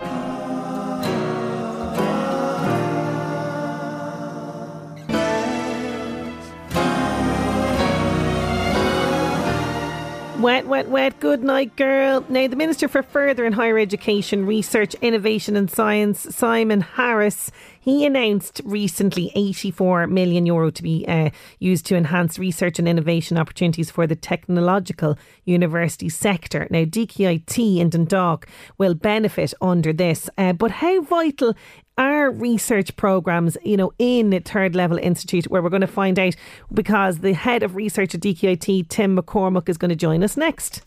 Wet, 10.40 10.68
wet, 10.68 10.90
wet. 10.90 11.20
Good 11.22 11.44
night, 11.44 11.78
girl. 11.78 12.26
Now, 12.28 12.48
the 12.48 12.58
Minister 12.58 12.90
for 12.90 13.02
Further 13.02 13.46
and 13.46 13.56
Higher 13.56 13.80
Education, 13.80 14.46
Research, 14.46 14.94
Innovation 14.96 15.56
and 15.56 15.72
Science, 15.72 16.28
Simon 16.36 16.82
Harris, 16.82 17.52
he 17.80 18.06
announced 18.06 18.62
recently 18.66 19.32
84 19.34 20.08
million 20.08 20.46
euro 20.46 20.72
to 20.72 20.84
be 20.84 21.06
uh, 21.08 21.30
used 21.60 21.86
to 21.86 21.96
enhance 21.96 22.38
research 22.38 22.80
and 22.80 22.88
innovation 22.88 23.38
opportunities 23.38 23.90
for 23.90 24.08
the 24.08 24.16
technological 24.16 25.18
university 25.46 26.10
sector. 26.10 26.68
Now, 26.70 26.84
DKIT 26.84 27.78
in 27.78 27.90
Dundalk 27.90 28.46
will 28.78 28.94
benefit 28.94 29.54
under 29.62 29.94
this, 29.94 30.30
uh, 30.38 30.52
but 30.52 30.72
how 30.72 31.02
vital 31.02 31.56
are 31.98 32.30
research 32.32 32.96
programs, 32.96 33.58
you 33.64 33.78
know, 33.78 33.94
in 33.98 34.42
Third 34.42 34.76
Level 34.76 34.98
Institute, 34.98 35.46
where 35.46 35.62
we're 35.62 35.70
going 35.70 35.82
to 35.82 35.88
find 35.88 36.20
out 36.20 36.36
because 36.74 37.20
the 37.20 37.34
head 37.34 37.64
of 37.64 37.76
research 37.76 38.14
at 38.16 38.22
DKIT, 38.22 38.90
Tim 38.90 39.18
McCormack, 39.18 39.70
is 39.70 39.78
going 39.78 39.90
to 39.90 39.96
join 39.96 40.24
us 40.24 40.36
next. 40.36 40.86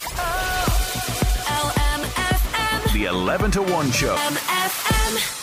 The 2.92 3.04
11 3.04 3.50
to 3.52 3.62
1 3.62 3.90
show. 3.90 4.16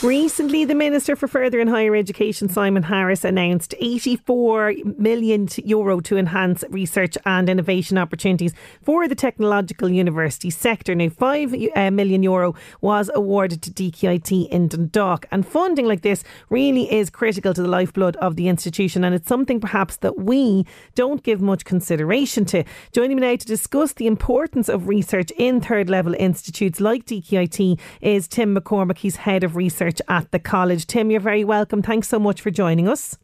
Recently, 0.04 0.66
the 0.66 0.76
Minister 0.76 1.16
for 1.16 1.28
Further 1.28 1.60
and 1.60 1.68
Higher 1.68 1.96
Education, 1.96 2.48
Simon 2.48 2.84
Harris, 2.84 3.24
announced 3.24 3.74
84 3.80 4.74
million 5.00 5.48
euro 5.64 6.00
to 6.02 6.18
enhance 6.18 6.64
research 6.70 7.18
and 7.26 7.50
innovation 7.50 7.98
opportunities 7.98 8.54
for 8.84 9.08
the 9.08 9.16
technological 9.16 9.90
university 9.90 10.52
sector. 10.52 10.94
Now, 10.94 11.10
5 11.10 11.56
uh, 11.76 11.90
million 11.90 12.22
euro 12.22 12.54
was 12.82 13.10
awarded 13.16 13.64
to 13.64 13.72
DKIT 13.72 14.50
in 14.50 14.68
Dundalk, 14.68 15.26
and 15.32 15.48
funding 15.48 15.88
like 15.88 16.02
this 16.02 16.24
really 16.50 16.94
is 16.94 17.10
critical 17.10 17.56
to 17.56 17.64
the 17.64 17.68
lifeblood 17.68 18.16
of 18.18 18.36
the 18.36 18.48
institution, 18.48 19.04
and 19.04 19.16
it's 19.16 19.28
something 19.28 19.60
perhaps 19.60 19.98
that 19.98 20.20
we 20.20 20.68
don't 20.94 21.24
give 21.24 21.42
much 21.42 21.66
consideration 21.66 22.46
to. 22.46 22.64
Joining 22.92 23.18
me 23.18 23.22
now 23.22 23.36
to 23.38 23.46
discuss 23.46 23.94
the 23.94 24.06
importance 24.06 24.70
of 24.70 24.88
research 24.88 25.32
in 25.38 25.62
third 25.62 25.90
level 25.90 26.14
institutes 26.20 26.80
like 26.80 27.06
DKIT 27.06 27.80
is 28.02 28.28
Tim 28.28 28.56
McCormack. 28.56 29.00
He's 29.00 29.16
head 29.16 29.44
of 29.44 29.55
research 29.56 30.02
at 30.08 30.32
the 30.32 30.40
college. 30.40 30.88
Tim, 30.88 31.12
you're 31.12 31.20
very 31.20 31.44
welcome. 31.44 31.82
Thanks 31.82 32.08
so 32.08 32.20
much 32.20 32.42
for 32.42 32.52
joining 32.52 32.88
us. 32.88 33.18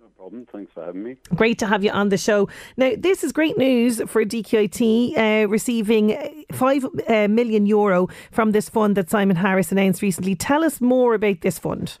No 0.00 0.06
problem. 0.08 0.46
Thanks 0.52 0.72
for 0.72 0.84
having 0.84 1.02
me. 1.02 1.16
Great 1.34 1.58
to 1.58 1.66
have 1.66 1.84
you 1.84 1.90
on 1.90 2.08
the 2.08 2.16
show. 2.16 2.48
Now, 2.76 2.92
this 2.96 3.24
is 3.24 3.32
great 3.32 3.58
news 3.58 4.00
for 4.06 4.24
DKIT 4.24 5.18
uh, 5.18 5.48
receiving 5.48 6.44
5 6.52 6.86
uh, 7.08 7.28
million 7.28 7.66
euro 7.66 8.08
from 8.30 8.52
this 8.52 8.68
fund 8.68 8.96
that 8.96 9.10
Simon 9.10 9.36
Harris 9.36 9.72
announced 9.72 10.02
recently. 10.02 10.34
Tell 10.34 10.64
us 10.64 10.80
more 10.80 11.14
about 11.14 11.40
this 11.42 11.58
fund. 11.58 11.98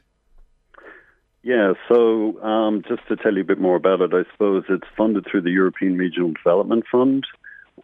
Yeah, 1.46 1.74
so 1.88 2.42
um, 2.42 2.82
just 2.88 3.06
to 3.06 3.14
tell 3.14 3.34
you 3.34 3.42
a 3.42 3.44
bit 3.44 3.60
more 3.60 3.76
about 3.76 4.00
it, 4.00 4.12
I 4.12 4.24
suppose 4.32 4.64
it's 4.68 4.88
funded 4.96 5.26
through 5.30 5.42
the 5.42 5.52
European 5.52 5.96
Regional 5.96 6.32
Development 6.32 6.84
Fund. 6.90 7.24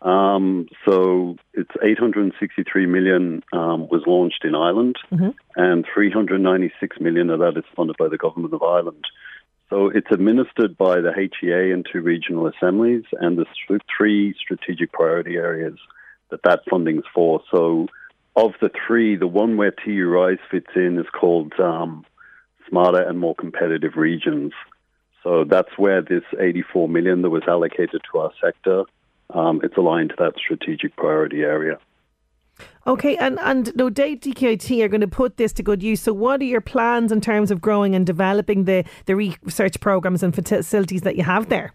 Um, 0.05 0.67
so 0.85 1.37
it's 1.55 1.71
863 1.83 2.87
million 2.87 3.43
um, 3.53 3.89
was 3.89 4.03
launched 4.07 4.45
in 4.45 4.55
Ireland, 4.55 4.97
Mm-hmm. 5.13 5.31
and 5.57 5.85
396 5.95 7.01
million 7.01 7.31
of 7.31 7.39
that 7.41 7.57
is 7.57 7.65
funded 7.77 7.97
by 7.99 8.09
the 8.09 8.19
government 8.19 8.53
of 8.55 8.63
Ireland. 8.63 9.05
So 9.71 9.89
it's 9.89 10.11
administered 10.11 10.77
by 10.77 10.97
the 11.01 11.13
HEA 11.15 11.73
and 11.73 11.87
two 11.91 12.01
regional 12.03 12.47
assemblies, 12.47 13.05
and 13.13 13.39
the 13.39 13.47
th- 13.69 13.81
three 13.97 14.35
strategic 14.39 14.93
priority 14.93 15.37
areas 15.37 15.79
that 16.31 16.43
that 16.45 16.61
funding 16.69 16.99
is 16.99 17.05
for. 17.15 17.41
So 17.51 17.89
of 18.37 18.53
the 18.61 18.71
three, 18.87 19.17
the 19.17 19.27
one 19.27 19.57
where 19.57 19.71
TU 19.73 20.09
Rise 20.09 20.39
fits 20.51 20.71
in 20.75 20.99
is 20.99 21.07
called 21.19 21.53
um, 21.59 22.05
Smarter 22.69 23.03
and 23.03 23.19
More 23.19 23.35
Competitive 23.35 23.93
Regions. 23.97 24.53
So 25.23 25.45
that's 25.45 25.77
where 25.79 26.03
this 26.03 26.25
84 26.39 26.89
million 26.89 27.23
that 27.23 27.31
was 27.31 27.45
allocated 27.47 28.01
to 28.11 28.19
our 28.19 28.33
sector, 28.43 28.85
um, 29.35 29.61
it's 29.63 29.77
aligned 29.77 30.11
to 30.11 30.17
that 30.19 30.35
strategic 30.37 30.97
priority 30.97 31.43
area. 31.43 31.79
Okay, 32.87 33.17
and, 33.17 33.39
and 33.41 33.75
no 33.77 33.91
doubt 33.91 34.21
DKIT 34.21 34.83
are 34.83 34.89
going 34.89 35.01
to 35.01 35.09
put 35.09 35.37
this 35.37 35.53
to 35.55 35.63
good 35.63 35.83
use. 35.83 36.01
So, 36.01 36.13
what 36.13 36.41
are 36.41 36.45
your 36.45 36.61
plans 36.61 37.13
in 37.13 37.21
terms 37.21 37.51
of 37.51 37.61
growing 37.61 37.95
and 37.95 38.05
developing 38.05 38.65
the, 38.65 38.85
the 39.07 39.17
research 39.17 39.81
programs 39.81 40.23
and 40.23 40.35
facilities 40.35 41.03
that 41.03 41.17
you 41.17 41.23
have 41.23 41.49
there? 41.49 41.75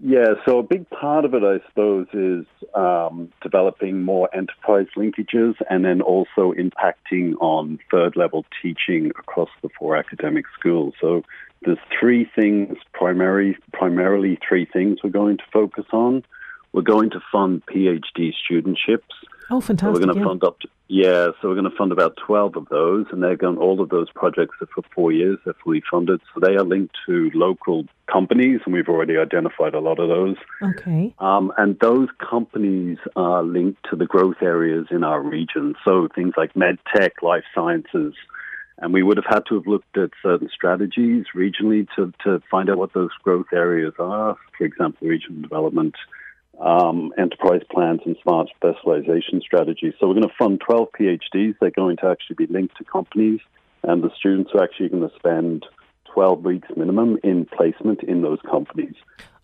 Yeah, 0.00 0.34
so 0.46 0.60
a 0.60 0.62
big 0.62 0.88
part 0.90 1.24
of 1.24 1.34
it, 1.34 1.42
I 1.42 1.58
suppose, 1.68 2.06
is 2.12 2.46
um, 2.72 3.32
developing 3.42 4.04
more 4.04 4.32
enterprise 4.32 4.86
linkages 4.96 5.54
and 5.68 5.84
then 5.84 6.00
also 6.02 6.52
impacting 6.52 7.34
on 7.40 7.80
third 7.90 8.14
level 8.14 8.46
teaching 8.62 9.06
across 9.18 9.48
the 9.60 9.68
four 9.76 9.96
academic 9.96 10.44
schools. 10.56 10.94
So 11.00 11.24
there's 11.64 11.78
three 11.98 12.30
things, 12.36 12.76
primary, 12.92 13.56
primarily 13.72 14.38
three 14.46 14.66
things 14.66 14.98
we're 15.02 15.10
going 15.10 15.38
to 15.38 15.44
focus 15.52 15.86
on. 15.92 16.24
We're 16.72 16.82
going 16.82 17.10
to 17.10 17.20
fund 17.32 17.62
PhD 17.66 18.32
studentships. 18.48 19.02
Oh, 19.50 19.60
So 19.60 19.68
fantastic. 19.68 19.94
we're 19.94 20.04
going 20.06 20.14
to 20.14 20.20
yeah. 20.20 20.26
fund 20.26 20.44
up 20.44 20.60
to, 20.60 20.68
yeah, 20.88 21.28
so 21.40 21.48
we're 21.48 21.54
going 21.54 21.70
to 21.70 21.76
fund 21.76 21.90
about 21.92 22.16
12 22.26 22.56
of 22.56 22.68
those, 22.68 23.06
and 23.10 23.22
they're 23.22 23.36
going, 23.36 23.56
all 23.58 23.80
of 23.80 23.88
those 23.88 24.08
projects 24.14 24.56
are 24.60 24.68
for 24.74 24.82
four 24.94 25.10
years, 25.10 25.38
they're 25.44 25.54
fully 25.64 25.82
funded. 25.90 26.20
So 26.34 26.40
they 26.40 26.56
are 26.56 26.64
linked 26.64 26.94
to 27.06 27.30
local 27.34 27.84
companies, 28.10 28.60
and 28.64 28.74
we've 28.74 28.88
already 28.88 29.16
identified 29.16 29.74
a 29.74 29.80
lot 29.80 29.98
of 29.98 30.08
those. 30.08 30.36
Okay. 30.62 31.14
Um, 31.18 31.52
and 31.56 31.78
those 31.80 32.08
companies 32.18 32.98
are 33.16 33.42
linked 33.42 33.84
to 33.90 33.96
the 33.96 34.06
growth 34.06 34.42
areas 34.42 34.86
in 34.90 35.02
our 35.02 35.22
region. 35.22 35.74
So 35.84 36.08
things 36.14 36.34
like 36.36 36.54
med 36.54 36.78
tech, 36.94 37.22
life 37.22 37.44
sciences. 37.54 38.14
And 38.80 38.92
we 38.92 39.02
would 39.02 39.16
have 39.16 39.26
had 39.28 39.44
to 39.48 39.56
have 39.56 39.66
looked 39.66 39.96
at 39.96 40.10
certain 40.22 40.48
strategies 40.54 41.26
regionally 41.34 41.86
to, 41.96 42.12
to 42.24 42.40
find 42.50 42.70
out 42.70 42.78
what 42.78 42.92
those 42.92 43.10
growth 43.24 43.46
areas 43.52 43.94
are. 43.98 44.36
For 44.56 44.64
example, 44.64 45.08
regional 45.08 45.42
development, 45.42 45.96
um, 46.60 47.12
enterprise 47.18 47.62
plans, 47.72 48.00
and 48.06 48.16
smart 48.22 48.48
specialization 48.54 49.40
strategies. 49.40 49.94
So 49.98 50.06
we're 50.06 50.14
going 50.14 50.28
to 50.28 50.34
fund 50.38 50.60
12 50.64 50.88
PhDs. 50.98 51.56
They're 51.60 51.70
going 51.70 51.96
to 51.98 52.06
actually 52.06 52.36
be 52.36 52.46
linked 52.46 52.76
to 52.76 52.84
companies. 52.84 53.40
And 53.82 54.02
the 54.02 54.10
students 54.16 54.50
are 54.54 54.62
actually 54.62 54.90
going 54.90 55.08
to 55.08 55.14
spend 55.16 55.66
12 56.14 56.44
weeks 56.44 56.68
minimum 56.76 57.18
in 57.24 57.46
placement 57.46 58.04
in 58.04 58.22
those 58.22 58.38
companies. 58.48 58.94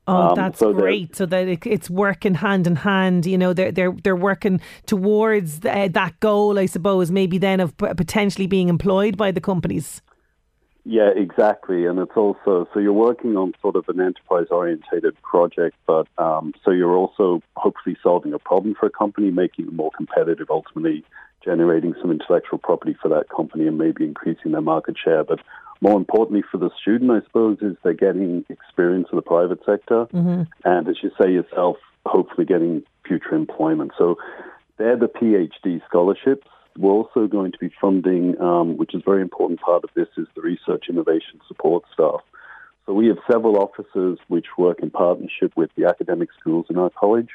Oh, 0.07 0.31
Um, 0.31 0.35
that's 0.35 0.59
so 0.59 0.73
great. 0.73 1.17
So 1.17 1.27
that 1.27 1.49
it, 1.49 1.67
it's 1.67 1.88
working 1.88 2.35
hand 2.35 2.67
in 2.67 2.77
hand. 2.77 3.25
You 3.27 3.38
know, 3.38 3.53
they're 3.53 3.73
they're 3.73 3.93
they're 3.93 4.17
working 4.17 4.61
towards 4.87 5.64
uh, 5.64 5.88
that 5.93 6.21
goal, 6.21 6.59
I 6.59 6.67
suppose. 6.67 7.11
Maybe 7.11 7.38
then 7.38 7.61
of 7.61 7.77
potentially 7.77 8.47
being 8.47 8.69
employed 8.69 9.17
by 9.17 9.31
the 9.31 9.40
companies. 9.40 10.03
Yeah, 10.87 11.09
exactly. 11.17 11.87
And 11.87 11.99
it's 11.99 12.14
also, 12.14 12.69
so 12.75 12.79
you're 12.79 12.93
working 12.93 13.38
on 13.38 13.55
sort 13.62 13.75
of 13.75 13.88
an 13.88 14.01
enterprise 14.01 14.49
orientated 14.51 15.17
project, 15.23 15.77
but 15.87 16.07
um, 16.19 16.53
so 16.62 16.73
you're 16.73 16.95
also 16.95 17.40
hopefully 17.57 17.97
solving 18.03 18.35
a 18.35 18.38
problem 18.38 18.75
for 18.79 18.85
a 18.85 18.90
company, 18.90 19.31
making 19.31 19.64
them 19.64 19.77
more 19.77 19.90
competitive, 19.97 20.49
ultimately 20.51 21.03
generating 21.43 21.95
some 22.03 22.11
intellectual 22.11 22.59
property 22.59 22.95
for 23.01 23.09
that 23.09 23.31
company 23.31 23.67
and 23.67 23.79
maybe 23.79 24.05
increasing 24.05 24.53
their 24.53 24.61
market 24.61 24.97
share. 25.03 25.25
But 25.25 25.40
more 25.85 25.99
importantly 25.99 26.42
for 26.51 26.57
the 26.57 26.70
student, 26.81 27.11
I 27.11 27.20
suppose, 27.27 27.59
is 27.61 27.77
they're 27.85 27.92
getting 27.92 28.42
experience 28.49 29.09
in 29.12 29.16
the 29.16 29.23
private 29.23 29.59
sector. 29.66 30.07
Mm-hmm. 30.07 30.42
And 30.64 30.88
as 30.88 30.97
you 31.03 31.11
say 31.20 31.31
yourself, 31.31 31.77
hopefully 32.07 32.47
getting 32.47 32.83
future 33.07 33.35
employment. 33.35 33.92
So 33.99 34.16
they're 34.79 34.97
the 34.97 35.09
PhD 35.09 35.85
scholarships. 35.87 36.47
We're 36.79 36.90
also 36.90 37.27
going 37.27 37.53
to 37.53 37.59
be 37.59 37.70
funding, 37.79 38.40
um, 38.40 38.79
which 38.79 38.94
is 38.94 39.03
a 39.07 39.11
very 39.11 39.20
important 39.20 39.61
part 39.61 39.85
of 39.85 39.90
this, 39.94 40.09
is 40.16 40.27
the 40.35 40.40
research 40.40 40.87
innovation 40.88 41.42
support 41.47 41.85
staff. 41.92 42.23
So 42.87 42.94
we 42.94 43.09
have 43.09 43.18
several 43.31 43.59
officers 43.59 44.18
which 44.29 44.47
work 44.57 44.81
in 44.81 44.88
partnership 44.88 45.53
with 45.55 45.68
the 45.77 45.85
academic 45.85 46.31
schools 46.40 46.64
in 46.70 46.79
our 46.79 46.90
college. 46.99 47.29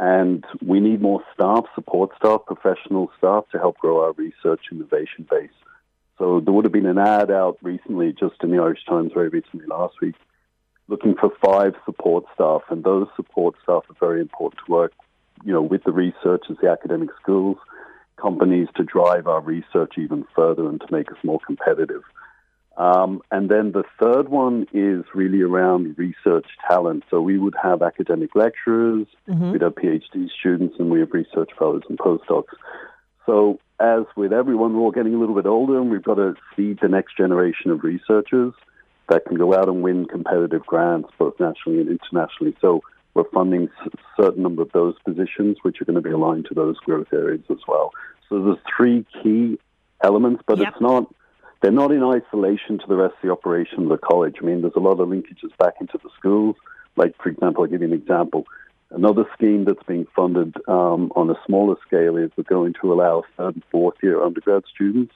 And 0.00 0.44
we 0.66 0.80
need 0.80 1.00
more 1.00 1.22
staff, 1.32 1.64
support 1.76 2.10
staff, 2.16 2.40
professional 2.44 3.12
staff 3.18 3.44
to 3.52 3.58
help 3.58 3.78
grow 3.78 4.02
our 4.02 4.12
research 4.14 4.62
innovation 4.72 5.28
base. 5.30 5.50
So 6.18 6.40
there 6.40 6.52
would 6.52 6.64
have 6.64 6.72
been 6.72 6.86
an 6.86 6.98
ad 6.98 7.30
out 7.30 7.58
recently, 7.62 8.12
just 8.12 8.42
in 8.42 8.50
the 8.50 8.58
Irish 8.58 8.84
Times 8.86 9.12
very 9.14 9.28
recently 9.28 9.66
last 9.66 9.94
week, 10.00 10.16
looking 10.88 11.14
for 11.14 11.30
five 11.44 11.74
support 11.84 12.24
staff. 12.34 12.62
And 12.70 12.82
those 12.82 13.06
support 13.14 13.54
staff 13.62 13.84
are 13.88 13.96
very 14.00 14.20
important 14.20 14.60
to 14.66 14.72
work, 14.72 14.92
you 15.44 15.52
know, 15.52 15.62
with 15.62 15.84
the 15.84 15.92
researchers, 15.92 16.56
the 16.60 16.70
academic 16.70 17.10
schools, 17.22 17.56
companies 18.16 18.68
to 18.74 18.82
drive 18.82 19.28
our 19.28 19.40
research 19.40 19.94
even 19.96 20.24
further 20.34 20.68
and 20.68 20.80
to 20.80 20.86
make 20.90 21.10
us 21.12 21.18
more 21.22 21.38
competitive. 21.46 22.02
Um, 22.76 23.22
and 23.32 23.48
then 23.48 23.72
the 23.72 23.84
third 23.98 24.28
one 24.28 24.66
is 24.72 25.04
really 25.12 25.42
around 25.42 25.98
research 25.98 26.46
talent. 26.68 27.04
So 27.10 27.20
we 27.20 27.38
would 27.38 27.56
have 27.60 27.82
academic 27.82 28.34
lecturers, 28.36 29.06
Mhm. 29.28 29.52
we'd 29.52 29.62
have 29.62 29.74
PhD 29.74 30.28
students, 30.28 30.76
and 30.78 30.88
we 30.88 31.00
have 31.00 31.12
research 31.12 31.50
fellows 31.58 31.82
and 31.88 31.98
postdocs. 31.98 32.54
So 33.28 33.60
as 33.78 34.04
with 34.16 34.32
everyone, 34.32 34.74
we're 34.74 34.80
all 34.80 34.90
getting 34.90 35.14
a 35.14 35.18
little 35.18 35.34
bit 35.34 35.44
older, 35.44 35.78
and 35.78 35.90
we've 35.90 36.02
got 36.02 36.14
to 36.14 36.34
feed 36.56 36.78
the 36.80 36.88
next 36.88 37.14
generation 37.14 37.70
of 37.70 37.84
researchers 37.84 38.54
that 39.10 39.26
can 39.26 39.36
go 39.36 39.54
out 39.54 39.68
and 39.68 39.82
win 39.82 40.06
competitive 40.06 40.64
grants, 40.64 41.10
both 41.18 41.38
nationally 41.38 41.80
and 41.80 41.90
internationally. 41.90 42.56
So 42.62 42.80
we're 43.12 43.28
funding 43.34 43.68
a 43.84 43.90
certain 44.16 44.42
number 44.42 44.62
of 44.62 44.72
those 44.72 44.94
positions, 45.04 45.58
which 45.60 45.78
are 45.82 45.84
going 45.84 45.96
to 45.96 46.00
be 46.00 46.10
aligned 46.10 46.46
to 46.46 46.54
those 46.54 46.78
growth 46.78 47.12
areas 47.12 47.44
as 47.50 47.58
well. 47.68 47.90
So 48.30 48.42
there's 48.42 48.58
three 48.74 49.04
key 49.22 49.58
elements, 50.02 50.42
but 50.46 50.60
it's 50.60 50.80
not 50.80 51.12
they're 51.60 51.70
not 51.70 51.92
in 51.92 52.02
isolation 52.02 52.78
to 52.78 52.86
the 52.88 52.96
rest 52.96 53.14
of 53.16 53.22
the 53.22 53.32
operation 53.32 53.82
of 53.82 53.88
the 53.90 53.98
college. 53.98 54.36
I 54.40 54.44
mean, 54.44 54.62
there's 54.62 54.76
a 54.76 54.80
lot 54.80 55.00
of 55.00 55.08
linkages 55.08 55.54
back 55.58 55.74
into 55.80 55.98
the 56.02 56.08
schools. 56.16 56.56
Like, 56.96 57.14
for 57.22 57.28
example, 57.28 57.64
I'll 57.64 57.70
give 57.70 57.82
you 57.82 57.88
an 57.88 57.92
example. 57.92 58.46
Another 58.90 59.24
scheme 59.34 59.64
that's 59.64 59.82
being 59.86 60.06
funded 60.16 60.56
um, 60.66 61.12
on 61.14 61.28
a 61.28 61.34
smaller 61.46 61.76
scale 61.86 62.16
is 62.16 62.30
we're 62.36 62.44
going 62.44 62.74
to 62.80 62.92
allow 62.92 63.22
third 63.36 63.54
and 63.54 63.64
fourth 63.70 63.96
year 64.02 64.22
undergrad 64.22 64.64
students. 64.74 65.12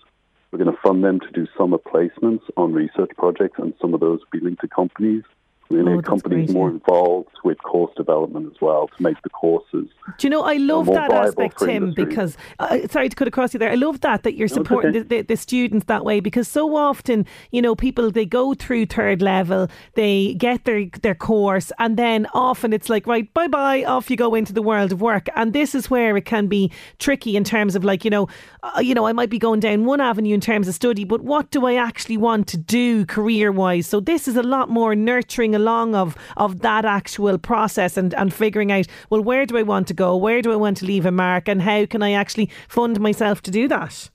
We're 0.51 0.59
going 0.59 0.75
to 0.75 0.83
fund 0.83 1.03
them 1.03 1.21
to 1.21 1.31
do 1.33 1.47
summer 1.57 1.79
placements 1.79 2.43
on 2.59 2.75
research 2.75 3.11
projects, 3.17 3.59
and 3.59 3.73
some 3.81 3.95
of 3.95 4.01
those 4.01 4.21
will 4.21 4.41
be 4.41 4.45
linked 4.45 4.61
to 4.61 4.69
companies. 4.69 5.23
We're 5.71 5.83
going 5.85 5.87
to 5.87 5.93
Oh, 5.93 6.01
get 6.03 6.07
companies 6.07 6.47
great, 6.47 6.55
more 6.57 6.69
involved 6.71 7.31
with 7.45 7.59
course 7.63 7.93
development 7.97 8.53
as 8.55 8.61
well 8.61 8.89
to 8.89 9.03
make 9.03 9.21
the 9.23 9.31
courses 9.31 9.89
Do 10.19 10.27
you 10.27 10.31
know, 10.31 10.43
I 10.43 10.55
love 10.55 10.87
that 10.87 11.11
aspect, 11.11 11.59
Tim, 11.59 11.85
industry. 11.85 12.05
because, 12.05 12.37
uh, 12.59 12.87
sorry 12.89 13.09
to 13.09 13.17
cut 13.17 13.27
across 13.29 13.55
you 13.55 13.59
there. 13.59 13.71
I 13.71 13.75
love 13.77 14.01
that, 14.03 14.23
that 14.25 14.35
you're 14.35 14.47
it's 14.47 14.55
supporting 14.55 14.91
okay. 14.91 14.99
the, 15.01 15.17
the, 15.17 15.23
the 15.23 15.37
students 15.37 15.87
that 15.87 16.05
way, 16.05 16.21
because 16.21 16.47
so 16.47 16.77
often, 16.77 17.25
you 17.51 17.63
know, 17.63 17.75
people, 17.75 18.11
they 18.11 18.27
go 18.27 18.55
through 18.55 18.87
third 18.87 19.23
level, 19.23 19.69
they 19.95 20.35
get 20.35 20.65
their, 20.65 20.87
their 21.03 21.15
course, 21.15 21.73
and 21.79 21.97
then 21.97 22.27
often 22.35 22.73
it's 22.73 22.89
like, 22.89 23.07
right, 23.07 23.33
bye 23.33 23.49
bye, 23.49 23.85
off 23.85 24.11
you 24.11 24.17
go 24.17 24.35
into 24.35 24.53
the 24.53 24.63
world 24.63 24.93
of 24.93 25.01
work. 25.01 25.27
And 25.37 25.53
this 25.53 25.75
is 25.75 25.89
where 25.91 26.17
it 26.17 26.25
can 26.27 26.49
be 26.49 26.71
tricky 26.99 27.37
in 27.37 27.45
terms 27.45 27.75
of 27.75 27.85
like, 27.85 28.05
you 28.05 28.11
know, 28.11 28.29
uh, 28.63 28.81
you 28.81 28.95
know, 28.95 29.07
I 29.07 29.13
might 29.13 29.31
be 29.31 29.39
going 29.39 29.61
down 29.61 29.85
one 29.85 30.01
avenue 30.01 30.35
in 30.35 30.41
terms 30.41 30.69
of 30.69 30.75
study, 30.75 31.05
but 31.05 31.23
what 31.23 31.51
do 31.51 31.67
I 31.67 31.75
actually 31.77 32.17
want 32.19 32.47
to 32.49 32.57
do 32.59 33.07
career 33.07 33.51
wise? 33.53 33.87
So 33.87 34.01
this 34.01 34.29
is 34.29 34.37
a 34.37 34.43
lot 34.43 34.69
more 34.69 34.95
nurturing 34.95 35.52
along 35.55 35.95
of, 35.95 36.17
of 36.37 36.61
that 36.61 36.85
actual 36.85 37.39
process 37.39 37.97
and, 37.97 38.15
and 38.15 38.33
figuring 38.33 38.73
out, 38.73 38.87
well, 39.11 39.23
where 39.23 39.47
do 39.47 39.57
I 39.57 39.63
want 39.63 39.89
to 39.89 39.95
go? 39.95 40.17
Where 40.17 40.43
do 40.43 40.53
I 40.53 40.57
want 40.57 40.77
to 40.79 40.87
leave 40.87 41.07
a 41.07 41.11
mark? 41.11 41.49
And 41.49 41.63
how 41.63 41.87
can 41.87 42.03
I 42.03 42.13
actually 42.13 42.51
fund 42.69 43.01
myself 43.01 43.43
to 43.43 43.51
do 43.51 43.69
that? 43.69 44.11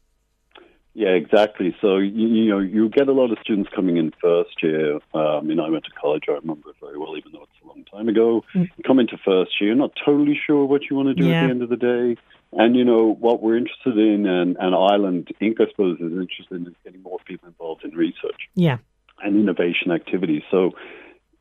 Yeah, 0.93 1.09
exactly. 1.09 1.75
So 1.79 1.97
you, 1.97 2.27
you 2.27 2.49
know 2.49 2.57
you 2.57 2.89
get 2.89 3.07
a 3.07 3.11
lot 3.11 3.31
of 3.31 3.37
students 3.43 3.69
coming 3.75 3.97
in 3.97 4.11
first 4.19 4.63
year. 4.63 4.95
Um, 5.13 5.47
you 5.47 5.53
know, 5.53 5.63
I 5.63 5.69
went 5.69 5.83
to 5.85 5.91
college. 5.91 6.23
I 6.27 6.31
remember 6.31 6.71
it 6.71 6.75
very 6.81 6.97
well, 6.97 7.15
even 7.15 7.33
though 7.33 7.43
it's 7.43 7.63
a 7.63 7.67
long 7.67 7.85
time 7.85 8.09
ago. 8.09 8.43
You 8.55 8.67
come 8.83 8.97
into 8.97 9.15
first 9.23 9.61
year, 9.61 9.75
not 9.75 9.91
totally 10.03 10.39
sure 10.47 10.65
what 10.65 10.89
you 10.89 10.95
want 10.95 11.09
to 11.09 11.13
do 11.13 11.31
at 11.31 11.45
the 11.45 11.51
end 11.51 11.61
of 11.61 11.69
the 11.69 11.75
day. 11.75 12.19
And 12.53 12.75
you 12.75 12.83
know 12.83 13.13
what 13.13 13.43
we're 13.43 13.57
interested 13.57 13.95
in, 13.95 14.25
and, 14.25 14.57
and 14.57 14.73
Ireland 14.73 15.31
Inc. 15.39 15.61
I 15.61 15.69
suppose 15.69 15.97
is 15.99 16.13
interested 16.13 16.65
in 16.65 16.75
getting 16.83 17.03
more 17.03 17.19
people 17.27 17.47
involved 17.47 17.83
in 17.83 17.91
research 17.91 18.49
Yeah. 18.55 18.77
and 19.21 19.35
innovation 19.35 19.91
activities. 19.91 20.41
So 20.49 20.71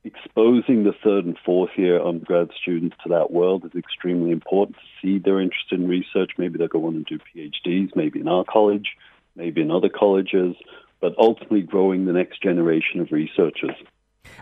exposing 0.06 0.84
the 0.84 0.94
third 1.04 1.24
and 1.24 1.36
fourth 1.44 1.70
year 1.76 2.00
undergrad 2.00 2.50
students 2.60 2.96
to 3.02 3.08
that 3.08 3.30
world 3.30 3.64
is 3.64 3.74
extremely 3.76 4.30
important 4.30 4.76
to 4.76 4.82
see 5.02 5.18
their 5.18 5.40
interest 5.40 5.66
in 5.72 5.88
research. 5.88 6.32
Maybe 6.38 6.58
they'll 6.58 6.68
go 6.68 6.86
on 6.86 6.94
and 6.94 7.06
do 7.06 7.18
PhDs, 7.18 7.94
maybe 7.96 8.20
in 8.20 8.28
our 8.28 8.44
college, 8.44 8.90
maybe 9.34 9.60
in 9.60 9.70
other 9.70 9.88
colleges, 9.88 10.54
but 11.00 11.14
ultimately 11.18 11.62
growing 11.62 12.06
the 12.06 12.12
next 12.12 12.42
generation 12.42 13.00
of 13.00 13.10
researchers. 13.10 13.76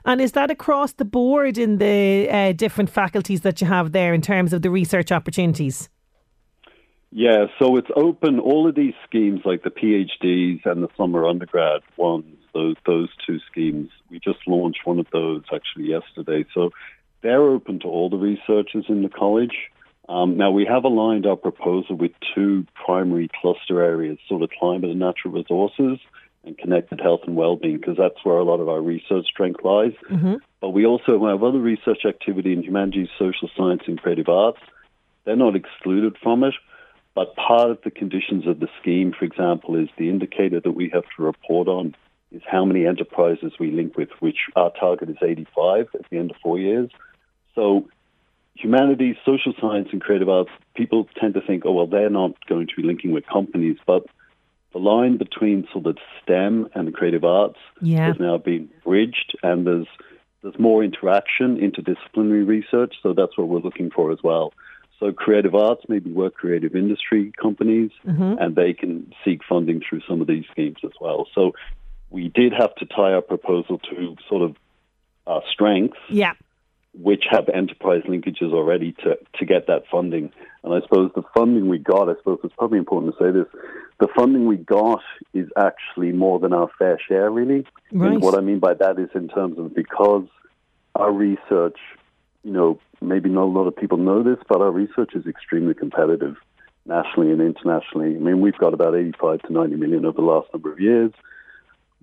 And 0.05 0.20
is 0.20 0.32
that 0.32 0.51
across 0.51 0.93
the 0.93 1.05
board 1.05 1.59
in 1.59 1.78
the 1.78 2.28
uh, 2.30 2.53
different 2.53 2.91
faculties 2.91 3.43
that 3.43 3.61
you 3.61 3.66
have 3.66 3.93
there 3.93 4.14
in 4.14 4.20
terms 4.20 4.53
of 4.53 4.62
the 4.62 4.70
research 4.70 5.12
opportunities? 5.12 5.89
Yeah, 7.11 7.47
so 7.59 7.76
it's 7.76 7.91
open. 7.95 8.41
All 8.41 8.68
of 8.68 8.74
these 8.74 8.95
schemes, 9.07 9.43
like 9.45 9.62
the 9.62 9.70
PhDs 9.70 10.66
and 10.66 10.82
the 10.82 10.89
summer 10.97 11.26
undergrad 11.26 11.82
ones, 11.97 12.36
those 12.55 12.76
those 12.86 13.09
two 13.26 13.38
schemes, 13.50 13.90
we 14.11 14.18
just 14.18 14.46
launched 14.46 14.86
one 14.86 14.98
of 14.98 15.07
those 15.12 15.42
actually 15.52 15.88
yesterday. 15.88 16.46
So 16.55 16.70
they're 17.22 17.42
open 17.42 17.80
to 17.80 17.88
all 17.88 18.09
the 18.09 18.16
researchers 18.16 18.86
in 18.88 19.02
the 19.02 19.09
college. 19.09 19.57
Um, 20.09 20.36
now 20.36 20.50
we 20.50 20.66
have 20.66 20.84
aligned 20.84 21.26
our 21.26 21.36
proposal 21.36 21.96
with 21.96 22.12
two 22.34 22.66
primary 22.74 23.28
cluster 23.40 23.82
areas, 23.82 24.18
sort 24.28 24.42
of 24.42 24.50
climate 24.59 24.90
and 24.90 24.98
natural 24.98 25.32
resources 25.32 25.98
and 26.44 26.59
connected 26.59 27.00
health 27.00 27.20
and 27.26 27.36
well-being, 27.36 27.78
because 27.78 27.96
that's 27.96 28.22
where 28.22 28.36
a 28.36 28.44
lot 28.44 28.61
of 28.61 28.68
our 28.68 28.82
research 28.82 29.26
strength 29.26 29.64
lies. 29.64 29.94
Mm-hmm. 30.11 30.34
But 30.61 30.70
we 30.70 30.84
also 30.84 31.26
have 31.26 31.42
other 31.42 31.59
research 31.59 32.05
activity 32.07 32.52
in 32.52 32.62
humanities, 32.62 33.09
social 33.18 33.48
science, 33.57 33.82
and 33.86 33.98
creative 33.98 34.28
arts. 34.28 34.61
They're 35.24 35.36
not 35.36 35.57
excluded 35.57 36.18
from 36.22 36.44
it, 36.44 36.52
but 37.14 37.34
part 37.34 37.70
of 37.70 37.78
the 37.82 37.90
conditions 37.90 38.46
of 38.46 38.61
the 38.61 38.68
scheme, 38.80 39.14
for 39.18 39.24
example, 39.24 39.76
is 39.76 39.88
the 39.96 40.11
indicator 40.11 40.61
that 40.61 40.72
we 40.72 40.90
have 40.92 41.05
to 41.16 41.22
report 41.22 41.66
on 41.66 41.94
is 42.35 42.43
how 42.47 42.64
many 42.64 42.87
enterprises 42.87 43.53
we 43.61 43.70
link 43.70 43.97
with, 43.97 44.09
which 44.20 44.49
our 44.57 44.70
target 44.78 45.09
is 45.09 45.16
85 45.22 45.89
at 45.95 46.01
the 46.11 46.18
end 46.18 46.30
of 46.32 46.37
four 46.43 46.59
years. 46.59 46.91
So 47.55 47.89
humanities, 48.57 49.16
social 49.24 49.55
science, 49.61 49.89
and 49.93 50.01
creative 50.01 50.28
arts, 50.28 50.51
people 50.74 51.09
tend 51.20 51.35
to 51.35 51.41
think, 51.41 51.64
oh, 51.64 51.72
well, 51.72 51.87
they're 51.87 52.11
not 52.11 52.32
going 52.47 52.66
to 52.66 52.74
be 52.76 52.82
linking 52.82 53.12
with 53.12 53.24
companies, 53.26 53.76
but 53.87 54.05
the 54.72 54.78
line 54.78 55.16
between 55.16 55.66
sort 55.72 55.87
of 55.87 55.97
STEM 56.22 56.68
and 56.74 56.89
the 56.89 56.93
creative 56.93 57.24
arts 57.24 57.59
Yeah. 57.80 58.07
has 58.09 58.18
now 58.18 58.39
been 58.39 58.68
bridged, 58.85 59.37
and 59.43 59.66
there's 59.66 59.87
there's 60.43 60.59
more 60.59 60.85
interaction, 60.85 61.57
interdisciplinary 61.57 62.47
research. 62.47 62.97
So 63.03 63.14
that's 63.14 63.39
what 63.39 63.49
we're 63.49 63.61
looking 63.61 63.91
for 63.91 64.12
as 64.12 64.18
well. 64.22 64.53
So 65.01 65.11
creative 65.11 65.55
arts 65.55 65.85
maybe 65.89 66.12
work 66.12 66.35
creative 66.35 66.76
industry 66.76 67.32
companies, 67.41 67.93
Mhm. 68.07 68.37
and 68.39 68.55
they 68.55 68.74
can 68.74 69.11
seek 69.24 69.43
funding 69.43 69.80
through 69.80 70.03
some 70.07 70.20
of 70.20 70.26
these 70.26 70.45
schemes 70.51 70.76
as 70.85 70.93
well. 71.01 71.26
So 71.35 71.55
we 72.15 72.29
did 72.29 72.53
have 72.53 72.73
to 72.77 72.87
tie 72.87 73.12
our 73.12 73.23
proposal 73.23 73.81
to 73.91 74.17
sort 74.29 74.43
of 74.43 74.55
our 75.27 75.43
strengths 75.53 75.99
Yeah. 76.09 76.35
which 76.93 77.25
have 77.29 77.49
enterprise 77.49 78.03
linkages 78.09 78.53
already 78.53 78.93
to, 79.03 79.19
to 79.39 79.45
get 79.45 79.67
that 79.67 79.83
funding. 79.91 80.31
And 80.62 80.73
I 80.73 80.81
suppose 80.83 81.11
the 81.17 81.25
funding 81.37 81.69
we 81.69 81.79
got, 81.79 82.09
I 82.09 82.15
suppose 82.19 82.39
it's 82.45 82.55
probably 82.57 82.79
important 82.79 83.17
to 83.17 83.25
say 83.25 83.33
this, 83.33 83.49
the 83.99 84.07
funding 84.15 84.47
we 84.47 84.57
got 84.57 85.03
is 85.33 85.49
actually 85.59 86.12
more 86.12 86.39
than 86.39 86.53
our 86.53 86.69
fair 86.79 87.01
share, 87.09 87.29
really. 87.33 87.67
Right. 87.91 88.12
And 88.12 88.23
what 88.23 88.39
I 88.39 88.43
mean 88.43 88.61
by 88.61 88.75
that 88.75 88.97
is 89.01 89.11
in 89.17 89.27
terms 89.27 89.59
of 89.59 89.75
because 89.75 90.27
our 90.95 91.11
research, 91.11 91.79
you 92.45 92.53
know, 92.53 92.79
maybe 93.01 93.29
not 93.29 93.45
a 93.45 93.55
lot 93.59 93.67
of 93.67 93.75
people 93.75 93.99
know 93.99 94.23
this, 94.23 94.39
but 94.49 94.61
our 94.61 94.71
research 94.71 95.17
is 95.17 95.27
extremely 95.27 95.75
competitive 95.75 96.37
nationally 96.87 97.33
and 97.33 97.41
internationally. 97.41 98.15
I 98.15 98.21
mean, 98.21 98.41
we've 98.41 98.57
got 98.59 98.73
about 98.73 98.95
85 98.95 99.43
to 99.43 99.53
90 99.53 99.77
million 99.77 100.05
over 100.05 100.17
the 100.17 100.23
last 100.23 100.49
number 100.55 100.71
of 100.73 100.79
years. 100.79 101.11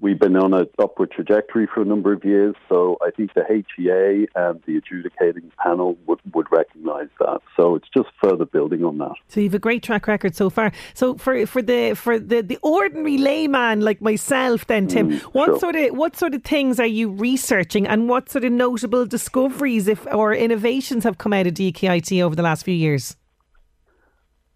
We've 0.02 0.20
been 0.20 0.36
on 0.36 0.56
an 0.56 0.66
upward 0.80 1.12
trajectory 1.12 1.68
for 1.72 1.84
a 1.84 1.86
number 1.86 2.12
of 2.12 2.26
years, 2.26 2.56
so 2.68 2.98
I 3.06 3.12
think 3.12 3.36
the 3.36 3.44
HEA 3.44 4.28
and 4.34 4.60
the 4.66 4.78
adjudicating 4.78 5.52
panel 5.64 5.96
would, 6.08 6.20
would 6.34 6.48
recognise 6.52 7.10
that. 7.20 7.42
So 7.56 7.76
it's 7.76 7.88
just 7.96 8.10
further 8.22 8.46
building 8.46 8.84
on 8.84 8.98
that. 8.98 9.14
So 9.28 9.40
you've 9.40 9.54
a 9.54 9.60
great 9.60 9.84
track 9.84 10.08
record 10.08 10.36
so 10.36 10.50
far. 10.50 10.72
So 10.96 11.16
for 11.18 11.46
for 11.46 11.62
the 11.62 11.94
for 11.94 12.18
the, 12.18 12.42
the 12.42 12.58
ordinary 12.64 13.20
layman 13.20 13.82
like 13.82 14.02
myself, 14.02 14.66
then 14.66 14.88
Tim, 14.88 15.12
mm, 15.12 15.22
what 15.34 15.46
sure. 15.46 15.60
sort 15.60 15.76
of 15.76 15.96
what 15.96 16.18
sort 16.18 16.34
of 16.34 16.44
things 16.44 16.80
are 16.80 16.88
you 16.88 17.12
researching, 17.12 17.86
and 17.86 18.10
what 18.10 18.28
sort 18.28 18.44
of 18.44 18.52
notable 18.52 19.06
discoveries, 19.06 19.88
if 19.88 20.08
or 20.08 20.34
innovations, 20.34 21.04
have 21.04 21.20
come 21.20 21.32
out 21.32 21.46
of 21.46 21.54
DKIT 21.54 22.24
over 22.24 22.36
the 22.36 22.42
last 22.42 22.64
few 22.64 22.74
years? 22.74 23.16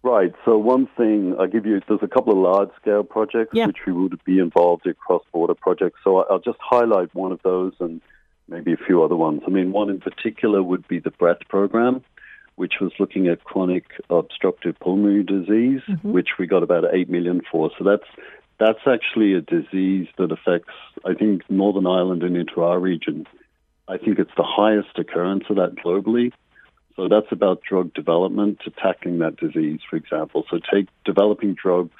Right. 0.06 0.32
So 0.44 0.56
one 0.56 0.86
thing 0.96 1.34
I 1.40 1.48
give 1.48 1.66
you, 1.66 1.80
there's 1.88 1.98
a 2.00 2.06
couple 2.06 2.32
of 2.32 2.38
large-scale 2.38 3.02
projects 3.02 3.52
which 3.66 3.78
we 3.88 3.92
would 3.92 4.22
be 4.22 4.38
involved 4.38 4.86
in 4.86 4.94
cross-border 4.94 5.56
projects. 5.56 5.98
So 6.04 6.22
I'll 6.30 6.38
just 6.38 6.60
highlight 6.60 7.12
one 7.12 7.32
of 7.32 7.40
those 7.42 7.72
and 7.80 8.00
maybe 8.46 8.72
a 8.72 8.76
few 8.76 9.02
other 9.02 9.16
ones. 9.16 9.42
I 9.44 9.50
mean, 9.50 9.72
one 9.72 9.90
in 9.90 9.98
particular 9.98 10.62
would 10.62 10.86
be 10.86 11.00
the 11.00 11.10
BREATH 11.10 11.48
program, 11.48 12.04
which 12.54 12.74
was 12.80 12.92
looking 13.00 13.26
at 13.26 13.42
chronic 13.42 13.86
obstructive 14.08 14.78
pulmonary 14.78 15.24
disease, 15.24 15.80
mm-hmm. 15.88 16.12
which 16.12 16.28
we 16.38 16.46
got 16.46 16.62
about 16.62 16.84
eight 16.94 17.10
million 17.10 17.42
for. 17.50 17.72
So 17.76 17.82
that's 17.82 18.06
that's 18.60 18.86
actually 18.86 19.34
a 19.34 19.40
disease 19.40 20.06
that 20.18 20.30
affects, 20.30 20.72
I 21.04 21.14
think, 21.14 21.42
Northern 21.50 21.88
Ireland 21.88 22.22
and 22.22 22.36
into 22.36 22.62
our 22.62 22.78
region. 22.78 23.26
I 23.88 23.98
think 23.98 24.20
it's 24.20 24.30
the 24.36 24.46
highest 24.46 24.96
occurrence 24.96 25.46
of 25.50 25.56
that 25.56 25.74
globally. 25.84 26.30
So 26.96 27.08
that's 27.08 27.30
about 27.30 27.62
drug 27.62 27.92
development 27.92 28.60
to 28.64 28.70
tackling 28.70 29.18
that 29.18 29.36
disease, 29.36 29.80
for 29.88 29.96
example. 29.96 30.44
So 30.50 30.58
take 30.72 30.88
developing 31.04 31.54
drugs 31.54 31.94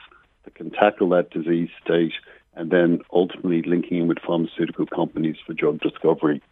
that 0.44 0.54
can 0.54 0.70
tackle 0.70 1.10
that 1.10 1.30
disease 1.30 1.68
state 1.84 2.14
and 2.54 2.70
then 2.70 3.00
ultimately 3.12 3.62
linking 3.62 3.98
in 3.98 4.08
with 4.08 4.18
pharmaceutical 4.26 4.86
companies 4.86 5.36
for 5.46 5.52
drug 5.52 5.80
discovery. 5.80 6.42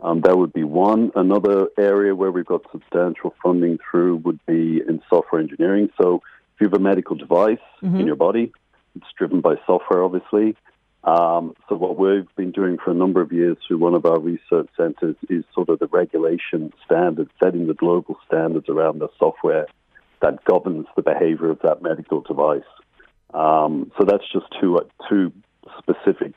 Um, 0.00 0.20
that 0.20 0.38
would 0.38 0.52
be 0.52 0.62
one. 0.62 1.10
Another 1.16 1.66
area 1.76 2.14
where 2.14 2.30
we've 2.30 2.46
got 2.46 2.62
substantial 2.70 3.34
funding 3.42 3.78
through 3.90 4.18
would 4.18 4.38
be 4.46 4.80
in 4.88 5.02
software 5.10 5.40
engineering. 5.40 5.90
So 6.00 6.22
if 6.54 6.60
you 6.60 6.66
have 6.68 6.74
a 6.74 6.78
medical 6.78 7.16
device 7.16 7.58
in 8.00 8.06
your 8.06 8.14
body, 8.14 8.52
it's 8.94 9.06
driven 9.18 9.40
by 9.40 9.56
software, 9.66 10.04
obviously. 10.04 10.56
Um, 11.08 11.54
so 11.68 11.74
what 11.74 11.98
we've 11.98 12.28
been 12.36 12.50
doing 12.50 12.76
for 12.76 12.90
a 12.90 12.94
number 12.94 13.22
of 13.22 13.32
years 13.32 13.56
through 13.66 13.78
one 13.78 13.94
of 13.94 14.04
our 14.04 14.18
research 14.20 14.68
centres 14.76 15.16
is 15.30 15.42
sort 15.54 15.70
of 15.70 15.78
the 15.78 15.86
regulation 15.86 16.70
standards, 16.84 17.30
setting 17.42 17.66
the 17.66 17.72
global 17.72 18.16
standards 18.26 18.68
around 18.68 18.98
the 18.98 19.08
software 19.18 19.66
that 20.20 20.44
governs 20.44 20.86
the 20.96 21.02
behaviour 21.02 21.50
of 21.50 21.60
that 21.60 21.80
medical 21.80 22.20
device. 22.20 22.70
Um, 23.32 23.90
so 23.96 24.04
that's 24.04 24.24
just 24.30 24.46
two 24.60 24.76
uh, 24.76 24.84
two 25.08 25.32
specific 25.78 26.34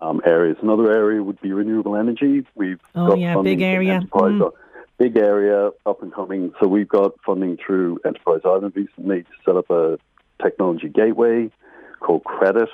um, 0.00 0.22
areas. 0.24 0.56
Another 0.62 0.90
area 0.92 1.22
would 1.22 1.40
be 1.42 1.52
renewable 1.52 1.94
energy. 1.96 2.46
We've 2.54 2.80
Oh, 2.94 3.08
got 3.08 3.18
yeah, 3.18 3.34
funding 3.34 3.58
big 3.58 3.62
area. 3.66 3.94
Enterprise, 3.96 4.32
Mm. 4.40 4.52
big 4.96 5.18
area 5.18 5.70
up 5.84 6.02
and 6.02 6.12
coming. 6.14 6.52
So 6.60 6.68
we've 6.68 6.88
got 6.88 7.12
funding 7.26 7.58
through 7.58 7.98
Enterprise 8.06 8.40
Ireland 8.46 8.72
recently 8.76 9.24
to 9.24 9.28
set 9.44 9.56
up 9.56 9.68
a 9.68 9.98
technology 10.42 10.88
gateway 10.88 11.50
called 12.00 12.24
Credit, 12.24 12.68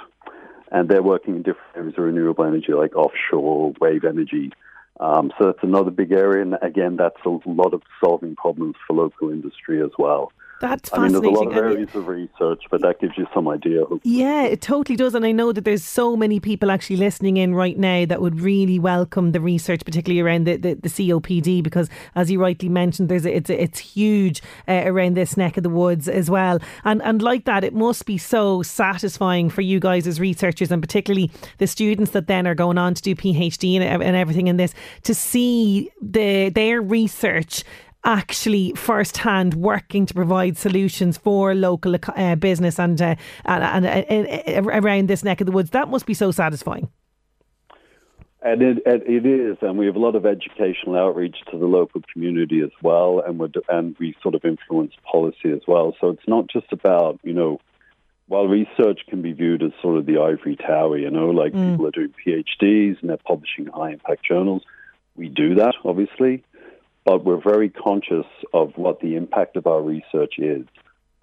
and 0.72 0.88
they're 0.88 1.02
working 1.02 1.36
in 1.36 1.42
different 1.42 1.76
areas 1.76 1.94
of 1.96 2.04
renewable 2.04 2.44
energy 2.44 2.72
like 2.72 2.96
offshore 2.96 3.74
wave 3.80 4.04
energy. 4.04 4.50
Um, 4.98 5.32
so 5.38 5.46
that's 5.46 5.62
another 5.62 5.90
big 5.90 6.12
area, 6.12 6.42
and 6.42 6.56
again, 6.62 6.96
that's 6.96 7.16
a 7.24 7.38
lot 7.46 7.74
of 7.74 7.82
solving 8.02 8.36
problems 8.36 8.76
for 8.86 8.94
local 8.94 9.30
industry 9.30 9.82
as 9.82 9.90
well. 9.98 10.32
That's 10.62 10.90
fascinating. 10.90 11.16
I 11.16 11.20
mean, 11.20 11.22
there's 11.22 11.40
a 11.40 11.44
lot 11.44 11.48
of 11.48 11.56
areas 11.56 11.94
of 11.96 12.06
research, 12.06 12.62
but 12.70 12.82
that 12.82 13.00
gives 13.00 13.18
you 13.18 13.26
some 13.34 13.48
idea. 13.48 13.80
hopefully. 13.80 14.00
Yeah, 14.04 14.44
it 14.44 14.60
totally 14.60 14.94
does. 14.96 15.12
And 15.16 15.26
I 15.26 15.32
know 15.32 15.50
that 15.50 15.64
there's 15.64 15.82
so 15.82 16.16
many 16.16 16.38
people 16.38 16.70
actually 16.70 16.98
listening 16.98 17.36
in 17.36 17.52
right 17.52 17.76
now 17.76 18.06
that 18.06 18.20
would 18.20 18.40
really 18.40 18.78
welcome 18.78 19.32
the 19.32 19.40
research, 19.40 19.84
particularly 19.84 20.20
around 20.20 20.46
the, 20.46 20.56
the, 20.56 20.74
the 20.74 20.88
COPD, 20.88 21.64
because 21.64 21.90
as 22.14 22.30
you 22.30 22.40
rightly 22.40 22.68
mentioned, 22.68 23.08
there's 23.08 23.26
a, 23.26 23.36
it's 23.36 23.50
it's 23.50 23.80
huge 23.80 24.40
uh, 24.68 24.82
around 24.84 25.16
this 25.16 25.36
neck 25.36 25.56
of 25.56 25.64
the 25.64 25.68
woods 25.68 26.08
as 26.08 26.30
well. 26.30 26.60
And 26.84 27.02
and 27.02 27.20
like 27.20 27.44
that, 27.46 27.64
it 27.64 27.74
must 27.74 28.06
be 28.06 28.16
so 28.16 28.62
satisfying 28.62 29.50
for 29.50 29.62
you 29.62 29.80
guys 29.80 30.06
as 30.06 30.20
researchers, 30.20 30.70
and 30.70 30.80
particularly 30.80 31.32
the 31.58 31.66
students 31.66 32.12
that 32.12 32.28
then 32.28 32.46
are 32.46 32.54
going 32.54 32.78
on 32.78 32.94
to 32.94 33.02
do 33.02 33.16
PhD 33.16 33.80
and, 33.80 34.00
and 34.00 34.14
everything 34.14 34.46
in 34.46 34.58
this, 34.58 34.74
to 35.02 35.12
see 35.12 35.90
the 36.00 36.50
their 36.50 36.80
research 36.80 37.64
actually 38.04 38.72
firsthand 38.74 39.54
working 39.54 40.06
to 40.06 40.14
provide 40.14 40.58
solutions 40.58 41.16
for 41.16 41.54
local 41.54 41.96
uh, 42.16 42.34
business 42.34 42.78
and, 42.78 43.00
uh, 43.00 43.14
and, 43.44 43.86
and 43.86 44.66
uh, 44.66 44.70
around 44.70 45.08
this 45.08 45.22
neck 45.22 45.40
of 45.40 45.46
the 45.46 45.52
woods. 45.52 45.70
That 45.70 45.88
must 45.88 46.06
be 46.06 46.14
so 46.14 46.30
satisfying. 46.30 46.88
And 48.44 48.60
it, 48.60 48.78
it, 48.84 49.02
it 49.06 49.24
is, 49.24 49.56
and 49.62 49.78
we 49.78 49.86
have 49.86 49.94
a 49.94 50.00
lot 50.00 50.16
of 50.16 50.26
educational 50.26 50.96
outreach 50.96 51.36
to 51.52 51.58
the 51.58 51.66
local 51.66 52.00
community 52.12 52.60
as 52.60 52.72
well, 52.82 53.22
and 53.24 53.38
we 53.38 53.46
and 53.68 53.94
we 54.00 54.16
sort 54.20 54.34
of 54.34 54.44
influence 54.44 54.94
policy 55.08 55.52
as 55.52 55.60
well. 55.68 55.94
So 56.00 56.08
it's 56.08 56.26
not 56.26 56.48
just 56.48 56.72
about 56.72 57.20
you 57.22 57.34
know, 57.34 57.60
while 58.26 58.48
research 58.48 59.02
can 59.08 59.22
be 59.22 59.30
viewed 59.32 59.62
as 59.62 59.70
sort 59.80 59.96
of 59.96 60.06
the 60.06 60.18
ivory 60.18 60.56
tower, 60.56 60.98
you 60.98 61.08
know, 61.08 61.30
like 61.30 61.52
Mm. 61.52 61.70
people 61.70 61.86
are 61.86 61.92
doing 61.92 62.12
PhDs 62.26 63.00
and 63.00 63.10
they're 63.10 63.16
publishing 63.18 63.66
high 63.66 63.92
impact 63.92 64.24
journals. 64.24 64.62
We 65.14 65.28
do 65.28 65.54
that 65.54 65.76
obviously, 65.84 66.42
but 67.04 67.24
we're 67.24 67.40
very 67.40 67.68
conscious 67.68 68.26
of 68.52 68.72
what 68.76 69.00
the 69.00 69.16
impact 69.16 69.56
of 69.56 69.66
our 69.66 69.82
research 69.82 70.34
is, 70.38 70.64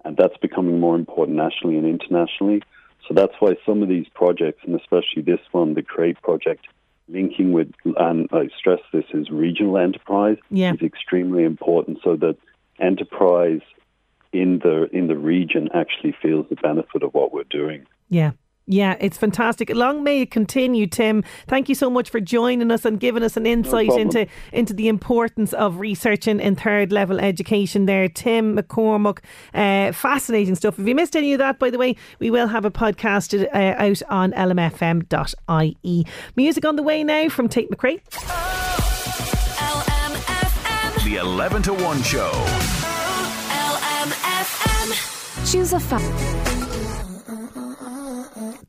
and 0.04 0.16
that's 0.16 0.36
becoming 0.38 0.78
more 0.80 0.94
important 0.96 1.36
nationally 1.36 1.76
and 1.76 1.86
internationally. 1.86 2.62
So 3.08 3.14
that's 3.14 3.34
why 3.40 3.56
some 3.66 3.82
of 3.82 3.88
these 3.88 4.06
projects, 4.14 4.62
and 4.64 4.78
especially 4.78 5.22
this 5.22 5.40
one, 5.52 5.74
the 5.74 5.82
CREATE 5.82 6.20
project, 6.22 6.66
linking 7.08 7.52
with, 7.52 7.72
and 7.84 8.28
I 8.32 8.48
stress 8.56 8.80
this, 8.92 9.04
is 9.12 9.30
regional 9.30 9.78
enterprise 9.78 10.36
Yeah. 10.50 10.74
is 10.74 10.82
extremely 10.82 11.44
important 11.44 11.98
so 12.04 12.16
that 12.16 12.36
enterprise 12.78 13.62
in 14.32 14.60
the 14.60 14.88
in 14.96 15.08
the 15.08 15.16
region 15.18 15.68
actually 15.74 16.14
feels 16.22 16.46
the 16.48 16.56
benefit 16.56 17.02
of 17.02 17.12
what 17.14 17.32
we're 17.32 17.42
doing. 17.44 17.84
Yeah. 18.08 18.32
Yeah, 18.70 18.96
it's 19.00 19.18
fantastic. 19.18 19.68
Long 19.74 20.04
may 20.04 20.20
it 20.20 20.30
continue, 20.30 20.86
Tim. 20.86 21.24
Thank 21.48 21.68
you 21.68 21.74
so 21.74 21.90
much 21.90 22.08
for 22.08 22.20
joining 22.20 22.70
us 22.70 22.84
and 22.84 23.00
giving 23.00 23.24
us 23.24 23.36
an 23.36 23.44
insight 23.44 23.88
problem. 23.88 24.06
into 24.06 24.26
into 24.52 24.72
the 24.72 24.86
importance 24.86 25.52
of 25.52 25.80
researching 25.80 26.38
in 26.38 26.54
third 26.54 26.92
level 26.92 27.18
education. 27.18 27.86
There, 27.86 28.08
Tim 28.08 28.56
McCormack, 28.56 29.18
uh, 29.54 29.90
fascinating 29.90 30.54
stuff. 30.54 30.78
If 30.78 30.86
you 30.86 30.94
missed 30.94 31.16
any 31.16 31.32
of 31.32 31.40
that, 31.40 31.58
by 31.58 31.70
the 31.70 31.78
way, 31.78 31.96
we 32.20 32.30
will 32.30 32.46
have 32.46 32.64
a 32.64 32.70
podcast 32.70 33.44
uh, 33.52 33.74
out 33.76 34.02
on 34.08 34.30
lmfm.ie. 34.34 36.06
Music 36.36 36.64
on 36.64 36.76
the 36.76 36.84
way 36.84 37.02
now 37.02 37.28
from 37.28 37.48
Tate 37.48 37.72
McRae. 37.72 38.00
The 41.02 41.16
11 41.16 41.62
to 41.62 41.74
1 41.74 42.02
show. 42.04 42.30
Choose 45.44 45.72
a 45.72 45.80
fun. 45.80 46.59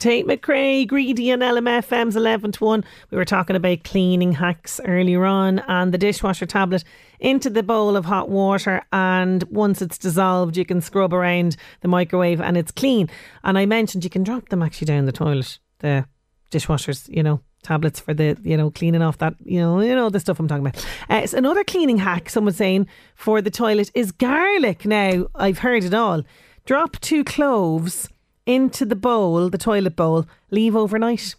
Tate 0.01 0.25
McRae, 0.25 0.87
Greedy 0.87 1.29
and 1.29 1.43
LMFM's 1.43 2.15
11 2.15 2.53
to 2.53 2.65
1. 2.65 2.83
We 3.11 3.17
were 3.17 3.23
talking 3.23 3.55
about 3.55 3.83
cleaning 3.83 4.31
hacks 4.31 4.81
earlier 4.83 5.25
on 5.25 5.59
and 5.67 5.93
the 5.93 5.97
dishwasher 5.99 6.47
tablet 6.47 6.83
into 7.19 7.51
the 7.51 7.61
bowl 7.61 7.95
of 7.95 8.05
hot 8.05 8.27
water. 8.27 8.81
And 8.91 9.43
once 9.43 9.79
it's 9.79 9.99
dissolved, 9.99 10.57
you 10.57 10.65
can 10.65 10.81
scrub 10.81 11.13
around 11.13 11.55
the 11.81 11.87
microwave 11.87 12.41
and 12.41 12.57
it's 12.57 12.71
clean. 12.71 13.11
And 13.43 13.59
I 13.59 13.67
mentioned 13.67 14.03
you 14.03 14.09
can 14.09 14.23
drop 14.23 14.49
them 14.49 14.63
actually 14.63 14.87
down 14.87 15.05
the 15.05 15.11
toilet, 15.11 15.59
the 15.79 16.07
dishwashers, 16.49 17.07
you 17.07 17.21
know, 17.21 17.39
tablets 17.61 17.99
for 17.99 18.15
the 18.15 18.35
you 18.41 18.57
know 18.57 18.71
cleaning 18.71 19.03
off 19.03 19.19
that 19.19 19.35
you 19.45 19.59
know 19.59 19.81
you 19.81 19.93
know 19.93 20.09
the 20.09 20.19
stuff 20.19 20.39
I'm 20.39 20.47
talking 20.47 20.65
about. 20.65 20.83
Uh, 21.11 21.21
it's 21.23 21.33
another 21.33 21.63
cleaning 21.63 21.99
hack. 21.99 22.27
Someone's 22.27 22.57
saying 22.57 22.87
for 23.13 23.39
the 23.39 23.51
toilet 23.51 23.91
is 23.93 24.11
garlic. 24.11 24.83
Now 24.83 25.27
I've 25.35 25.59
heard 25.59 25.83
it 25.83 25.93
all. 25.93 26.23
Drop 26.65 26.99
two 27.01 27.23
cloves 27.23 28.09
into 28.45 28.85
the 28.85 28.95
bowl, 28.95 29.49
the 29.49 29.57
toilet 29.57 29.95
bowl. 29.95 30.25
Leave 30.49 30.75
overnight. 30.75 31.35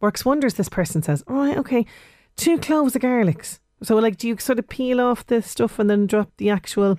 Works 0.00 0.24
wonders. 0.24 0.54
This 0.54 0.68
person 0.68 1.02
says. 1.02 1.24
All 1.26 1.36
right, 1.36 1.58
okay. 1.58 1.86
Two 2.36 2.58
cloves 2.58 2.94
of 2.94 3.02
garlics. 3.02 3.58
So 3.82 3.96
like, 3.96 4.16
do 4.16 4.28
you 4.28 4.36
sort 4.38 4.58
of 4.58 4.68
peel 4.68 5.00
off 5.00 5.26
the 5.26 5.42
stuff 5.42 5.78
and 5.78 5.88
then 5.88 6.06
drop 6.06 6.30
the 6.36 6.50
actual? 6.50 6.98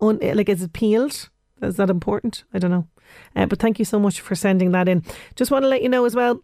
Un- 0.00 0.20
like, 0.22 0.48
is 0.48 0.62
it 0.62 0.72
peeled? 0.72 1.28
Is 1.62 1.76
that 1.76 1.90
important? 1.90 2.44
I 2.52 2.58
don't 2.58 2.70
know. 2.70 2.86
Uh, 3.34 3.46
but 3.46 3.58
thank 3.58 3.78
you 3.78 3.84
so 3.84 3.98
much 3.98 4.20
for 4.20 4.34
sending 4.34 4.72
that 4.72 4.88
in. 4.88 5.04
Just 5.36 5.50
want 5.50 5.62
to 5.64 5.68
let 5.68 5.82
you 5.82 5.88
know 5.88 6.04
as 6.04 6.14
well. 6.14 6.42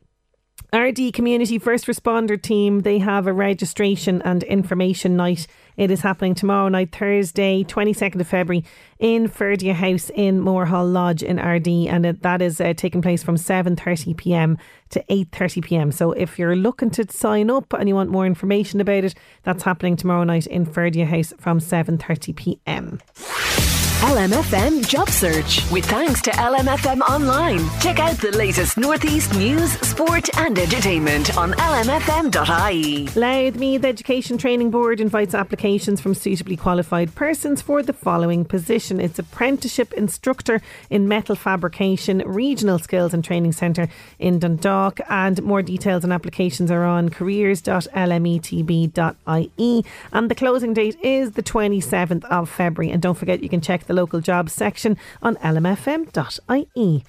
Ardee 0.72 1.12
Community 1.12 1.58
First 1.58 1.86
Responder 1.86 2.40
Team, 2.40 2.80
they 2.80 2.98
have 2.98 3.26
a 3.26 3.32
registration 3.32 4.22
and 4.22 4.42
information 4.44 5.16
night. 5.16 5.46
It 5.76 5.90
is 5.90 6.02
happening 6.02 6.34
tomorrow 6.34 6.68
night, 6.68 6.92
Thursday, 6.92 7.64
22nd 7.64 8.20
of 8.20 8.28
February, 8.28 8.64
in 8.98 9.28
Ferdia 9.28 9.74
House 9.74 10.10
in 10.14 10.40
Moorhall 10.40 10.92
Lodge 10.92 11.22
in 11.22 11.38
Ardee. 11.38 11.88
And 11.88 12.06
it, 12.06 12.22
that 12.22 12.42
is 12.42 12.60
uh, 12.60 12.74
taking 12.76 13.02
place 13.02 13.22
from 13.22 13.36
7.30pm 13.36 14.58
to 14.90 15.04
8.30pm. 15.10 15.92
So 15.92 16.12
if 16.12 16.38
you're 16.38 16.56
looking 16.56 16.90
to 16.90 17.10
sign 17.10 17.50
up 17.50 17.72
and 17.72 17.88
you 17.88 17.94
want 17.94 18.10
more 18.10 18.26
information 18.26 18.80
about 18.80 19.04
it, 19.04 19.14
that's 19.42 19.62
happening 19.62 19.96
tomorrow 19.96 20.24
night 20.24 20.46
in 20.46 20.66
Ferdia 20.66 21.06
House 21.06 21.32
from 21.38 21.58
7.30pm. 21.58 23.71
LMFM 24.02 24.86
Job 24.88 25.08
Search 25.08 25.70
with 25.70 25.86
thanks 25.86 26.20
to 26.22 26.32
LMFM 26.32 27.02
Online. 27.02 27.60
Check 27.80 28.00
out 28.00 28.16
the 28.16 28.36
latest 28.36 28.76
Northeast 28.76 29.32
news, 29.34 29.70
sport, 29.78 30.28
and 30.38 30.58
entertainment 30.58 31.38
on 31.38 31.52
lmfm.ie. 31.52 33.06
Louth 33.14 33.54
Meath 33.54 33.84
Education 33.84 34.38
Training 34.38 34.72
Board 34.72 35.00
invites 35.00 35.36
applications 35.36 36.00
from 36.00 36.14
suitably 36.14 36.56
qualified 36.56 37.14
persons 37.14 37.62
for 37.62 37.80
the 37.80 37.92
following 37.92 38.44
position. 38.44 38.98
It's 38.98 39.20
apprenticeship 39.20 39.92
instructor 39.92 40.60
in 40.90 41.06
metal 41.06 41.36
fabrication, 41.36 42.24
regional 42.26 42.80
skills 42.80 43.14
and 43.14 43.24
training 43.24 43.52
centre 43.52 43.88
in 44.18 44.40
Dundalk. 44.40 44.98
And 45.08 45.40
more 45.44 45.62
details 45.62 46.02
and 46.02 46.12
applications 46.12 46.72
are 46.72 46.84
on 46.84 47.08
careers.lmetb.ie. 47.08 49.84
And 50.12 50.30
the 50.30 50.34
closing 50.34 50.74
date 50.74 50.98
is 51.04 51.30
the 51.32 51.42
27th 51.42 52.24
of 52.24 52.50
February. 52.50 52.92
And 52.92 53.00
don't 53.00 53.16
forget, 53.16 53.44
you 53.44 53.48
can 53.48 53.60
check 53.60 53.84
the 53.84 53.91
local 53.92 54.20
jobs 54.20 54.52
section 54.52 54.96
on 55.22 55.36
lmfm.ie. 55.36 57.04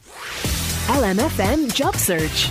LMFM 0.88 1.74
Job 1.74 1.96
Search. 1.96 2.50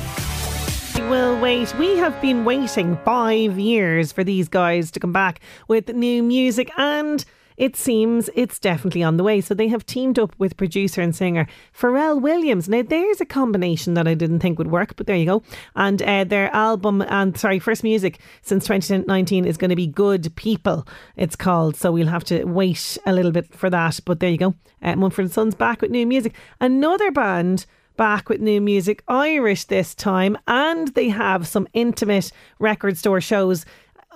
We 0.95 1.09
will 1.09 1.41
wait. 1.41 1.75
We 1.79 1.97
have 1.99 2.21
been 2.21 2.45
waiting 2.45 2.97
five 3.05 3.59
years 3.59 4.13
for 4.13 4.25
these 4.25 4.49
guys 4.49 4.91
to 4.93 5.01
come 5.01 5.13
back 5.13 5.41
with 5.69 5.89
new 5.89 6.23
music, 6.23 6.71
and 6.77 7.25
it 7.57 7.77
seems 7.77 8.31
it's 8.35 8.59
definitely 8.59 9.03
on 9.03 9.17
the 9.17 9.25
way. 9.25 9.41
So 9.41 9.55
they 9.55 9.69
have 9.69 9.87
teamed 9.87 10.19
up 10.19 10.35
with 10.39 10.57
producer 10.57 11.01
and 11.01 11.15
singer 11.15 11.47
Pharrell 11.77 12.21
Williams. 12.21 12.69
Now, 12.69 12.83
there's 12.83 13.21
a 13.21 13.27
combination 13.27 13.95
that 13.95 14.09
I 14.09 14.15
didn't 14.15 14.41
think 14.41 14.59
would 14.59 14.71
work, 14.71 14.97
but 14.97 15.07
there 15.07 15.17
you 15.17 15.27
go. 15.27 15.43
And 15.77 16.03
uh, 16.03 16.25
their 16.25 16.55
album 16.55 17.03
and 17.03 17.37
sorry, 17.39 17.59
first 17.59 17.83
music 17.83 18.19
since 18.43 18.65
2019 18.65 19.45
is 19.45 19.57
going 19.57 19.71
to 19.71 19.77
be 19.77 19.87
Good 19.87 20.35
People. 20.37 20.87
It's 21.17 21.37
called. 21.37 21.77
So 21.77 21.93
we'll 21.93 22.07
have 22.07 22.25
to 22.25 22.45
wait 22.45 22.99
a 23.07 23.13
little 23.13 23.33
bit 23.33 23.55
for 23.55 23.71
that. 23.71 24.01
But 24.05 24.21
there 24.21 24.31
you 24.31 24.39
go. 24.39 24.55
Uh, 24.83 24.97
Mumford 24.97 25.27
and 25.27 25.33
Sons 25.33 25.55
back 25.55 25.83
with 25.83 25.91
new 25.91 26.07
music. 26.07 26.35
Another 26.61 27.11
band 27.11 27.67
back 27.97 28.29
with 28.29 28.41
new 28.41 28.61
music, 28.61 29.03
Irish 29.09 29.65
this 29.65 29.95
time, 29.95 30.37
and 30.47 30.89
they 30.89 31.09
have 31.09 31.47
some 31.47 31.69
intimate 31.73 32.33
record 32.59 32.97
store 32.97 33.21
shows 33.21 33.65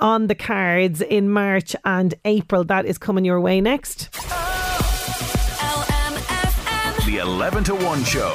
on 0.01 0.27
the 0.27 0.35
cards 0.35 1.01
in 1.01 1.31
March 1.31 1.75
and 1.85 2.15
April. 2.25 2.65
That 2.65 2.87
is 2.87 2.99
coming 2.99 3.25
your 3.25 3.41
way 3.41 3.61
next. 3.61 4.13
The 7.05 7.19
11 7.21 7.65
to 7.65 7.75
1 7.75 8.05
show. 8.05 8.33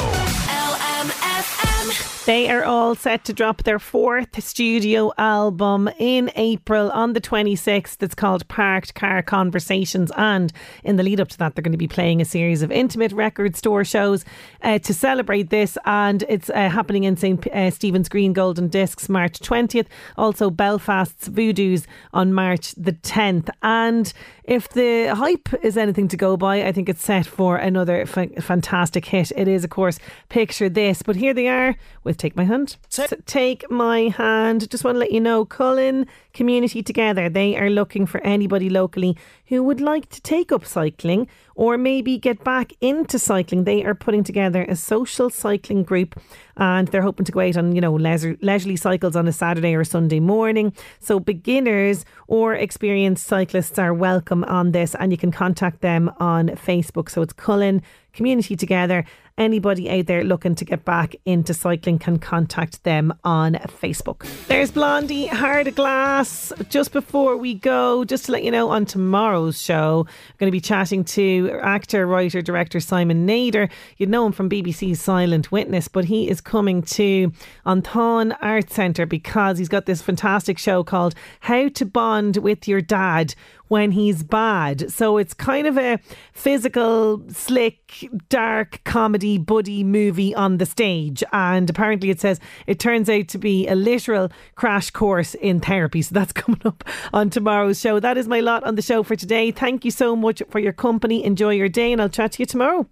They 2.27 2.51
are 2.51 2.63
all 2.63 2.93
set 2.93 3.25
to 3.25 3.33
drop 3.33 3.63
their 3.63 3.79
fourth 3.79 4.43
studio 4.43 5.11
album 5.17 5.89
in 5.97 6.29
April 6.35 6.91
on 6.91 7.13
the 7.13 7.19
26th. 7.19 7.97
It's 8.03 8.13
called 8.13 8.47
Parked 8.47 8.93
Car 8.93 9.23
Conversations. 9.23 10.11
And 10.15 10.53
in 10.83 10.97
the 10.97 11.03
lead 11.03 11.19
up 11.19 11.29
to 11.29 11.37
that, 11.39 11.55
they're 11.55 11.63
going 11.63 11.71
to 11.71 11.79
be 11.79 11.87
playing 11.87 12.21
a 12.21 12.25
series 12.25 12.61
of 12.61 12.71
intimate 12.71 13.11
record 13.11 13.55
store 13.55 13.83
shows 13.83 14.23
uh, 14.61 14.77
to 14.79 14.93
celebrate 14.93 15.49
this. 15.49 15.79
And 15.83 16.23
it's 16.29 16.51
uh, 16.51 16.69
happening 16.69 17.05
in 17.05 17.17
St. 17.17 17.47
Uh, 17.47 17.71
Stephen's 17.71 18.07
Green 18.07 18.33
Golden 18.33 18.67
Discs 18.67 19.09
March 19.09 19.39
20th. 19.39 19.87
Also, 20.15 20.51
Belfast's 20.51 21.27
Voodoo's 21.27 21.87
on 22.13 22.35
March 22.35 22.73
the 22.77 22.93
10th. 22.93 23.49
And 23.63 24.13
if 24.43 24.69
the 24.69 25.07
hype 25.15 25.49
is 25.63 25.75
anything 25.75 26.07
to 26.09 26.17
go 26.17 26.37
by, 26.37 26.67
I 26.67 26.71
think 26.71 26.87
it's 26.87 27.03
set 27.03 27.25
for 27.25 27.57
another 27.57 28.05
fantastic 28.05 29.05
hit. 29.05 29.31
It 29.35 29.47
is, 29.47 29.63
of 29.63 29.71
course, 29.71 29.97
Picture 30.29 30.69
This. 30.69 31.01
But 31.01 31.15
here 31.15 31.33
they 31.33 31.47
are 31.47 31.75
with 32.03 32.10
Take 32.17 32.35
My 32.35 32.43
Hand. 32.43 32.77
So 32.89 33.05
take 33.25 33.69
My 33.69 34.09
Hand. 34.09 34.69
Just 34.69 34.83
want 34.83 34.95
to 34.95 34.99
let 34.99 35.11
you 35.11 35.19
know, 35.19 35.45
Cullen 35.45 36.07
Community 36.33 36.81
Together, 36.81 37.29
they 37.29 37.57
are 37.57 37.69
looking 37.69 38.05
for 38.05 38.21
anybody 38.21 38.69
locally 38.69 39.17
who 39.47 39.63
would 39.63 39.81
like 39.81 40.09
to 40.09 40.21
take 40.21 40.51
up 40.51 40.65
cycling 40.65 41.27
or 41.55 41.77
maybe 41.77 42.17
get 42.17 42.43
back 42.43 42.73
into 42.79 43.19
cycling. 43.19 43.65
They 43.65 43.83
are 43.83 43.93
putting 43.93 44.23
together 44.23 44.63
a 44.63 44.75
social 44.75 45.29
cycling 45.29 45.83
group 45.83 46.19
and 46.55 46.87
they're 46.87 47.01
hoping 47.01 47.25
to 47.25 47.31
go 47.31 47.41
out 47.41 47.57
on, 47.57 47.75
you 47.75 47.81
know, 47.81 47.93
leisure, 47.93 48.37
leisurely 48.41 48.77
cycles 48.77 49.15
on 49.15 49.27
a 49.27 49.33
Saturday 49.33 49.75
or 49.75 49.83
Sunday 49.83 50.19
morning. 50.19 50.73
So 50.99 51.19
beginners 51.19 52.05
or 52.27 52.53
experienced 52.53 53.27
cyclists 53.27 53.77
are 53.77 53.93
welcome 53.93 54.43
on 54.45 54.71
this 54.71 54.95
and 54.95 55.11
you 55.11 55.17
can 55.17 55.31
contact 55.31 55.81
them 55.81 56.11
on 56.17 56.49
Facebook. 56.49 57.09
So 57.09 57.21
it's 57.21 57.33
Cullen 57.33 57.81
Community 58.13 58.55
Together. 58.55 59.05
Anybody 59.37 59.89
out 59.89 60.07
there 60.07 60.23
looking 60.23 60.55
to 60.55 60.65
get 60.65 60.85
back 60.85 61.15
into 61.25 61.53
cycling 61.53 61.99
can 61.99 62.19
contact 62.19 62.83
them 62.83 63.13
on 63.23 63.53
Facebook. 63.81 64.27
There's 64.47 64.71
Blondie 64.71 65.27
Hard 65.27 65.73
Glass. 65.75 66.53
Just 66.69 66.91
before 66.91 67.37
we 67.37 67.53
go, 67.53 68.03
just 68.05 68.25
to 68.25 68.33
let 68.33 68.43
you 68.43 68.51
know, 68.51 68.69
on 68.69 68.85
tomorrow's 68.85 69.61
show, 69.61 70.05
I'm 70.07 70.35
going 70.37 70.47
to 70.47 70.51
be 70.51 70.61
chatting 70.61 71.03
to 71.05 71.59
actor, 71.61 72.05
writer, 72.05 72.41
director 72.41 72.79
Simon 72.79 73.25
Nader. 73.27 73.69
You'd 73.97 74.09
know 74.09 74.25
him 74.25 74.31
from 74.31 74.49
BBC's 74.49 75.01
Silent 75.01 75.51
Witness, 75.51 75.87
but 75.87 76.05
he 76.05 76.29
is 76.29 76.41
coming 76.41 76.81
to 76.83 77.31
An 77.65 77.81
Táin 77.81 78.35
Art 78.41 78.69
Centre 78.69 79.05
because 79.05 79.57
he's 79.57 79.69
got 79.69 79.85
this 79.85 80.01
fantastic 80.01 80.57
show 80.57 80.83
called 80.83 81.15
How 81.41 81.69
to 81.69 81.85
Bond 81.85 82.37
with 82.37 82.67
Your 82.67 82.81
Dad 82.81 83.33
when 83.71 83.91
he's 83.91 84.21
bad. 84.21 84.91
So 84.91 85.17
it's 85.17 85.33
kind 85.33 85.65
of 85.65 85.77
a 85.77 85.97
physical, 86.33 87.23
slick, 87.29 88.05
dark 88.27 88.81
comedy 88.83 89.37
buddy 89.37 89.81
movie 89.81 90.35
on 90.35 90.57
the 90.57 90.65
stage. 90.65 91.23
And 91.31 91.69
apparently 91.69 92.09
it 92.09 92.19
says 92.19 92.41
it 92.67 92.79
turns 92.79 93.09
out 93.09 93.29
to 93.29 93.37
be 93.37 93.69
a 93.69 93.75
literal 93.75 94.29
crash 94.55 94.91
course 94.91 95.35
in 95.35 95.61
therapy. 95.61 96.01
So 96.01 96.13
that's 96.13 96.33
coming 96.41 96.59
up 96.65 96.83
on 97.13 97.29
tomorrow's 97.29 97.79
show. 97.79 98.01
That 98.01 98.17
is 98.17 98.27
my 98.27 98.41
lot 98.41 98.65
on 98.65 98.75
the 98.75 98.81
show 98.81 99.03
for 99.03 99.15
today. 99.15 99.51
Thank 99.51 99.85
you 99.85 99.91
so 99.91 100.17
much 100.17 100.43
for 100.49 100.59
your 100.59 100.73
company. 100.73 101.23
Enjoy 101.23 101.53
your 101.53 101.69
day, 101.69 101.93
and 101.93 102.01
I'll 102.01 102.09
chat 102.09 102.33
to 102.33 102.41
you 102.41 102.45
tomorrow. 102.45 102.85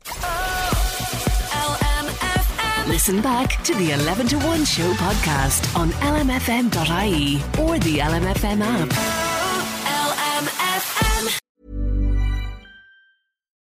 Listen 2.88 3.21
back 3.21 3.61
to 3.65 3.75
the 3.75 3.91
11 3.91 4.27
to 4.30 4.38
1 4.39 4.63
show 4.63 4.93
podcast 4.93 5.77
on 5.77 5.89
lmfm.ie 5.89 7.36
or 7.61 7.77
the 7.80 7.97
LMFM 7.97 8.61
app. 8.61 9.28